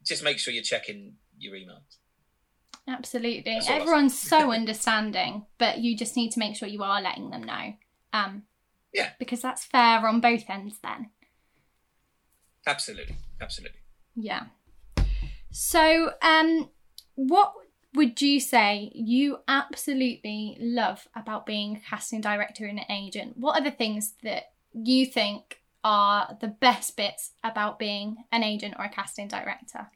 just 0.04 0.22
make 0.22 0.38
sure 0.38 0.52
you're 0.52 0.62
checking 0.62 1.14
your 1.38 1.54
emails. 1.54 1.96
Absolutely. 2.86 3.58
Everyone's 3.66 4.18
so 4.18 4.52
understanding 4.60 5.46
but 5.58 5.78
you 5.78 5.96
just 5.96 6.16
need 6.16 6.30
to 6.32 6.38
make 6.38 6.56
sure 6.56 6.68
you 6.68 6.82
are 6.82 7.00
letting 7.00 7.30
them 7.30 7.44
know. 7.44 7.74
Um 8.12 8.44
yeah. 8.92 9.10
because 9.18 9.42
that's 9.42 9.64
fair 9.64 10.06
on 10.06 10.20
both 10.20 10.44
ends 10.48 10.76
then. 10.82 11.10
Absolutely. 12.66 13.16
Absolutely. 13.40 13.80
Yeah. 14.14 14.44
So 15.50 16.12
um 16.22 16.70
what 17.16 17.54
would 17.94 18.20
you 18.20 18.40
say 18.40 18.90
you 18.94 19.38
absolutely 19.46 20.56
love 20.60 21.06
about 21.14 21.46
being 21.46 21.76
a 21.76 21.80
casting 21.80 22.20
director 22.20 22.66
and 22.66 22.78
an 22.78 22.90
agent? 22.90 23.36
What 23.36 23.60
are 23.60 23.64
the 23.64 23.70
things 23.70 24.14
that 24.22 24.52
you 24.72 25.06
think 25.06 25.60
are 25.84 26.36
the 26.40 26.48
best 26.48 26.96
bits 26.96 27.32
about 27.44 27.78
being 27.78 28.16
an 28.32 28.42
agent 28.42 28.74
or 28.78 28.84
a 28.84 28.88
casting 28.88 29.28
director? 29.28 29.88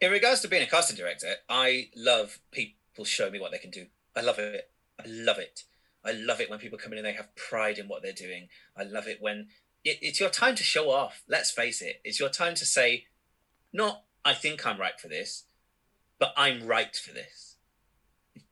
In 0.00 0.10
regards 0.10 0.40
to 0.40 0.48
being 0.48 0.62
a 0.62 0.66
casting 0.66 0.96
director, 0.96 1.34
I 1.48 1.90
love 1.96 2.40
people 2.50 3.04
show 3.04 3.30
me 3.30 3.40
what 3.40 3.52
they 3.52 3.58
can 3.58 3.70
do. 3.70 3.86
I 4.16 4.20
love 4.20 4.38
it. 4.38 4.70
I 4.98 5.04
love 5.06 5.38
it. 5.38 5.62
I 6.04 6.12
love 6.12 6.40
it 6.40 6.50
when 6.50 6.58
people 6.58 6.78
come 6.78 6.92
in 6.92 6.98
and 6.98 7.06
they 7.06 7.12
have 7.12 7.34
pride 7.36 7.78
in 7.78 7.88
what 7.88 8.02
they're 8.02 8.12
doing. 8.12 8.48
I 8.76 8.82
love 8.82 9.06
it 9.06 9.18
when 9.20 9.48
it, 9.84 9.98
it's 10.02 10.20
your 10.20 10.30
time 10.30 10.56
to 10.56 10.64
show 10.64 10.90
off. 10.90 11.22
Let's 11.28 11.50
face 11.50 11.80
it. 11.82 12.00
It's 12.04 12.18
your 12.18 12.28
time 12.28 12.54
to 12.56 12.64
say, 12.64 13.04
not, 13.72 14.02
I 14.24 14.34
think 14.34 14.66
I'm 14.66 14.80
right 14.80 14.98
for 15.00 15.08
this 15.08 15.44
but 16.18 16.32
I'm 16.36 16.66
right 16.66 16.94
for 16.94 17.12
this. 17.12 17.56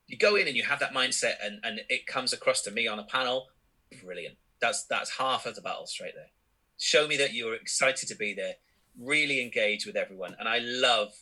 You 0.06 0.18
go 0.18 0.36
in 0.36 0.46
and 0.46 0.56
you 0.56 0.64
have 0.64 0.80
that 0.80 0.92
mindset, 0.92 1.34
and, 1.42 1.60
and 1.62 1.80
it 1.88 2.06
comes 2.06 2.32
across 2.32 2.62
to 2.62 2.70
me 2.70 2.86
on 2.86 2.98
a 2.98 3.04
panel. 3.04 3.46
Brilliant. 4.02 4.36
That's 4.60 4.84
that's 4.84 5.18
half 5.18 5.46
of 5.46 5.54
the 5.54 5.60
battle 5.60 5.86
straight 5.86 6.14
there. 6.14 6.30
Show 6.76 7.06
me 7.06 7.16
that 7.16 7.34
you're 7.34 7.54
excited 7.54 8.08
to 8.08 8.16
be 8.16 8.34
there, 8.34 8.54
really 8.98 9.40
engage 9.40 9.86
with 9.86 9.96
everyone, 9.96 10.36
and 10.38 10.48
I 10.48 10.58
love 10.58 11.12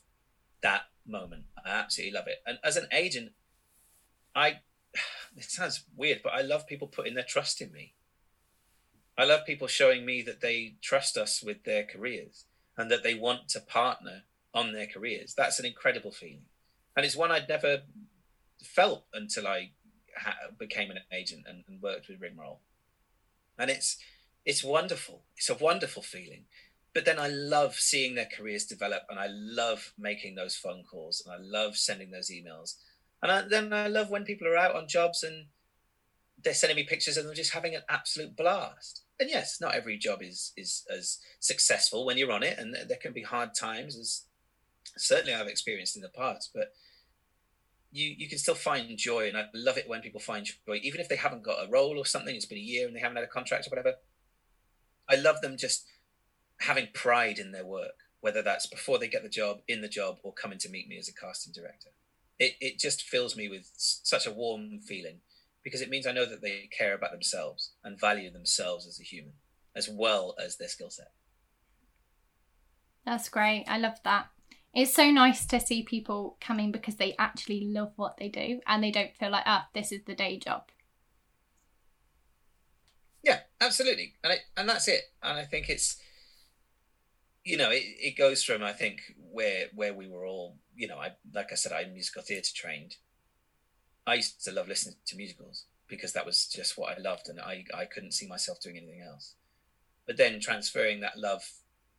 that 0.62 0.82
moment. 1.06 1.44
I 1.64 1.70
absolutely 1.70 2.14
love 2.14 2.26
it. 2.26 2.38
And 2.46 2.58
as 2.64 2.76
an 2.76 2.86
agent, 2.92 3.32
I 4.34 4.60
it 5.36 5.44
sounds 5.44 5.84
weird, 5.96 6.20
but 6.22 6.32
I 6.32 6.42
love 6.42 6.66
people 6.66 6.88
putting 6.88 7.14
their 7.14 7.24
trust 7.24 7.60
in 7.60 7.72
me. 7.72 7.94
I 9.16 9.24
love 9.24 9.46
people 9.46 9.68
showing 9.68 10.06
me 10.06 10.22
that 10.22 10.40
they 10.40 10.76
trust 10.80 11.16
us 11.16 11.42
with 11.42 11.64
their 11.64 11.84
careers 11.84 12.46
and 12.76 12.90
that 12.90 13.02
they 13.02 13.14
want 13.14 13.48
to 13.50 13.60
partner 13.60 14.22
on 14.54 14.72
their 14.72 14.86
careers. 14.86 15.34
That's 15.34 15.58
an 15.58 15.66
incredible 15.66 16.12
feeling, 16.12 16.46
and 16.96 17.04
it's 17.06 17.16
one 17.16 17.30
I'd 17.30 17.48
never 17.48 17.82
felt 18.62 19.04
until 19.12 19.46
I 19.46 19.70
ha- 20.16 20.36
became 20.58 20.90
an 20.90 21.00
agent 21.12 21.44
and, 21.48 21.64
and 21.68 21.82
worked 21.82 22.08
with 22.08 22.20
Ringroll. 22.20 22.58
And 23.58 23.70
it's 23.70 23.98
it's 24.44 24.64
wonderful. 24.64 25.22
It's 25.36 25.50
a 25.50 25.54
wonderful 25.54 26.02
feeling. 26.02 26.44
But 26.94 27.06
then 27.06 27.18
I 27.18 27.28
love 27.28 27.76
seeing 27.76 28.14
their 28.14 28.28
careers 28.36 28.66
develop, 28.66 29.04
and 29.08 29.18
I 29.18 29.28
love 29.30 29.94
making 29.98 30.34
those 30.34 30.56
phone 30.56 30.84
calls, 30.84 31.22
and 31.24 31.34
I 31.34 31.38
love 31.40 31.76
sending 31.76 32.10
those 32.10 32.30
emails, 32.30 32.74
and 33.22 33.32
I, 33.32 33.42
then 33.42 33.72
I 33.72 33.86
love 33.86 34.10
when 34.10 34.24
people 34.24 34.48
are 34.48 34.56
out 34.56 34.74
on 34.74 34.88
jobs 34.88 35.22
and 35.22 35.46
they're 36.42 36.54
sending 36.54 36.76
me 36.76 36.82
pictures 36.82 37.16
and 37.16 37.26
they're 37.28 37.34
just 37.34 37.52
having 37.52 37.74
an 37.74 37.82
absolute 37.88 38.36
blast. 38.36 39.04
And 39.20 39.30
yes, 39.30 39.58
not 39.60 39.74
every 39.74 39.96
job 39.96 40.22
is 40.22 40.52
is 40.56 40.84
as 40.92 41.18
successful 41.38 42.04
when 42.04 42.18
you're 42.18 42.32
on 42.32 42.42
it, 42.42 42.58
and 42.58 42.74
there 42.74 42.98
can 43.00 43.12
be 43.12 43.22
hard 43.22 43.54
times, 43.54 43.96
as 43.96 44.22
certainly 44.96 45.34
I've 45.34 45.46
experienced 45.46 45.96
in 45.96 46.02
the 46.02 46.08
past, 46.08 46.50
but 46.54 46.72
you 47.90 48.14
you 48.16 48.28
can 48.28 48.38
still 48.38 48.54
find 48.54 48.96
joy, 48.96 49.28
and 49.28 49.36
I 49.36 49.46
love 49.54 49.76
it 49.76 49.88
when 49.88 50.00
people 50.00 50.20
find 50.20 50.46
joy, 50.46 50.80
even 50.82 51.00
if 51.00 51.08
they 51.08 51.16
haven't 51.16 51.44
got 51.44 51.66
a 51.66 51.70
role 51.70 51.98
or 51.98 52.06
something. 52.06 52.34
It's 52.34 52.46
been 52.46 52.58
a 52.58 52.60
year 52.60 52.86
and 52.86 52.96
they 52.96 53.00
haven't 53.00 53.16
had 53.16 53.24
a 53.24 53.28
contract 53.28 53.66
or 53.66 53.70
whatever. 53.70 53.96
I 55.08 55.16
love 55.16 55.40
them 55.40 55.56
just 55.56 55.84
having 56.60 56.88
pride 56.94 57.38
in 57.38 57.52
their 57.52 57.66
work, 57.66 58.06
whether 58.20 58.42
that's 58.42 58.66
before 58.66 58.98
they 58.98 59.08
get 59.08 59.22
the 59.22 59.28
job, 59.28 59.58
in 59.68 59.80
the 59.80 59.88
job, 59.88 60.18
or 60.22 60.32
coming 60.32 60.58
to 60.58 60.68
meet 60.68 60.88
me 60.88 60.98
as 60.98 61.08
a 61.08 61.14
casting 61.14 61.52
director. 61.52 61.90
It 62.38 62.54
it 62.60 62.78
just 62.78 63.02
fills 63.02 63.36
me 63.36 63.48
with 63.48 63.70
such 63.76 64.26
a 64.26 64.32
warm 64.32 64.80
feeling 64.80 65.20
because 65.62 65.80
it 65.80 65.90
means 65.90 66.06
I 66.06 66.12
know 66.12 66.26
that 66.26 66.42
they 66.42 66.68
care 66.76 66.94
about 66.94 67.12
themselves 67.12 67.72
and 67.84 68.00
value 68.00 68.30
themselves 68.30 68.86
as 68.86 68.98
a 68.98 69.04
human 69.04 69.34
as 69.74 69.88
well 69.88 70.34
as 70.38 70.56
their 70.56 70.68
skill 70.68 70.90
set. 70.90 71.12
That's 73.04 73.28
great. 73.28 73.64
I 73.66 73.78
love 73.78 73.98
that 74.04 74.28
it's 74.74 74.94
so 74.94 75.10
nice 75.10 75.44
to 75.46 75.60
see 75.60 75.82
people 75.82 76.36
coming 76.40 76.72
because 76.72 76.96
they 76.96 77.14
actually 77.18 77.66
love 77.66 77.92
what 77.96 78.16
they 78.16 78.28
do 78.28 78.60
and 78.66 78.82
they 78.82 78.90
don't 78.90 79.14
feel 79.16 79.30
like, 79.30 79.44
ah, 79.46 79.66
oh, 79.66 79.70
this 79.74 79.92
is 79.92 80.00
the 80.06 80.14
day 80.14 80.38
job. 80.38 80.62
Yeah, 83.22 83.40
absolutely, 83.60 84.14
and 84.24 84.34
and 84.56 84.68
that's 84.68 84.88
it. 84.88 85.02
And 85.22 85.38
I 85.38 85.44
think 85.44 85.68
it's 85.68 86.00
you 87.44 87.56
know 87.56 87.70
it, 87.70 87.82
it 87.98 88.18
goes 88.18 88.42
from 88.42 88.64
I 88.64 88.72
think 88.72 89.00
where 89.30 89.66
where 89.74 89.94
we 89.94 90.08
were 90.08 90.26
all 90.26 90.56
you 90.74 90.88
know 90.88 90.98
I 90.98 91.10
like 91.32 91.52
I 91.52 91.54
said 91.54 91.72
I'm 91.72 91.92
musical 91.92 92.22
theatre 92.22 92.50
trained. 92.54 92.96
I 94.06 94.14
used 94.14 94.42
to 94.44 94.52
love 94.52 94.66
listening 94.66 94.96
to 95.06 95.16
musicals 95.16 95.66
because 95.86 96.12
that 96.14 96.26
was 96.26 96.48
just 96.48 96.76
what 96.76 96.98
I 96.98 97.00
loved, 97.00 97.28
and 97.28 97.38
I 97.38 97.64
I 97.72 97.84
couldn't 97.84 98.12
see 98.12 98.26
myself 98.26 98.60
doing 98.60 98.76
anything 98.76 99.02
else. 99.02 99.34
But 100.04 100.16
then 100.16 100.40
transferring 100.40 101.00
that 101.00 101.16
love 101.16 101.44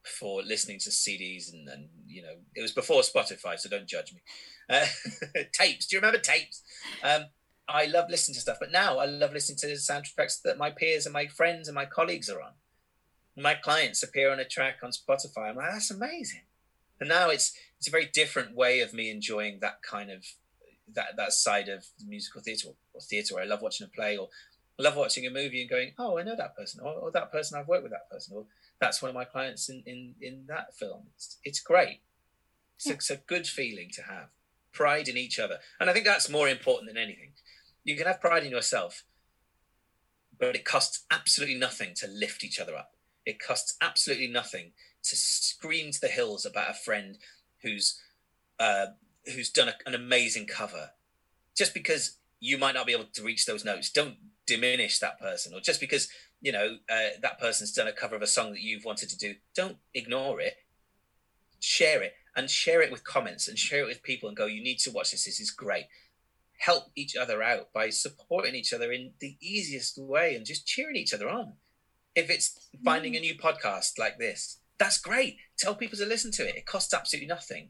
for 0.06 0.42
listening 0.44 0.80
to 0.80 0.90
CDs 0.90 1.52
and, 1.52 1.68
and 1.70 1.88
you 2.08 2.22
know 2.22 2.36
it 2.56 2.62
was 2.62 2.72
before 2.72 3.02
Spotify, 3.02 3.58
so 3.58 3.70
don't 3.70 3.88
judge 3.88 4.14
me. 4.14 4.22
Uh, 4.70 4.86
tapes, 5.54 5.88
do 5.88 5.96
you 5.96 6.00
remember 6.00 6.20
tapes? 6.20 6.62
Um, 7.04 7.26
I 7.68 7.86
love 7.86 8.10
listening 8.10 8.36
to 8.36 8.42
stuff, 8.42 8.58
but 8.60 8.72
now 8.72 9.00
I 9.00 9.06
love 9.06 9.34
listening 9.34 9.58
to 9.60 9.68
the 9.68 9.74
soundtracks 9.74 10.42
that 10.44 10.58
my 10.58 10.70
peers 10.70 11.06
and 11.06 11.14
my 11.14 11.28
friends 11.28 11.68
and 11.68 11.76
my 11.76 11.86
colleagues 11.86 12.30
are 12.30 12.42
on. 12.42 12.52
My 13.38 13.56
clients 13.56 14.04
appear 14.04 14.32
on 14.32 14.40
a 14.40 14.46
track 14.46 14.78
on 14.84 14.92
Spotify. 14.92 15.50
I'm 15.50 15.56
like, 15.56 15.72
that's 15.72 15.90
amazing. 15.90 16.42
And 17.00 17.10
now 17.10 17.30
it's 17.30 17.54
it's 17.78 17.88
a 17.88 17.92
very 17.92 18.10
different 18.14 18.56
way 18.56 18.82
of 18.82 18.94
me 18.94 19.10
enjoying 19.10 19.60
that 19.62 19.82
kind 19.82 20.12
of 20.12 20.26
that 20.94 21.16
that 21.18 21.34
side 21.34 21.70
of 21.70 21.86
musical 22.06 22.42
theatre 22.42 22.70
or, 22.94 23.02
theatre 23.02 23.40
I 23.40 23.46
love 23.46 23.62
watching 23.62 23.88
a 23.88 23.90
play 23.90 24.18
or 24.18 24.30
I 24.80 24.84
love 24.84 24.96
watching 24.96 25.26
a 25.26 25.30
movie 25.30 25.62
and 25.62 25.70
going, 25.70 25.94
oh, 26.00 26.18
I 26.18 26.24
know 26.24 26.36
that 26.36 26.56
person, 26.56 26.82
or, 26.84 26.94
or, 26.94 27.12
that 27.12 27.32
person 27.32 27.60
I've 27.60 27.68
worked 27.68 27.84
with 27.84 27.92
that 27.92 28.10
person, 28.10 28.36
or 28.36 28.46
that's 28.80 29.02
one 29.02 29.10
of 29.10 29.16
my 29.16 29.26
clients 29.26 29.70
in 29.70 29.84
in, 29.86 30.16
in 30.22 30.46
that 30.48 30.76
film. 30.76 31.04
It's, 31.16 31.38
it's 31.44 31.60
great. 31.60 32.02
It's, 32.76 32.88
yeah. 32.88 32.94
it's 32.94 33.10
a 33.10 33.18
good 33.18 33.48
feeling 33.48 33.90
to 33.94 34.04
have 34.04 34.30
pride 34.72 35.08
in 35.08 35.18
each 35.18 35.40
other, 35.40 35.60
and 35.80 35.90
I 35.90 35.94
think 35.94 36.06
that's 36.06 36.30
more 36.30 36.50
important 36.50 36.90
than 36.90 37.02
anything 37.02 37.34
you 37.84 37.96
can 37.96 38.08
have 38.08 38.22
pride 38.22 38.44
in 38.44 38.52
yourself, 38.52 39.04
but 40.40 40.56
it 40.56 40.66
costs 40.66 41.06
absolutely 41.12 41.56
nothing 41.56 41.94
to 41.96 42.08
lift 42.08 42.44
each 42.44 42.60
other 42.60 42.76
up. 42.76 42.92
It 43.26 43.40
costs 43.40 43.76
absolutely 43.82 44.28
nothing 44.28 44.72
to 45.04 45.16
scream 45.16 45.92
to 45.92 46.02
the 46.02 46.08
hills 46.08 46.46
about 46.46 46.72
a 46.72 46.74
friend 46.74 47.18
who's 47.62 48.02
uh, 48.60 48.88
who's 49.34 49.50
done 49.50 49.70
a, 49.70 49.74
an 49.86 49.96
amazing 49.96 50.48
cover. 50.48 50.92
Just 51.56 51.74
because 51.74 52.18
you 52.40 52.58
might 52.58 52.76
not 52.76 52.86
be 52.86 52.94
able 52.94 53.06
to 53.14 53.24
reach 53.24 53.46
those 53.46 53.64
notes, 53.64 53.90
don't 53.90 54.16
diminish 54.46 55.00
that 55.00 55.20
person. 55.20 55.54
Or 55.54 55.62
just 55.62 55.80
because 55.80 56.10
you 56.44 56.52
know 56.52 56.78
uh, 56.88 57.10
that 57.24 57.40
person's 57.40 57.74
done 57.74 57.88
a 57.88 57.92
cover 57.92 58.16
of 58.16 58.22
a 58.22 58.28
song 58.28 58.52
that 58.52 58.62
you've 58.62 58.86
wanted 58.86 59.10
to 59.10 59.18
do, 59.18 59.34
don't 59.56 59.78
ignore 59.96 60.40
it. 60.40 60.54
Share 61.60 62.04
it 62.04 62.14
and 62.36 62.50
share 62.50 62.82
it 62.82 62.92
with 62.92 63.04
comments 63.04 63.48
and 63.48 63.58
share 63.58 63.84
it 63.84 63.88
with 63.88 64.04
people 64.04 64.28
and 64.30 64.38
go. 64.38 64.46
You 64.46 64.62
need 64.62 64.80
to 64.80 64.92
watch 64.92 65.12
this. 65.12 65.26
This 65.26 65.40
is 65.40 65.50
great 65.50 65.86
help 66.66 66.86
each 66.96 67.16
other 67.16 67.44
out 67.44 67.74
by 67.74 67.90
supporting 67.90 68.56
each 68.56 68.74
other 68.74 68.92
in 68.92 69.12
the 69.20 69.36
easiest 69.42 69.98
way 69.98 70.36
and 70.36 70.46
just 70.46 70.66
cheering 70.66 70.96
each 70.96 71.14
other 71.14 71.30
on. 71.30 71.54
If 72.16 72.30
it's 72.30 72.70
finding 72.84 73.16
a 73.16 73.20
new 73.20 73.36
podcast 73.36 73.98
like 74.00 74.18
this, 74.18 74.60
that's 74.78 75.00
great. 75.00 75.38
Tell 75.58 75.76
people 75.76 75.98
to 75.98 76.06
listen 76.06 76.32
to 76.32 76.48
it. 76.48 76.56
It 76.56 76.66
costs 76.66 76.94
absolutely 76.94 77.28
nothing. 77.28 77.70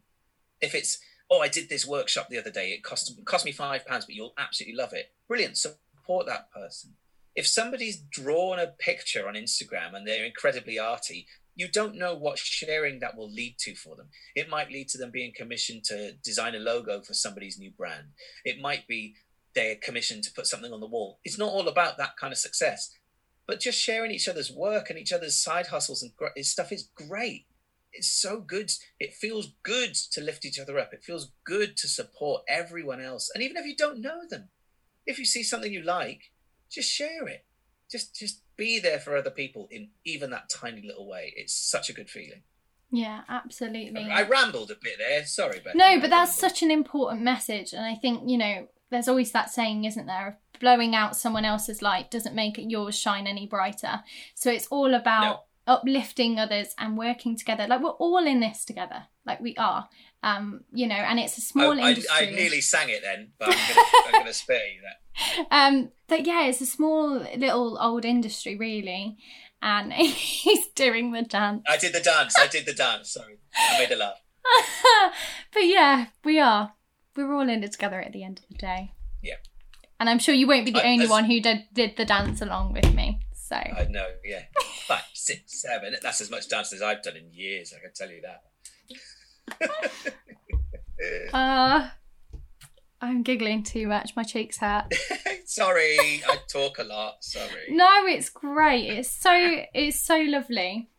If 0.61 0.75
it's, 0.75 0.99
oh, 1.31 1.39
I 1.39 1.47
did 1.47 1.69
this 1.69 1.87
workshop 1.87 2.29
the 2.29 2.37
other 2.37 2.51
day, 2.51 2.71
it 2.71 2.83
cost 2.83 3.19
cost 3.25 3.45
me 3.45 3.51
five 3.51 3.85
pounds, 3.85 4.05
but 4.05 4.15
you'll 4.15 4.33
absolutely 4.37 4.75
love 4.75 4.93
it. 4.93 5.11
Brilliant. 5.27 5.57
Support 5.57 6.27
that 6.27 6.51
person. 6.51 6.93
If 7.35 7.47
somebody's 7.47 7.97
drawn 7.97 8.59
a 8.59 8.67
picture 8.67 9.27
on 9.27 9.33
Instagram 9.33 9.95
and 9.95 10.07
they're 10.07 10.25
incredibly 10.25 10.77
arty, 10.77 11.27
you 11.55 11.67
don't 11.67 11.95
know 11.95 12.15
what 12.15 12.37
sharing 12.37 12.99
that 12.99 13.15
will 13.15 13.31
lead 13.31 13.57
to 13.59 13.75
for 13.75 13.95
them. 13.95 14.07
It 14.35 14.49
might 14.49 14.71
lead 14.71 14.89
to 14.89 14.97
them 14.97 15.11
being 15.11 15.33
commissioned 15.35 15.83
to 15.85 16.13
design 16.23 16.55
a 16.55 16.59
logo 16.59 17.01
for 17.01 17.13
somebody's 17.13 17.59
new 17.59 17.71
brand. 17.71 18.07
It 18.43 18.59
might 18.59 18.87
be 18.87 19.15
they're 19.53 19.75
commissioned 19.75 20.23
to 20.23 20.33
put 20.33 20.47
something 20.47 20.73
on 20.73 20.79
the 20.79 20.87
wall. 20.87 21.19
It's 21.23 21.37
not 21.37 21.51
all 21.51 21.67
about 21.67 21.97
that 21.97 22.17
kind 22.17 22.33
of 22.33 22.39
success, 22.39 22.91
but 23.45 23.59
just 23.59 23.79
sharing 23.79 24.11
each 24.11 24.27
other's 24.27 24.51
work 24.51 24.89
and 24.89 24.97
each 24.97 25.13
other's 25.13 25.35
side 25.37 25.67
hustles 25.67 26.01
and 26.01 26.45
stuff 26.45 26.71
is 26.71 26.89
great. 26.95 27.45
It's 27.91 28.09
so 28.09 28.39
good. 28.39 28.71
It 28.99 29.13
feels 29.13 29.53
good 29.61 29.93
to 30.11 30.21
lift 30.21 30.45
each 30.45 30.59
other 30.59 30.79
up. 30.79 30.93
It 30.93 31.03
feels 31.03 31.31
good 31.45 31.77
to 31.77 31.87
support 31.87 32.41
everyone 32.47 32.99
else. 32.99 33.29
And 33.33 33.43
even 33.43 33.57
if 33.57 33.65
you 33.67 33.75
don't 33.75 34.01
know 34.01 34.21
them, 34.27 34.49
if 35.05 35.19
you 35.19 35.25
see 35.25 35.43
something 35.43 35.71
you 35.71 35.83
like, 35.83 36.31
just 36.73 36.89
share 36.89 37.27
it. 37.27 37.45
Just 37.89 38.15
just 38.15 38.41
be 38.57 38.79
there 38.79 38.99
for 38.99 39.15
other 39.15 39.29
people 39.29 39.67
in 39.71 39.89
even 40.05 40.31
that 40.31 40.49
tiny 40.49 40.81
little 40.81 41.07
way. 41.07 41.33
It's 41.35 41.53
such 41.53 41.89
a 41.89 41.93
good 41.93 42.09
feeling. 42.09 42.43
Yeah, 42.91 43.21
absolutely. 43.27 44.03
I 44.03 44.23
rambled 44.23 44.69
a 44.69 44.75
bit 44.75 44.97
there. 44.99 45.25
Sorry, 45.25 45.61
but 45.63 45.75
no, 45.75 45.99
but 45.99 46.09
that's 46.09 46.37
such 46.37 46.61
an 46.61 46.71
important 46.71 47.23
message, 47.23 47.73
and 47.73 47.85
I 47.85 47.95
think 47.95 48.29
you 48.29 48.37
know, 48.37 48.67
there's 48.89 49.07
always 49.07 49.31
that 49.31 49.49
saying, 49.49 49.85
isn't 49.85 50.05
there? 50.05 50.39
Blowing 50.59 50.95
out 50.95 51.15
someone 51.15 51.45
else's 51.45 51.81
light 51.81 52.09
doesn't 52.09 52.35
make 52.35 52.55
yours 52.57 52.97
shine 52.97 53.27
any 53.27 53.47
brighter. 53.47 54.03
So 54.35 54.51
it's 54.51 54.67
all 54.67 54.93
about 54.93 55.21
no 55.21 55.39
uplifting 55.65 56.39
others 56.39 56.75
and 56.77 56.97
working 56.97 57.37
together 57.37 57.65
like 57.67 57.81
we're 57.81 57.91
all 57.91 58.25
in 58.25 58.41
this 58.41 58.65
together 58.65 59.03
like 59.25 59.39
we 59.39 59.55
are 59.55 59.87
um 60.21 60.61
you 60.73 60.85
know 60.85 60.95
and 60.95 61.19
it's 61.19 61.37
a 61.37 61.41
small 61.41 61.79
oh, 61.79 61.87
industry 61.87 62.09
I, 62.11 62.23
I, 62.23 62.31
nearly 62.31 62.59
sang 62.59 62.89
it 62.89 63.01
then 63.01 63.31
but 63.39 63.47
i'm 63.47 63.53
gonna, 63.53 63.87
I'm 64.07 64.11
gonna 64.23 64.33
spare 64.33 64.67
you 64.67 64.81
that 64.81 65.02
um 65.51 65.91
but 66.07 66.25
yeah 66.25 66.45
it's 66.45 66.61
a 66.61 66.65
small 66.65 67.19
little 67.35 67.77
old 67.79 68.05
industry 68.05 68.55
really. 68.55 69.17
And 69.61 69.93
he's 70.03 70.67
doing 70.75 71.11
the 71.11 71.21
dance. 71.21 71.63
I 71.69 71.77
did 71.77 71.93
the 71.93 72.01
dance. 72.01 72.35
I 72.37 72.47
did 72.47 72.65
the 72.65 72.73
dance. 72.73 73.11
Sorry. 73.11 73.37
I 73.55 73.79
made 73.79 73.91
a 73.91 73.95
laugh. 73.95 74.19
But 75.53 75.65
yeah 75.65 76.07
we 76.23 76.39
are. 76.39 76.73
We're 77.15 77.33
all 77.33 77.47
in 77.47 77.63
it 77.63 77.71
together 77.71 78.01
at 78.01 78.11
the 78.11 78.23
end 78.23 78.39
of 78.39 78.47
the 78.49 78.57
day. 78.57 78.91
Yeah. 79.21 79.35
And 79.99 80.09
i'm 80.09 80.19
sure 80.19 80.35
you 80.35 80.47
won't 80.47 80.65
be 80.65 80.71
the 80.71 80.85
I, 80.85 80.91
only 80.91 81.07
one 81.07 81.25
who 81.25 81.39
did 81.39 81.65
did 81.71 81.95
the 81.95 82.03
dance 82.03 82.41
along 82.41 82.73
with 82.73 82.93
me 82.93 83.21
so. 83.53 83.55
I 83.55 83.87
know, 83.89 84.07
yeah, 84.23 84.43
five, 84.87 85.03
six, 85.13 85.61
seven. 85.61 85.93
That's 86.01 86.21
as 86.21 86.31
much 86.31 86.47
dance 86.49 86.73
as 86.73 86.81
I've 86.81 87.03
done 87.03 87.17
in 87.17 87.31
years. 87.31 87.71
I 87.75 87.79
can 87.81 87.91
tell 87.93 88.09
you 88.09 88.21
that. 88.21 88.43
uh, 91.33 91.89
I'm 93.03 93.21
giggling 93.21 93.63
too 93.63 93.87
much. 93.87 94.15
My 94.15 94.23
cheeks 94.23 94.59
hurt. 94.59 94.85
Sorry, 95.45 95.97
I 96.25 96.37
talk 96.47 96.79
a 96.79 96.83
lot. 96.83 97.21
Sorry. 97.21 97.65
No, 97.69 98.05
it's 98.05 98.29
great. 98.29 98.85
It's 98.89 99.09
so 99.09 99.63
it's 99.73 99.99
so 99.99 100.19
lovely. 100.19 100.89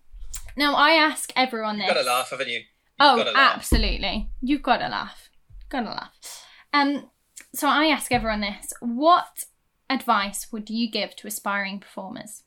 Now 0.54 0.74
I 0.74 0.90
ask 0.90 1.32
everyone 1.34 1.78
this. 1.78 1.86
You've 1.86 1.94
got 1.94 2.02
to 2.02 2.06
laugh, 2.06 2.30
haven't 2.30 2.48
you? 2.48 2.58
You've 2.58 2.66
oh, 3.00 3.32
absolutely. 3.34 4.28
You've 4.42 4.62
got 4.62 4.78
to 4.78 4.88
laugh. 4.88 5.30
Got 5.70 5.80
to 5.80 5.90
laugh. 5.90 6.44
Um. 6.74 7.08
So 7.54 7.68
I 7.68 7.86
ask 7.86 8.12
everyone 8.12 8.42
this: 8.42 8.74
What 8.80 9.44
advice 9.88 10.52
would 10.52 10.68
you 10.68 10.90
give 10.90 11.16
to 11.16 11.26
aspiring 11.26 11.80
performers? 11.80 12.42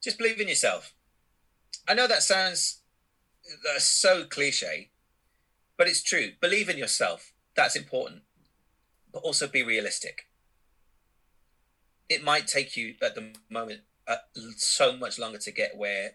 Just 0.00 0.18
believe 0.18 0.40
in 0.40 0.46
yourself. 0.46 0.94
I 1.88 1.94
know 1.94 2.06
that 2.06 2.22
sounds 2.22 2.82
uh, 3.68 3.80
so 3.80 4.24
cliche, 4.24 4.90
but 5.76 5.88
it's 5.88 6.02
true. 6.02 6.30
Believe 6.40 6.68
in 6.68 6.78
yourself. 6.78 7.32
That's 7.56 7.76
important. 7.76 8.22
But 9.12 9.20
also 9.20 9.48
be 9.48 9.62
realistic. 9.62 10.26
It 12.08 12.22
might 12.22 12.46
take 12.46 12.76
you 12.76 12.94
at 13.02 13.14
the 13.14 13.32
moment 13.50 13.80
uh, 14.06 14.16
so 14.56 14.96
much 14.96 15.18
longer 15.18 15.38
to 15.38 15.50
get 15.50 15.76
where, 15.76 16.12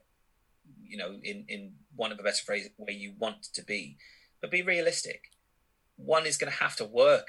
you 0.82 0.98
know, 0.98 1.20
in, 1.24 1.46
in 1.50 1.74
one 1.96 2.12
of 2.12 2.18
the 2.18 2.24
best 2.24 2.46
phrases, 2.46 2.72
where 2.78 2.96
you 2.96 3.14
want 3.18 3.44
to 3.54 3.64
be. 3.64 3.98
But 4.40 4.52
be 4.52 4.62
realistic. 4.62 5.32
One 5.98 6.26
is 6.26 6.38
going 6.38 6.52
to 6.52 6.60
have 6.60 6.76
to 6.78 6.86
work 6.86 7.28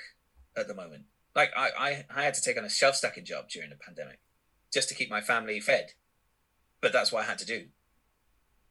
at 0.57 0.69
the 0.69 0.75
moment 0.75 1.05
like 1.35 1.51
I, 1.57 1.71
I, 1.79 2.05
I 2.15 2.23
had 2.25 2.35
to 2.35 2.43
take 2.43 2.59
on 2.59 2.65
a 2.65 2.71
shelf 2.71 2.97
stacking 2.97 3.25
job 3.25 3.49
during 3.49 3.71
the 3.71 3.77
pandemic 3.77 4.21
just 4.73 4.89
to 4.89 4.95
keep 4.95 5.11
my 5.11 5.21
family 5.21 5.61
fed. 5.61 5.93
But 6.81 6.93
that's 6.93 7.13
what 7.13 7.25
I 7.25 7.27
had 7.27 7.39
to 7.39 7.47
do. 7.47 7.67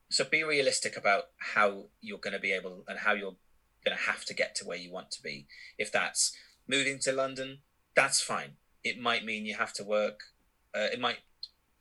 So 0.10 0.26
be 0.26 0.44
realistic 0.44 0.98
about 0.98 1.26
how 1.38 1.86
you're 2.02 2.18
going 2.18 2.34
to 2.34 2.39
be 2.39 2.52
able 2.52 2.84
and 2.88 3.00
how 3.00 3.14
you're 3.14 3.36
going 3.84 3.97
to 3.97 4.03
have 4.03 4.25
to 4.25 4.34
get 4.34 4.55
to 4.55 4.65
where 4.65 4.77
you 4.77 4.91
want 4.91 5.11
to 5.11 5.23
be. 5.23 5.47
If 5.77 5.91
that's 5.91 6.36
moving 6.67 6.99
to 6.99 7.11
London, 7.11 7.59
that's 7.95 8.21
fine. 8.21 8.53
It 8.84 8.99
might 8.99 9.25
mean 9.25 9.45
you 9.45 9.55
have 9.55 9.73
to 9.73 9.84
work. 9.84 10.21
Uh, 10.75 10.88
it 10.91 10.99
might 10.99 11.19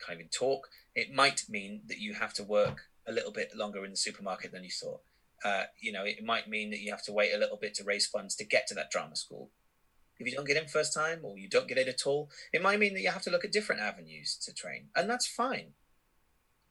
kind 0.04 0.20
of 0.20 0.30
talk. 0.30 0.68
It 0.94 1.14
might 1.14 1.44
mean 1.48 1.82
that 1.88 1.98
you 1.98 2.14
have 2.14 2.34
to 2.34 2.44
work 2.44 2.82
a 3.06 3.12
little 3.12 3.32
bit 3.32 3.52
longer 3.54 3.84
in 3.84 3.90
the 3.90 3.96
supermarket 3.96 4.52
than 4.52 4.64
you 4.64 4.70
thought. 4.70 5.00
Uh, 5.44 5.64
you 5.80 5.92
know, 5.92 6.04
it 6.04 6.24
might 6.24 6.48
mean 6.48 6.70
that 6.70 6.80
you 6.80 6.90
have 6.90 7.04
to 7.04 7.12
wait 7.12 7.32
a 7.34 7.38
little 7.38 7.56
bit 7.56 7.74
to 7.74 7.84
raise 7.84 8.06
funds 8.06 8.34
to 8.36 8.44
get 8.44 8.66
to 8.66 8.74
that 8.74 8.90
drama 8.90 9.16
school 9.16 9.50
if 10.20 10.26
you 10.26 10.36
don't 10.36 10.46
get 10.46 10.58
in 10.58 10.68
first 10.68 10.92
time 10.92 11.20
or 11.22 11.38
you 11.38 11.48
don't 11.48 11.66
get 11.66 11.78
in 11.78 11.88
at 11.88 12.06
all, 12.06 12.30
it 12.52 12.62
might 12.62 12.78
mean 12.78 12.92
that 12.92 13.00
you 13.00 13.10
have 13.10 13.22
to 13.22 13.30
look 13.30 13.44
at 13.44 13.52
different 13.52 13.80
avenues 13.80 14.36
to 14.44 14.54
train, 14.54 14.88
and 14.94 15.08
that's 15.08 15.26
fine. 15.26 15.72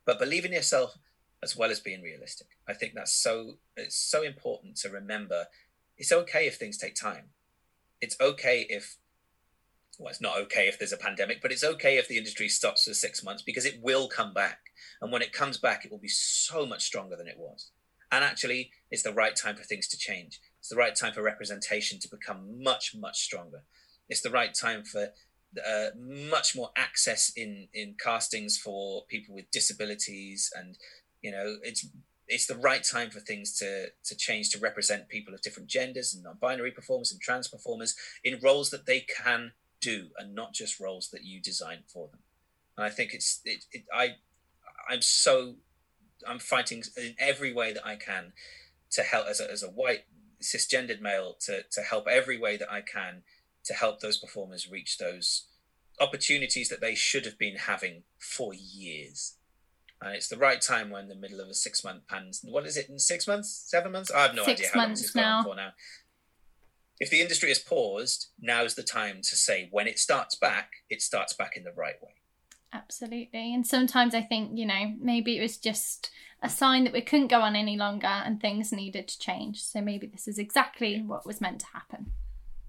But 0.05 0.19
believe 0.19 0.45
in 0.45 0.53
yourself 0.53 0.97
as 1.43 1.55
well 1.55 1.71
as 1.71 1.79
being 1.79 2.01
realistic. 2.01 2.47
I 2.67 2.73
think 2.73 2.93
that's 2.93 3.13
so 3.13 3.57
it's 3.75 3.95
so 3.95 4.23
important 4.23 4.77
to 4.77 4.89
remember. 4.89 5.45
It's 5.97 6.11
okay 6.11 6.47
if 6.47 6.57
things 6.57 6.77
take 6.77 6.95
time. 6.95 7.29
It's 8.01 8.19
okay 8.21 8.65
if 8.69 8.97
well, 9.99 10.09
it's 10.09 10.21
not 10.21 10.37
okay 10.37 10.67
if 10.67 10.79
there's 10.79 10.93
a 10.93 10.97
pandemic, 10.97 11.41
but 11.41 11.51
it's 11.51 11.63
okay 11.63 11.97
if 11.97 12.07
the 12.07 12.17
industry 12.17 12.47
stops 12.47 12.85
for 12.85 12.93
six 12.93 13.21
months 13.21 13.43
because 13.43 13.65
it 13.65 13.81
will 13.81 14.07
come 14.07 14.33
back. 14.33 14.59
And 15.01 15.11
when 15.11 15.21
it 15.21 15.33
comes 15.33 15.57
back, 15.57 15.83
it 15.83 15.91
will 15.91 15.99
be 15.99 16.07
so 16.07 16.65
much 16.65 16.83
stronger 16.83 17.17
than 17.17 17.27
it 17.27 17.37
was. 17.37 17.71
And 18.11 18.23
actually, 18.23 18.71
it's 18.89 19.03
the 19.03 19.13
right 19.13 19.35
time 19.35 19.55
for 19.55 19.63
things 19.63 19.87
to 19.89 19.97
change. 19.97 20.39
It's 20.59 20.69
the 20.69 20.77
right 20.77 20.95
time 20.95 21.13
for 21.13 21.21
representation 21.21 21.99
to 21.99 22.09
become 22.09 22.63
much, 22.63 22.95
much 22.95 23.19
stronger. 23.19 23.63
It's 24.07 24.21
the 24.21 24.31
right 24.31 24.53
time 24.53 24.83
for 24.83 25.09
uh, 25.67 25.87
much 25.97 26.55
more 26.55 26.69
access 26.75 27.31
in 27.35 27.67
in 27.73 27.95
castings 28.03 28.57
for 28.57 29.03
people 29.07 29.35
with 29.35 29.49
disabilities, 29.51 30.51
and 30.55 30.77
you 31.21 31.31
know, 31.31 31.57
it's 31.63 31.87
it's 32.27 32.45
the 32.45 32.55
right 32.55 32.83
time 32.83 33.09
for 33.09 33.19
things 33.19 33.57
to 33.57 33.87
to 34.05 34.15
change 34.15 34.49
to 34.49 34.59
represent 34.59 35.09
people 35.09 35.33
of 35.33 35.41
different 35.41 35.69
genders 35.69 36.13
and 36.13 36.23
non-binary 36.23 36.71
performers 36.71 37.11
and 37.11 37.19
trans 37.19 37.47
performers 37.47 37.95
in 38.23 38.39
roles 38.41 38.69
that 38.69 38.85
they 38.85 39.01
can 39.01 39.51
do 39.81 40.09
and 40.17 40.35
not 40.35 40.53
just 40.53 40.79
roles 40.79 41.09
that 41.09 41.23
you 41.23 41.41
design 41.41 41.79
for 41.87 42.09
them. 42.09 42.19
And 42.77 42.85
I 42.85 42.89
think 42.89 43.13
it's 43.13 43.41
it, 43.45 43.65
it 43.71 43.85
I 43.93 44.15
I'm 44.89 45.01
so 45.01 45.55
I'm 46.27 46.39
fighting 46.39 46.83
in 46.97 47.15
every 47.19 47.53
way 47.53 47.73
that 47.73 47.85
I 47.85 47.95
can 47.95 48.33
to 48.91 49.03
help 49.03 49.27
as 49.27 49.39
a, 49.39 49.51
as 49.51 49.63
a 49.63 49.67
white 49.67 50.05
cisgendered 50.41 51.01
male 51.01 51.35
to 51.41 51.63
to 51.71 51.81
help 51.81 52.07
every 52.07 52.37
way 52.37 52.57
that 52.57 52.71
I 52.71 52.81
can 52.81 53.23
to 53.65 53.73
help 53.73 53.99
those 53.99 54.17
performers 54.17 54.71
reach 54.71 54.97
those 54.97 55.47
opportunities 55.99 56.69
that 56.69 56.81
they 56.81 56.95
should 56.95 57.25
have 57.25 57.37
been 57.37 57.57
having 57.57 58.03
for 58.17 58.53
years. 58.53 59.35
And 60.01 60.15
it's 60.15 60.29
the 60.29 60.37
right 60.37 60.61
time 60.61 60.89
when 60.89 61.09
the 61.09 61.15
middle 61.15 61.41
of 61.41 61.49
a 61.49 61.53
six 61.53 61.83
month 61.83 62.07
pan. 62.07 62.31
What 62.43 62.65
is 62.65 62.77
it 62.77 62.89
in 62.89 62.97
six 62.99 63.27
months, 63.27 63.65
seven 63.67 63.91
months? 63.91 64.11
I 64.11 64.21
have 64.21 64.35
no 64.35 64.45
Six 64.45 64.61
idea 64.61 64.71
how 64.73 64.79
long 64.79 64.89
this 64.91 65.03
is 65.03 65.11
going 65.11 65.25
now. 65.25 65.37
on 65.39 65.43
for 65.43 65.55
now. 65.55 65.69
If 66.99 67.09
the 67.09 67.21
industry 67.21 67.49
has 67.49 67.59
paused, 67.59 68.27
now's 68.39 68.75
the 68.75 68.83
time 68.83 69.17
to 69.17 69.35
say 69.35 69.67
when 69.71 69.87
it 69.87 69.99
starts 69.99 70.35
back, 70.35 70.71
it 70.89 71.01
starts 71.01 71.33
back 71.33 71.55
in 71.55 71.63
the 71.63 71.71
right 71.71 71.95
way. 72.01 72.11
Absolutely. 72.71 73.53
And 73.53 73.65
sometimes 73.65 74.13
I 74.13 74.21
think, 74.21 74.57
you 74.57 74.65
know, 74.65 74.93
maybe 74.99 75.37
it 75.37 75.41
was 75.41 75.57
just 75.57 76.11
a 76.41 76.49
sign 76.49 76.83
that 76.83 76.93
we 76.93 77.01
couldn't 77.01 77.27
go 77.27 77.41
on 77.41 77.55
any 77.55 77.75
longer 77.75 78.07
and 78.07 78.39
things 78.39 78.71
needed 78.71 79.07
to 79.07 79.19
change. 79.19 79.61
So 79.63 79.81
maybe 79.81 80.07
this 80.07 80.27
is 80.27 80.37
exactly 80.37 81.01
what 81.01 81.25
was 81.25 81.41
meant 81.41 81.59
to 81.61 81.67
happen. 81.73 82.11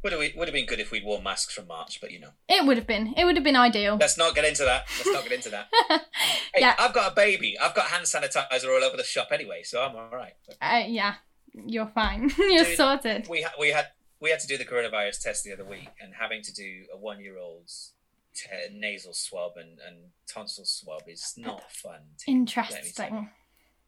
Would 0.03 0.13
have, 0.13 0.23
would 0.37 0.49
have 0.49 0.55
been 0.55 0.65
good 0.67 0.81
if 0.81 0.91
we'd 0.91 1.05
worn 1.05 1.23
masks 1.23 1.53
from 1.55 1.67
March, 1.67 2.01
but 2.01 2.11
you 2.11 2.19
know, 2.21 2.31
It 2.49 2.65
would 2.67 2.79
have 2.79 2.87
been. 2.87 3.13
It 3.19 3.25
would 3.25 3.37
have 3.37 3.45
been 3.45 3.57
ideal. 3.57 3.99
let's 4.01 4.17
not 4.17 4.35
get 4.35 4.45
into 4.47 4.65
that. 4.65 4.87
Let's 4.99 5.13
not 5.13 5.23
get 5.25 5.33
into 5.33 5.51
that. 5.51 5.69
Hey, 6.55 6.63
Yeah. 6.63 6.75
I've 6.79 6.93
got 6.95 7.13
a 7.13 7.15
baby. 7.15 7.57
I've 7.59 7.75
got 7.75 7.87
hand 7.87 8.05
sanitizer 8.07 8.65
all 8.75 8.83
over 8.83 8.97
the 8.97 9.05
shop 9.05 9.29
anyway, 9.31 9.63
so 9.63 9.83
I'm 9.83 9.95
all 9.95 10.09
right. 10.11 10.33
Uh, 10.61 10.83
yeah, 10.87 11.15
you're 11.55 11.87
fine. 11.95 12.31
you're 12.39 12.65
Dude, 12.65 12.77
sorted. 12.77 13.29
We 13.29 13.43
ha- 13.43 13.53
we 13.59 13.69
had 13.69 13.87
we 14.21 14.31
had 14.31 14.41
to 14.41 14.47
do 14.47 14.57
the 14.59 14.65
coronavirus 14.65 15.23
test 15.23 15.45
the 15.45 15.53
other 15.53 15.65
week, 15.65 15.89
and 16.01 16.13
having 16.19 16.43
to 16.43 16.53
do 16.53 16.85
a 16.93 16.97
one 16.99 17.21
year 17.21 17.39
old's 17.39 17.93
te- 18.35 18.49
nasal 18.75 19.13
swab 19.15 19.53
and, 19.57 19.79
and 19.87 19.97
tonsil 20.27 20.65
swab 20.65 21.03
is 21.07 21.35
not 21.37 21.71
fun. 21.71 22.01
Tim, 22.19 22.35
let 22.35 22.39
me 22.41 22.47
tell 22.47 22.65
you. 22.65 22.71
Interesting. 22.75 23.31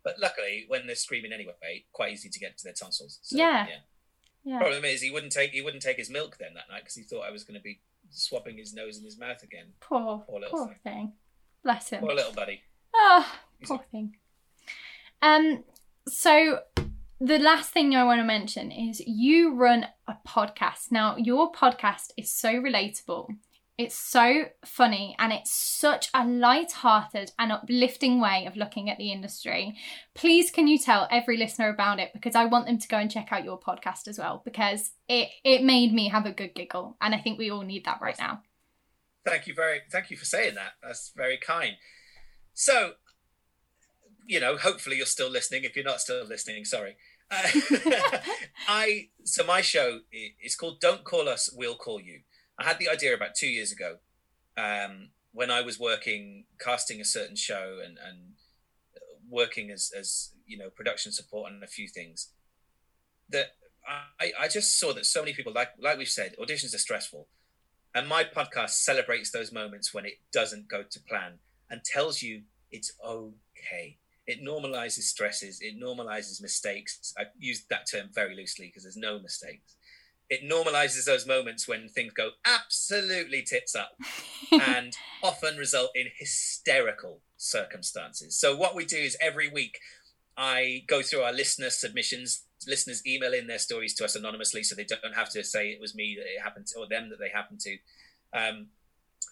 But 0.05 0.15
luckily, 0.21 0.65
when 0.69 0.87
they're 0.87 0.97
screaming 0.97 1.33
anyway, 1.33 1.85
quite 1.93 2.13
easy 2.13 2.29
to 2.29 2.39
get 2.39 2.59
to 2.59 2.65
their 2.65 2.73
tonsils. 2.73 3.19
So, 3.23 3.37
Yeah. 3.37 3.67
Yeah. 3.69 3.75
Problem 4.45 4.85
is, 4.85 5.01
he 5.03 5.11
wouldn't 5.11 5.33
take 5.33 5.51
he 5.53 5.61
wouldn't 5.63 5.83
take 5.83 5.97
his 5.97 6.11
milk 6.11 6.37
then 6.39 6.55
that 6.55 6.69
night 6.69 6.81
because 6.81 6.95
he 6.95 7.03
thought 7.03 7.23
I 7.27 7.31
was 7.31 7.45
going 7.45 7.59
to 7.59 7.63
be 7.63 7.81
swapping 8.11 8.59
his 8.59 8.75
nose 8.75 8.97
and 8.97 9.05
his 9.05 9.19
mouth 9.19 9.43
again. 9.43 9.67
Poor, 9.81 10.25
Poor 10.27 10.41
little 10.41 10.67
poor 10.67 10.77
thing. 10.83 11.13
Bless 11.63 11.91
him. 11.91 12.01
Poor 12.01 12.15
little 12.15 12.33
buddy. 12.33 12.61
Oh, 12.95 13.27
He's 13.59 13.69
poor 13.69 13.81
thing. 13.91 14.17
Um, 15.23 15.65
so 16.09 16.61
the 17.21 17.39
last 17.39 17.71
thing 17.71 17.95
I 17.95 18.05
want 18.05 18.19
to 18.19 18.25
mention 18.25 18.73
is 18.73 19.01
you 19.07 19.55
run 19.55 19.87
a 20.09 20.17
podcast. 20.27 20.91
Now, 20.91 21.17
your 21.17 21.53
podcast 21.53 22.11
is 22.17 22.33
so 22.33 22.55
relatable. 22.55 23.29
It's 23.79 23.95
so 23.95 24.45
funny 24.65 25.17
and 25.19 25.33
it's 25.33 25.53
such 25.53 26.09
a 26.13 26.27
light-hearted 26.27 27.33
and 27.39 27.51
uplifting 27.51 28.21
way 28.21 28.45
of 28.47 28.57
looking 28.57 28.91
at 28.91 28.99
the 28.99 29.11
industry. 29.11 29.77
Please 30.15 30.51
can 30.51 30.69
you 30.69 30.79
tell 30.79 31.09
every 31.11 31.39
listener 31.39 31.71
about 31.71 31.99
it 31.99 32.11
because 32.13 32.35
I 32.35 32.45
want 32.45 32.67
them 32.67 32.79
to 32.79 32.89
go 32.89 32.99
and 32.99 33.11
check 33.11 33.29
out 33.33 33.45
your 33.45 33.59
podcast 33.59 34.09
as 34.09 34.19
well 34.19 34.43
because 34.45 34.93
it 35.09 35.29
it 35.43 35.65
made 35.65 35.93
me 35.93 36.09
have 36.09 36.27
a 36.27 36.33
good 36.33 36.55
giggle 36.55 36.97
and 37.01 37.15
I 37.15 37.19
think 37.19 37.39
we 37.39 37.51
all 37.51 37.63
need 37.63 37.87
that 37.87 38.01
right 38.03 38.19
now. 38.19 38.43
Thank 39.25 39.47
you 39.47 39.55
very 39.55 39.81
thank 39.91 40.11
you 40.11 40.17
for 40.17 40.27
saying 40.27 40.55
that. 40.57 40.73
That's 40.83 41.11
very 41.17 41.39
kind. 41.39 41.77
So, 42.55 42.93
you 44.27 44.39
know, 44.39 44.59
hopefully 44.59 44.97
you're 44.97 45.07
still 45.07 45.31
listening. 45.31 45.65
If 45.65 45.77
you're 45.77 45.85
not 45.85 46.01
still 46.01 46.25
listening, 46.27 46.67
sorry. 46.67 46.97
Uh, 47.31 47.49
I 48.69 49.09
so 49.25 49.45
my 49.45 49.63
show 49.63 50.01
is 50.13 50.57
called 50.57 50.81
"Don't 50.81 51.05
Call 51.05 51.29
Us, 51.29 51.51
We'll 51.57 51.77
Call 51.77 52.01
You." 52.01 52.21
I 52.59 52.65
had 52.65 52.79
the 52.79 52.89
idea 52.89 53.15
about 53.15 53.35
two 53.35 53.49
years 53.49 53.73
ago 53.73 53.97
um, 54.57 55.09
when 55.33 55.51
I 55.51 55.63
was 55.63 55.79
working 55.79 56.45
casting 56.61 57.01
a 57.01 57.05
certain 57.05 57.37
show 57.37 57.79
and 57.85 57.99
and 57.99 58.35
working 59.29 59.71
as 59.71 59.91
as 59.99 60.33
you 60.47 60.59
know 60.59 60.71
production 60.71 61.13
support 61.13 61.51
and 61.51 61.63
a 61.65 61.67
few 61.67 61.89
things. 61.89 62.29
That 63.31 63.53
I 64.21 64.33
I 64.39 64.49
just 64.49 64.79
saw 64.79 64.93
that 64.93 65.07
so 65.07 65.21
many 65.21 65.33
people 65.33 65.53
like 65.53 65.71
like 65.79 65.99
we've 65.99 66.09
said 66.09 66.37
auditions 66.41 66.75
are 66.75 66.79
stressful, 66.79 67.29
and 67.95 68.07
my 68.07 68.25
podcast 68.25 68.71
celebrates 68.71 69.31
those 69.31 69.53
moments 69.53 69.93
when 69.93 70.05
it 70.05 70.15
doesn't 70.33 70.69
go 70.69 70.83
to 70.89 71.01
plan 71.01 71.39
and 71.71 71.83
tells 71.85 72.23
you 72.23 72.43
it's 72.71 72.93
okay. 73.05 73.99
It 74.27 74.41
normalizes 74.41 75.03
stresses. 75.03 75.61
It 75.61 75.81
normalizes 75.83 76.41
mistakes. 76.41 77.13
I 77.19 77.25
use 77.39 77.65
that 77.71 77.87
term 77.91 78.09
very 78.15 78.37
loosely 78.37 78.67
because 78.67 78.85
there's 78.85 78.97
no 78.97 79.19
mistakes. 79.19 79.75
It 80.33 80.49
normalizes 80.49 81.05
those 81.05 81.27
moments 81.27 81.69
when 81.69 81.91
things 81.91 82.15
go 82.15 82.31
absolutely 82.47 83.43
tits 83.43 83.77
up 83.77 83.99
and 84.51 84.97
often 85.23 85.59
result 85.59 85.91
in 85.95 86.07
hysterical 86.19 87.21
circumstances. 87.37 88.35
So, 88.35 88.57
what 88.57 88.75
we 88.75 88.87
do 88.87 88.97
is 88.97 89.15
every 89.21 89.51
week 89.51 89.79
I 90.35 90.85
go 90.87 91.03
through 91.03 91.21
our 91.21 91.35
listener 91.35 91.69
submissions. 91.69 92.45
Listeners 92.67 93.03
email 93.07 93.35
in 93.35 93.47
their 93.47 93.59
stories 93.59 93.93
to 93.97 94.07
us 94.07 94.17
anonymously 94.17 94.63
so 94.63 94.75
they 94.75 94.85
don't 94.85 95.15
have 95.15 95.29
to 95.33 95.45
say 95.45 95.69
it 95.69 95.83
was 95.83 95.95
me 95.95 96.17
that 96.19 96.25
it 96.25 96.43
happened 96.43 96.67
to 96.69 96.79
or 96.79 96.87
them 96.89 97.11
that 97.11 97.19
they 97.19 97.29
happened 97.29 97.61
to. 97.61 97.77
Um, 98.33 98.69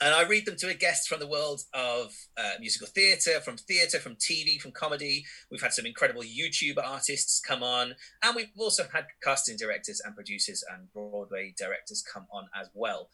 and 0.01 0.15
I 0.15 0.23
read 0.23 0.47
them 0.47 0.57
to 0.57 0.69
a 0.69 0.75
guest 0.75 1.09
from 1.09 1.21
the 1.21 1.27
world 1.27 1.61
of 1.75 2.15
uh, 2.37 2.53
musical 2.59 2.87
theatre, 2.87 3.41
from 3.41 3.57
theatre, 3.57 3.99
from 3.99 4.17
TV, 4.17 4.61
from 4.61 4.73
comedy. 4.73 5.25
We've 5.51 5.61
had 5.61 5.73
some 5.73 5.85
incredible 5.85 6.23
YouTube 6.23 6.83
artists 6.83 7.41
come 7.41 7.63
on, 7.63 7.95
and 8.23 8.35
we've 8.35 8.51
also 8.57 8.85
had 8.93 9.07
casting 9.23 9.57
directors 9.57 10.01
and 10.05 10.15
producers 10.15 10.65
and 10.73 10.91
Broadway 10.93 11.55
directors 11.57 12.03
come 12.03 12.27
on 12.33 12.49
as 12.59 12.69
well 12.73 13.11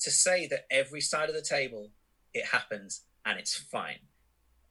to 0.00 0.10
say 0.10 0.46
that 0.46 0.66
every 0.70 1.00
side 1.00 1.28
of 1.28 1.34
the 1.34 1.42
table 1.42 1.90
it 2.32 2.46
happens 2.46 3.02
and 3.24 3.38
it's 3.38 3.54
fine. 3.54 3.98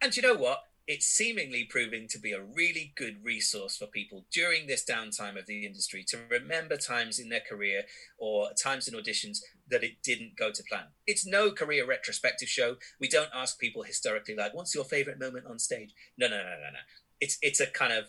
And 0.01 0.15
you 0.15 0.23
know 0.23 0.35
what? 0.35 0.63
It's 0.87 1.05
seemingly 1.05 1.65
proving 1.65 2.07
to 2.07 2.19
be 2.19 2.31
a 2.31 2.41
really 2.41 2.93
good 2.95 3.17
resource 3.23 3.77
for 3.77 3.85
people 3.85 4.25
during 4.33 4.65
this 4.65 4.83
downtime 4.83 5.37
of 5.37 5.45
the 5.45 5.67
industry 5.67 6.03
to 6.07 6.17
remember 6.31 6.77
times 6.77 7.19
in 7.19 7.29
their 7.29 7.43
career 7.47 7.83
or 8.17 8.49
times 8.53 8.87
in 8.87 8.95
auditions 8.95 9.39
that 9.69 9.83
it 9.83 10.01
didn't 10.03 10.35
go 10.37 10.51
to 10.51 10.63
plan. 10.63 10.85
It's 11.05 11.25
no 11.25 11.51
career 11.51 11.85
retrospective 11.85 12.49
show. 12.49 12.77
We 12.99 13.07
don't 13.07 13.29
ask 13.33 13.59
people 13.59 13.83
historically 13.83 14.35
like, 14.35 14.53
"What's 14.53 14.75
your 14.75 14.83
favorite 14.83 15.19
moment 15.19 15.45
on 15.45 15.59
stage?" 15.59 15.93
No, 16.17 16.27
no, 16.27 16.37
no, 16.37 16.43
no, 16.43 16.69
no. 16.71 16.79
It's 17.19 17.37
it's 17.41 17.59
a 17.59 17.67
kind 17.67 17.93
of 17.93 18.05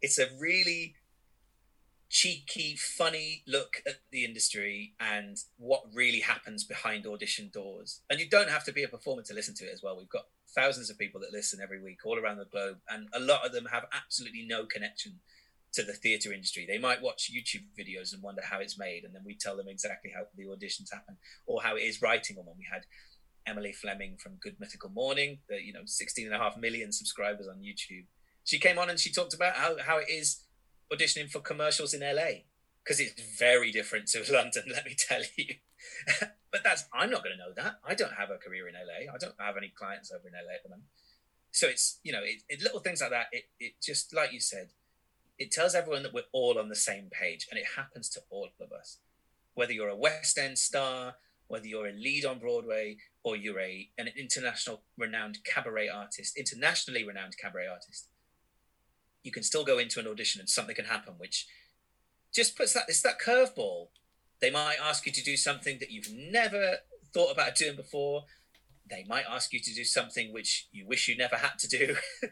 it's 0.00 0.18
a 0.18 0.28
really 0.38 0.96
cheeky, 2.10 2.74
funny 2.76 3.44
look 3.46 3.76
at 3.86 4.00
the 4.10 4.24
industry 4.24 4.94
and 4.98 5.36
what 5.58 5.84
really 5.94 6.20
happens 6.20 6.64
behind 6.64 7.06
audition 7.06 7.48
doors. 7.52 8.00
And 8.10 8.18
you 8.18 8.28
don't 8.28 8.50
have 8.50 8.64
to 8.64 8.72
be 8.72 8.82
a 8.82 8.88
performer 8.88 9.22
to 9.22 9.34
listen 9.34 9.54
to 9.56 9.64
it 9.64 9.72
as 9.72 9.82
well. 9.82 9.96
We've 9.96 10.08
got 10.08 10.26
thousands 10.54 10.90
of 10.90 10.98
people 10.98 11.20
that 11.20 11.32
listen 11.32 11.60
every 11.62 11.80
week 11.80 12.00
all 12.04 12.18
around 12.18 12.38
the 12.38 12.44
globe, 12.46 12.78
and 12.88 13.08
a 13.12 13.20
lot 13.20 13.46
of 13.46 13.52
them 13.52 13.66
have 13.66 13.84
absolutely 13.92 14.44
no 14.46 14.66
connection 14.66 15.20
to 15.72 15.82
the 15.82 15.92
theatre 15.92 16.32
industry. 16.32 16.66
They 16.66 16.78
might 16.78 17.02
watch 17.02 17.30
YouTube 17.32 17.64
videos 17.78 18.12
and 18.12 18.22
wonder 18.22 18.42
how 18.42 18.60
it's 18.60 18.78
made, 18.78 19.04
and 19.04 19.14
then 19.14 19.22
we 19.24 19.36
tell 19.36 19.56
them 19.56 19.68
exactly 19.68 20.10
how 20.14 20.22
the 20.36 20.44
auditions 20.44 20.92
happen 20.92 21.16
or 21.46 21.62
how 21.62 21.76
it 21.76 21.82
is 21.82 22.02
writing 22.02 22.36
them. 22.36 22.46
When 22.46 22.58
we 22.58 22.66
had 22.70 22.86
Emily 23.46 23.72
Fleming 23.72 24.16
from 24.18 24.38
Good 24.40 24.56
Mythical 24.58 24.90
Morning, 24.90 25.38
the 25.48 25.62
you 25.62 25.72
know 25.72 25.82
16 25.84 26.26
and 26.26 26.34
a 26.34 26.38
half 26.38 26.56
million 26.56 26.92
subscribers 26.92 27.46
on 27.48 27.56
YouTube. 27.56 28.06
She 28.44 28.58
came 28.58 28.78
on 28.78 28.90
and 28.90 28.98
she 28.98 29.12
talked 29.12 29.34
about 29.34 29.54
how, 29.54 29.76
how 29.78 29.98
it 29.98 30.08
is 30.08 30.40
auditioning 30.92 31.30
for 31.30 31.40
commercials 31.40 31.94
in 31.94 32.00
LA 32.00 32.42
because 32.82 33.00
it's 33.00 33.38
very 33.38 33.70
different 33.70 34.08
to 34.08 34.24
London, 34.32 34.64
let 34.72 34.84
me 34.84 34.96
tell 34.98 35.22
you. 35.36 35.54
but 36.52 36.62
that's 36.64 36.84
I'm 36.92 37.10
not 37.10 37.22
going 37.22 37.36
to 37.36 37.38
know 37.38 37.52
that. 37.56 37.78
I 37.86 37.94
don't 37.94 38.12
have 38.14 38.30
a 38.30 38.36
career 38.36 38.68
in 38.68 38.74
LA. 38.74 39.12
I 39.12 39.18
don't 39.18 39.34
have 39.38 39.56
any 39.56 39.72
clients 39.76 40.10
over 40.10 40.26
in 40.28 40.34
LA 40.34 40.54
at 40.54 40.62
the 40.62 40.70
moment. 40.70 40.88
So 41.52 41.66
it's 41.68 41.98
you 42.02 42.12
know 42.12 42.22
it, 42.22 42.42
it 42.48 42.62
little 42.62 42.80
things 42.80 43.00
like 43.00 43.10
that. 43.10 43.26
It 43.32 43.44
it 43.58 43.72
just 43.82 44.14
like 44.14 44.32
you 44.32 44.40
said, 44.40 44.70
it 45.40 45.50
tells 45.50 45.74
everyone 45.74 46.02
that 46.02 46.12
we're 46.12 46.22
all 46.32 46.58
on 46.58 46.68
the 46.68 46.76
same 46.76 47.08
page, 47.10 47.48
and 47.50 47.58
it 47.58 47.64
happens 47.76 48.10
to 48.10 48.20
all 48.28 48.50
of 48.60 48.72
us. 48.72 48.98
Whether 49.54 49.72
you're 49.72 49.88
a 49.88 49.96
West 49.96 50.36
End 50.38 50.58
star, 50.58 51.14
whether 51.48 51.66
you're 51.66 51.88
a 51.88 51.92
lead 51.92 52.26
on 52.26 52.38
Broadway, 52.38 52.98
or 53.24 53.36
you're 53.36 53.58
a 53.58 53.88
an 53.96 54.10
international 54.18 54.82
renowned 54.98 55.38
cabaret 55.42 55.88
artist, 55.88 56.36
internationally 56.36 57.04
renowned 57.04 57.38
cabaret 57.38 57.66
artist, 57.66 58.08
you 59.22 59.32
can 59.32 59.42
still 59.42 59.64
go 59.64 59.78
into 59.78 59.98
an 59.98 60.06
audition 60.06 60.40
and 60.40 60.48
something 60.48 60.76
can 60.76 60.84
happen, 60.84 61.14
which 61.16 61.46
just 62.34 62.54
puts 62.54 62.74
that 62.74 62.84
it's 62.88 63.00
that 63.00 63.18
curveball. 63.18 63.88
They 64.42 64.50
might 64.50 64.76
ask 64.82 65.06
you 65.06 65.12
to 65.12 65.24
do 65.24 65.38
something 65.38 65.78
that 65.80 65.90
you've 65.90 66.12
never 66.12 66.76
thought 67.14 67.32
about 67.32 67.56
doing 67.56 67.76
before. 67.76 68.24
They 68.90 69.04
might 69.08 69.24
ask 69.28 69.54
you 69.54 69.60
to 69.60 69.74
do 69.74 69.84
something 69.84 70.34
which 70.34 70.68
you 70.70 70.86
wish 70.86 71.08
you 71.08 71.16
never 71.16 71.36
had 71.36 71.58
to 71.60 71.68
do. 71.68 71.96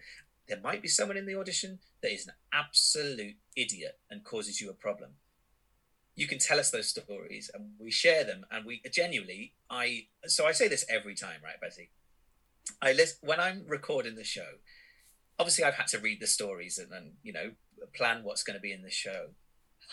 there 0.48 0.60
might 0.60 0.82
be 0.82 0.88
someone 0.88 1.16
in 1.16 1.26
the 1.26 1.38
audition 1.38 1.78
that 2.02 2.12
is 2.12 2.26
an 2.26 2.32
absolute 2.52 3.36
idiot 3.56 3.98
and 4.10 4.24
causes 4.24 4.60
you 4.60 4.70
a 4.70 4.74
problem. 4.74 5.10
you 6.14 6.26
can 6.26 6.38
tell 6.38 6.58
us 6.58 6.70
those 6.70 6.88
stories 6.88 7.50
and 7.52 7.72
we 7.78 7.90
share 7.90 8.24
them 8.24 8.44
and 8.50 8.66
we 8.66 8.82
genuinely 8.92 9.54
i 9.70 10.06
so 10.26 10.46
i 10.46 10.52
say 10.52 10.66
this 10.68 10.84
every 10.88 11.14
time 11.14 11.40
right 11.44 11.60
betty 11.60 11.90
i 12.82 12.92
list 12.92 13.18
when 13.22 13.38
i'm 13.38 13.64
recording 13.68 14.16
the 14.16 14.24
show 14.24 14.58
obviously 15.38 15.62
i've 15.62 15.74
had 15.74 15.86
to 15.86 15.98
read 15.98 16.20
the 16.20 16.26
stories 16.26 16.76
and, 16.76 16.92
and 16.92 17.12
you 17.22 17.32
know 17.32 17.50
plan 17.94 18.22
what's 18.22 18.42
going 18.42 18.56
to 18.56 18.60
be 18.60 18.72
in 18.72 18.82
the 18.82 18.90
show. 18.90 19.28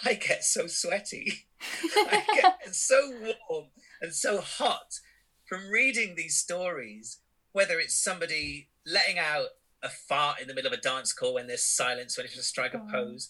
I 0.03 0.15
get 0.15 0.43
so 0.43 0.67
sweaty. 0.67 1.47
I 1.95 2.23
get 2.35 2.75
so 2.75 3.11
warm 3.49 3.67
and 4.01 4.13
so 4.13 4.41
hot 4.41 4.99
from 5.47 5.69
reading 5.69 6.15
these 6.15 6.37
stories 6.37 7.19
whether 7.51 7.79
it's 7.79 7.95
somebody 7.95 8.67
letting 8.85 9.17
out 9.17 9.47
a 9.85 9.89
fart 9.89 10.41
in 10.41 10.47
the 10.47 10.53
middle 10.53 10.71
of 10.71 10.77
a 10.77 10.81
dance 10.81 11.13
call 11.13 11.35
when 11.35 11.47
there's 11.47 11.65
silence 11.65 12.17
when 12.17 12.25
it's 12.25 12.35
just 12.35 12.49
strike 12.49 12.73
a 12.73 12.81
oh. 12.81 12.91
pose 12.91 13.29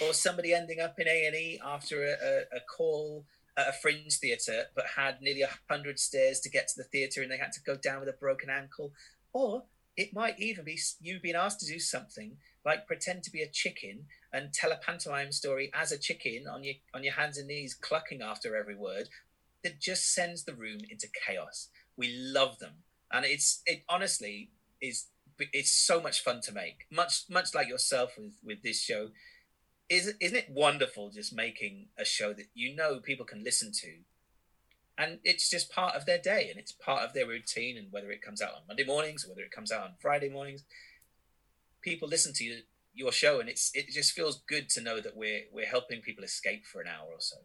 or 0.00 0.14
somebody 0.14 0.54
ending 0.54 0.80
up 0.80 0.98
in 0.98 1.06
A&E 1.06 1.60
after 1.64 2.02
a, 2.02 2.12
a, 2.12 2.56
a 2.56 2.60
call 2.76 3.26
at 3.56 3.68
a 3.68 3.72
fringe 3.72 4.14
theatre 4.14 4.64
but 4.74 4.84
had 4.96 5.20
nearly 5.20 5.42
100 5.42 5.98
stairs 5.98 6.40
to 6.40 6.50
get 6.50 6.66
to 6.68 6.74
the 6.76 6.84
theatre 6.84 7.22
and 7.22 7.30
they 7.30 7.36
had 7.36 7.52
to 7.52 7.60
go 7.60 7.76
down 7.76 8.00
with 8.00 8.08
a 8.08 8.18
broken 8.18 8.48
ankle. 8.48 8.92
Or 9.34 9.64
it 9.96 10.14
might 10.14 10.40
even 10.40 10.64
be 10.64 10.78
you 11.00 11.20
being 11.20 11.34
asked 11.34 11.60
to 11.60 11.66
do 11.66 11.78
something 11.78 12.36
like 12.64 12.86
pretend 12.86 13.22
to 13.24 13.30
be 13.30 13.42
a 13.42 13.48
chicken 13.48 14.06
and 14.32 14.52
tell 14.52 14.72
a 14.72 14.76
pantomime 14.76 15.32
story 15.32 15.70
as 15.74 15.92
a 15.92 15.98
chicken 15.98 16.46
on 16.50 16.64
your 16.64 16.74
on 16.94 17.04
your 17.04 17.12
hands 17.12 17.36
and 17.36 17.48
knees 17.48 17.74
clucking 17.74 18.22
after 18.22 18.56
every 18.56 18.76
word 18.76 19.08
that 19.62 19.80
just 19.80 20.14
sends 20.14 20.44
the 20.44 20.54
room 20.54 20.78
into 20.88 21.08
chaos 21.26 21.68
we 21.96 22.14
love 22.16 22.58
them 22.58 22.72
and 23.12 23.26
it's 23.26 23.62
it 23.66 23.82
honestly 23.88 24.50
is 24.80 25.06
it's 25.38 25.72
so 25.72 26.00
much 26.00 26.22
fun 26.22 26.40
to 26.42 26.52
make. 26.52 26.86
Much 26.90 27.24
much 27.28 27.54
like 27.54 27.68
yourself 27.68 28.12
with 28.18 28.34
with 28.44 28.62
this 28.62 28.80
show. 28.80 29.08
Is 29.88 30.14
isn't 30.20 30.36
it 30.36 30.50
wonderful 30.50 31.10
just 31.10 31.34
making 31.34 31.88
a 31.98 32.04
show 32.04 32.32
that 32.32 32.46
you 32.54 32.74
know 32.74 33.00
people 33.00 33.26
can 33.26 33.44
listen 33.44 33.72
to? 33.80 33.98
And 34.98 35.18
it's 35.24 35.48
just 35.48 35.72
part 35.72 35.94
of 35.94 36.06
their 36.06 36.18
day 36.18 36.48
and 36.50 36.58
it's 36.58 36.70
part 36.70 37.02
of 37.02 37.14
their 37.14 37.26
routine 37.26 37.78
and 37.78 37.90
whether 37.90 38.10
it 38.10 38.20
comes 38.20 38.42
out 38.42 38.50
on 38.50 38.60
monday 38.68 38.84
mornings 38.84 39.24
or 39.24 39.30
whether 39.30 39.40
it 39.40 39.50
comes 39.50 39.72
out 39.72 39.84
on 39.84 39.94
friday 39.98 40.28
mornings 40.28 40.64
people 41.82 42.08
listen 42.08 42.32
to 42.34 42.62
your 42.94 43.12
show 43.12 43.40
and 43.40 43.48
it's 43.48 43.70
it 43.74 43.88
just 43.88 44.12
feels 44.12 44.42
good 44.48 44.68
to 44.70 44.80
know 44.80 45.00
that 45.00 45.16
we're 45.16 45.42
we're 45.52 45.66
helping 45.66 46.00
people 46.00 46.24
escape 46.24 46.66
for 46.66 46.80
an 46.80 46.88
hour 46.88 47.06
or 47.08 47.20
so. 47.20 47.36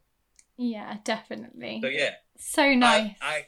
Yeah 0.57 0.97
definitely. 1.03 1.79
So 1.81 1.87
yeah. 1.87 2.11
So 2.37 2.73
nice. 2.73 3.15
I, 3.21 3.27
I, 3.27 3.45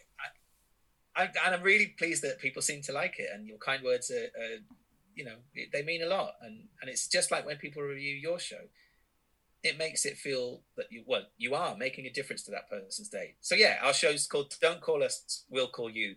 I, 1.19 1.29
and 1.45 1.55
i'm 1.55 1.63
really 1.63 1.87
pleased 1.97 2.23
that 2.23 2.39
people 2.39 2.61
seem 2.61 2.81
to 2.83 2.93
like 2.93 3.19
it 3.19 3.29
and 3.33 3.47
your 3.47 3.57
kind 3.57 3.83
words 3.83 4.09
are, 4.11 4.15
are 4.41 4.57
you 5.15 5.25
know 5.25 5.35
they 5.73 5.83
mean 5.83 6.01
a 6.01 6.07
lot 6.07 6.33
and 6.41 6.67
and 6.81 6.89
it's 6.89 7.07
just 7.07 7.31
like 7.31 7.45
when 7.45 7.57
people 7.57 7.83
review 7.83 8.15
your 8.15 8.39
show 8.39 8.61
it 9.63 9.77
makes 9.77 10.05
it 10.05 10.17
feel 10.17 10.61
that 10.77 10.85
you 10.89 11.03
well 11.05 11.23
you 11.37 11.53
are 11.53 11.75
making 11.75 12.05
a 12.05 12.09
difference 12.09 12.43
to 12.43 12.51
that 12.51 12.69
person's 12.69 13.09
day. 13.09 13.35
So 13.41 13.55
yeah, 13.55 13.77
our 13.83 13.93
show's 13.93 14.27
called 14.27 14.53
"Don't 14.61 14.81
Call 14.81 15.03
Us, 15.03 15.45
We'll 15.49 15.69
Call 15.69 15.89
You." 15.89 16.15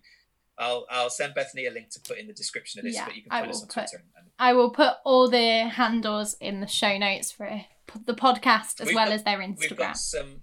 I'll 0.59 0.87
I'll 0.91 1.11
send 1.11 1.35
Bethany 1.35 1.67
a 1.67 1.71
link 1.71 1.91
to 1.91 2.01
put 2.01 2.19
in 2.19 2.27
the 2.27 2.33
description 2.33 2.79
of 2.81 2.85
this, 2.85 2.95
yeah, 2.95 3.07
but 3.07 3.17
you 3.17 3.23
can 3.23 3.31
find 3.31 3.51
us 3.51 3.63
on 3.63 3.69
put, 3.69 3.75
Twitter. 3.75 4.05
And, 4.17 4.27
I 4.39 4.53
will 4.53 4.71
put 4.71 4.95
all 5.05 5.29
the 5.29 5.69
handles 5.69 6.37
in 6.41 6.61
the 6.61 6.67
show 6.67 6.97
notes 6.99 7.33
for 7.33 7.65
the 8.07 8.15
podcast 8.15 8.81
as 8.81 8.95
well 8.95 9.07
got, 9.07 9.13
as 9.13 9.25
their 9.25 9.39
Instagram. 9.39 9.59
We've 9.59 9.77
got 9.77 9.97
some 9.97 10.41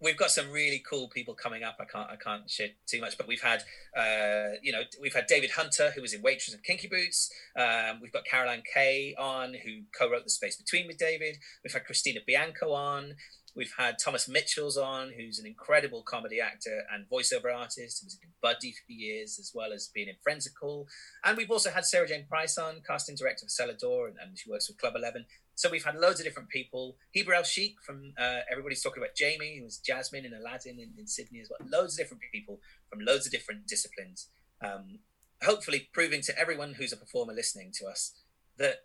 we've 0.00 0.16
got 0.16 0.30
some 0.30 0.50
really 0.50 0.82
cool 0.88 1.08
people 1.08 1.34
coming 1.34 1.62
up. 1.62 1.76
I 1.80 1.84
can't 1.84 2.10
I 2.10 2.16
can't 2.16 2.48
share 2.48 2.68
too 2.86 3.00
much, 3.00 3.18
but 3.18 3.26
we've 3.26 3.42
had 3.42 3.62
uh, 3.96 4.56
you 4.62 4.72
know 4.72 4.82
we've 5.00 5.14
had 5.14 5.26
David 5.26 5.50
Hunter 5.50 5.92
who 5.94 6.02
was 6.02 6.12
in 6.12 6.22
Waitress 6.22 6.54
and 6.54 6.62
Kinky 6.62 6.88
Boots. 6.88 7.32
Um, 7.56 8.00
we've 8.00 8.12
got 8.12 8.24
Caroline 8.24 8.62
Kay 8.72 9.14
on 9.18 9.54
who 9.54 9.82
co-wrote 9.96 10.24
The 10.24 10.30
Space 10.30 10.56
Between 10.56 10.86
with 10.86 10.98
David. 10.98 11.36
We've 11.64 11.72
had 11.72 11.84
Christina 11.84 12.20
Bianco 12.26 12.72
on. 12.72 13.14
We've 13.56 13.74
had 13.76 13.98
Thomas 13.98 14.28
Mitchells 14.28 14.76
on, 14.76 15.10
who's 15.16 15.40
an 15.40 15.46
incredible 15.46 16.02
comedy 16.02 16.40
actor 16.40 16.84
and 16.92 17.08
voiceover 17.10 17.52
artist, 17.52 18.02
who's 18.04 18.14
been 18.14 18.30
Buddy 18.40 18.72
for 18.72 18.92
years, 18.92 19.36
as 19.40 19.50
well 19.52 19.72
as 19.72 19.90
being 19.92 20.06
in 20.06 20.14
Friendsical. 20.24 20.86
And 21.24 21.36
we've 21.36 21.50
also 21.50 21.70
had 21.70 21.84
Sarah 21.84 22.06
Jane 22.06 22.26
Price 22.28 22.56
on, 22.56 22.82
casting 22.86 23.16
director 23.16 23.46
for 23.46 23.50
Cellar 23.50 23.74
Door, 23.74 24.08
and, 24.08 24.16
and 24.22 24.38
she 24.38 24.48
works 24.48 24.68
with 24.68 24.78
Club 24.78 24.94
11. 24.94 25.24
So 25.58 25.68
we've 25.68 25.84
had 25.84 25.96
loads 25.96 26.20
of 26.20 26.24
different 26.24 26.50
people. 26.50 26.98
Hiba 27.16 27.30
Elchikhe 27.30 27.74
from 27.84 28.12
uh, 28.16 28.42
everybody's 28.48 28.80
talking 28.80 29.02
about 29.02 29.16
Jamie, 29.16 29.56
who 29.58 29.64
was 29.64 29.78
Jasmine 29.78 30.24
in 30.24 30.32
Aladdin 30.32 30.78
in, 30.78 30.92
in, 30.96 31.08
Sydney 31.08 31.40
as 31.40 31.50
well. 31.50 31.68
Loads 31.68 31.94
of 31.94 31.98
different 31.98 32.22
people 32.32 32.60
from 32.88 33.00
loads 33.00 33.26
of 33.26 33.32
different 33.32 33.66
disciplines. 33.66 34.28
Um, 34.64 35.00
hopefully, 35.42 35.88
proving 35.92 36.22
to 36.22 36.38
everyone 36.38 36.74
who's 36.74 36.92
a 36.92 36.96
performer 36.96 37.32
listening 37.32 37.72
to 37.80 37.86
us 37.86 38.12
that 38.56 38.84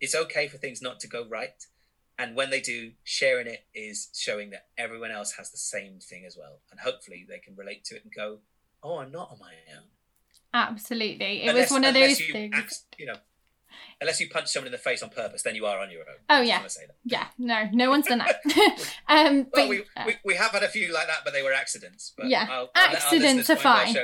it's 0.00 0.14
okay 0.14 0.46
for 0.46 0.58
things 0.58 0.80
not 0.80 1.00
to 1.00 1.08
go 1.08 1.26
right. 1.28 1.60
And 2.16 2.36
when 2.36 2.50
they 2.50 2.60
do, 2.60 2.92
sharing 3.02 3.48
it 3.48 3.64
is 3.74 4.08
showing 4.14 4.50
that 4.50 4.66
everyone 4.78 5.10
else 5.10 5.32
has 5.32 5.50
the 5.50 5.58
same 5.58 5.98
thing 5.98 6.24
as 6.24 6.36
well. 6.38 6.60
And 6.70 6.78
hopefully, 6.78 7.26
they 7.28 7.38
can 7.38 7.56
relate 7.56 7.82
to 7.86 7.96
it 7.96 8.04
and 8.04 8.12
go, 8.14 8.38
"Oh, 8.80 8.98
I'm 8.98 9.10
not 9.10 9.32
on 9.32 9.40
my 9.40 9.54
own." 9.76 9.86
Absolutely, 10.54 11.42
it 11.42 11.48
unless, 11.48 11.70
was 11.70 11.80
one 11.80 11.84
of 11.84 11.94
those 11.94 12.20
things. 12.20 12.54
Act, 12.54 12.74
you 12.96 13.06
know, 13.06 13.16
unless 14.00 14.20
you 14.20 14.28
punch 14.28 14.48
someone 14.48 14.66
in 14.66 14.72
the 14.72 14.78
face 14.78 15.02
on 15.02 15.10
purpose, 15.10 15.42
then 15.42 15.54
you 15.54 15.66
are 15.66 15.78
on 15.78 15.90
your 15.90 16.00
own. 16.00 16.16
Oh 16.28 16.40
yeah, 16.40 16.62
yeah. 17.04 17.26
No, 17.38 17.68
no 17.72 17.90
one's 17.90 18.06
done 18.06 18.18
that. 18.18 18.40
um, 19.08 19.36
well, 19.36 19.46
but, 19.52 19.68
we, 19.68 19.84
we, 20.06 20.16
we 20.24 20.34
have 20.34 20.52
had 20.52 20.62
a 20.62 20.68
few 20.68 20.92
like 20.92 21.06
that, 21.06 21.20
but 21.24 21.32
they 21.32 21.42
were 21.42 21.52
accidents. 21.52 22.12
But 22.16 22.28
yeah, 22.28 22.46
I'll, 22.50 22.70
I'll 22.74 22.96
accidents 22.96 23.50
are 23.50 23.56
fine. 23.56 23.94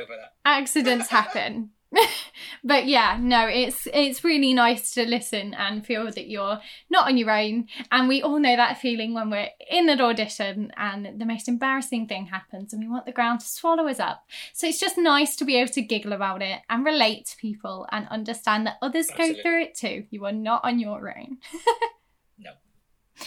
Accidents 0.44 1.08
happen. 1.10 1.70
but 2.64 2.86
yeah, 2.86 3.18
no, 3.20 3.46
it's 3.46 3.88
it's 3.92 4.22
really 4.22 4.52
nice 4.52 4.92
to 4.92 5.04
listen 5.04 5.54
and 5.54 5.86
feel 5.86 6.04
that 6.06 6.28
you're 6.28 6.60
not 6.90 7.06
on 7.06 7.16
your 7.16 7.30
own. 7.30 7.68
And 7.90 8.08
we 8.08 8.22
all 8.22 8.38
know 8.38 8.56
that 8.56 8.78
feeling 8.78 9.14
when 9.14 9.30
we're 9.30 9.48
in 9.70 9.88
an 9.88 10.00
audition 10.00 10.72
and 10.76 11.18
the 11.18 11.24
most 11.24 11.48
embarrassing 11.48 12.06
thing 12.06 12.26
happens 12.26 12.72
and 12.72 12.82
we 12.82 12.88
want 12.88 13.06
the 13.06 13.12
ground 13.12 13.40
to 13.40 13.46
swallow 13.46 13.88
us 13.88 14.00
up. 14.00 14.24
So 14.52 14.66
it's 14.66 14.80
just 14.80 14.98
nice 14.98 15.34
to 15.36 15.44
be 15.44 15.56
able 15.56 15.72
to 15.72 15.82
giggle 15.82 16.12
about 16.12 16.42
it 16.42 16.60
and 16.68 16.84
relate 16.84 17.26
to 17.26 17.36
people 17.36 17.86
and 17.90 18.06
understand 18.08 18.66
that 18.66 18.76
others 18.82 19.08
Absolutely. 19.10 19.36
go 19.36 19.42
through 19.42 19.62
it 19.62 19.74
too. 19.74 20.04
You 20.10 20.24
are 20.26 20.32
not 20.32 20.64
on 20.64 20.78
your 20.78 21.14
own. 21.16 21.38
no. 22.38 22.50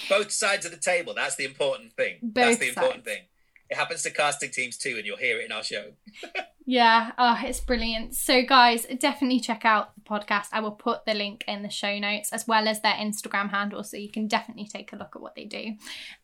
Both 0.08 0.32
sides 0.32 0.66
of 0.66 0.72
the 0.72 0.78
table. 0.78 1.14
That's 1.16 1.36
the 1.36 1.46
important 1.46 1.94
thing. 1.94 2.18
Both 2.22 2.34
That's 2.34 2.58
the 2.60 2.70
important 2.70 3.06
sides. 3.06 3.18
thing. 3.18 3.24
It 3.72 3.78
happens 3.78 4.04
to 4.04 4.12
casting 4.12 4.52
teams 4.52 4.78
too, 4.78 4.98
and 4.98 5.06
you'll 5.06 5.16
hear 5.16 5.40
it 5.40 5.46
in 5.46 5.54
our 5.54 5.64
show. 5.64 5.94
yeah, 6.66 7.14
oh, 7.18 7.40
it's 7.42 7.62
brilliant. 7.62 8.16
So, 8.16 8.44
guys, 8.44 8.86
definitely 9.00 9.40
check 9.40 9.64
out 9.64 9.96
the 9.96 10.02
podcast. 10.02 10.48
I 10.52 10.60
will 10.60 10.74
put 10.74 11.06
the 11.06 11.14
link 11.14 11.46
in 11.48 11.64
the 11.64 11.70
show 11.70 11.98
notes 11.98 12.34
as 12.34 12.46
well 12.46 12.68
as 12.68 12.82
their 12.82 12.96
Instagram 12.96 13.50
handle, 13.50 13.82
so 13.86 13.96
you 13.96 14.12
can 14.12 14.28
definitely 14.28 14.68
take 14.68 14.92
a 14.92 14.98
look 14.98 15.16
at 15.16 15.22
what 15.22 15.36
they 15.36 15.46
do. 15.46 15.76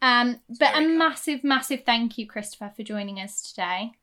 Um, 0.02 0.42
but 0.60 0.72
a 0.72 0.74
kind. 0.74 0.98
massive, 0.98 1.42
massive 1.46 1.86
thank 1.86 2.18
you, 2.18 2.28
Christopher, 2.28 2.74
for 2.76 2.84
joining 2.84 3.18
us 3.18 3.42
today. 3.42 3.94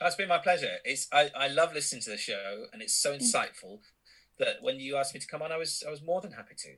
Oh, 0.00 0.06
it's 0.06 0.14
been 0.14 0.28
my 0.28 0.38
pleasure. 0.38 0.76
It's 0.84 1.08
I, 1.12 1.32
I 1.36 1.48
love 1.48 1.74
listening 1.74 2.02
to 2.02 2.10
the 2.10 2.16
show, 2.16 2.66
and 2.72 2.80
it's 2.80 2.94
so 2.94 3.12
mm. 3.12 3.20
insightful 3.20 3.80
that 4.38 4.58
when 4.62 4.78
you 4.78 4.96
asked 4.96 5.14
me 5.14 5.20
to 5.20 5.26
come 5.26 5.42
on, 5.42 5.50
I 5.50 5.56
was 5.56 5.82
I 5.84 5.90
was 5.90 6.00
more 6.00 6.20
than 6.20 6.30
happy 6.30 6.54
to. 6.58 6.68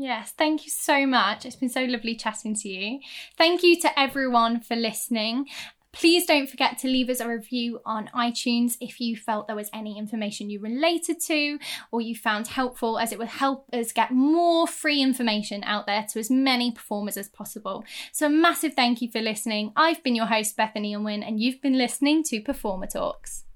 Yes, 0.00 0.30
thank 0.30 0.64
you 0.64 0.70
so 0.70 1.06
much. 1.06 1.44
It's 1.44 1.56
been 1.56 1.68
so 1.68 1.82
lovely 1.82 2.14
chatting 2.14 2.54
to 2.54 2.68
you. 2.68 3.00
Thank 3.36 3.64
you 3.64 3.78
to 3.80 3.98
everyone 3.98 4.60
for 4.60 4.76
listening. 4.76 5.48
Please 5.92 6.24
don't 6.24 6.48
forget 6.48 6.78
to 6.78 6.86
leave 6.86 7.08
us 7.08 7.18
a 7.18 7.26
review 7.26 7.80
on 7.84 8.08
iTunes 8.14 8.76
if 8.80 9.00
you 9.00 9.16
felt 9.16 9.48
there 9.48 9.56
was 9.56 9.70
any 9.74 9.98
information 9.98 10.50
you 10.50 10.60
related 10.60 11.18
to 11.22 11.58
or 11.90 12.00
you 12.00 12.14
found 12.14 12.46
helpful, 12.46 12.96
as 12.96 13.10
it 13.10 13.18
would 13.18 13.26
help 13.26 13.66
us 13.72 13.90
get 13.90 14.12
more 14.12 14.68
free 14.68 15.02
information 15.02 15.64
out 15.64 15.86
there 15.86 16.06
to 16.12 16.20
as 16.20 16.30
many 16.30 16.70
performers 16.70 17.16
as 17.16 17.28
possible. 17.28 17.84
So, 18.12 18.26
a 18.26 18.30
massive 18.30 18.74
thank 18.74 19.02
you 19.02 19.10
for 19.10 19.20
listening. 19.20 19.72
I've 19.74 20.04
been 20.04 20.14
your 20.14 20.26
host, 20.26 20.56
Bethany 20.56 20.94
Unwin, 20.94 21.24
and 21.24 21.40
you've 21.40 21.60
been 21.60 21.76
listening 21.76 22.22
to 22.24 22.40
Performer 22.40 22.86
Talks. 22.86 23.47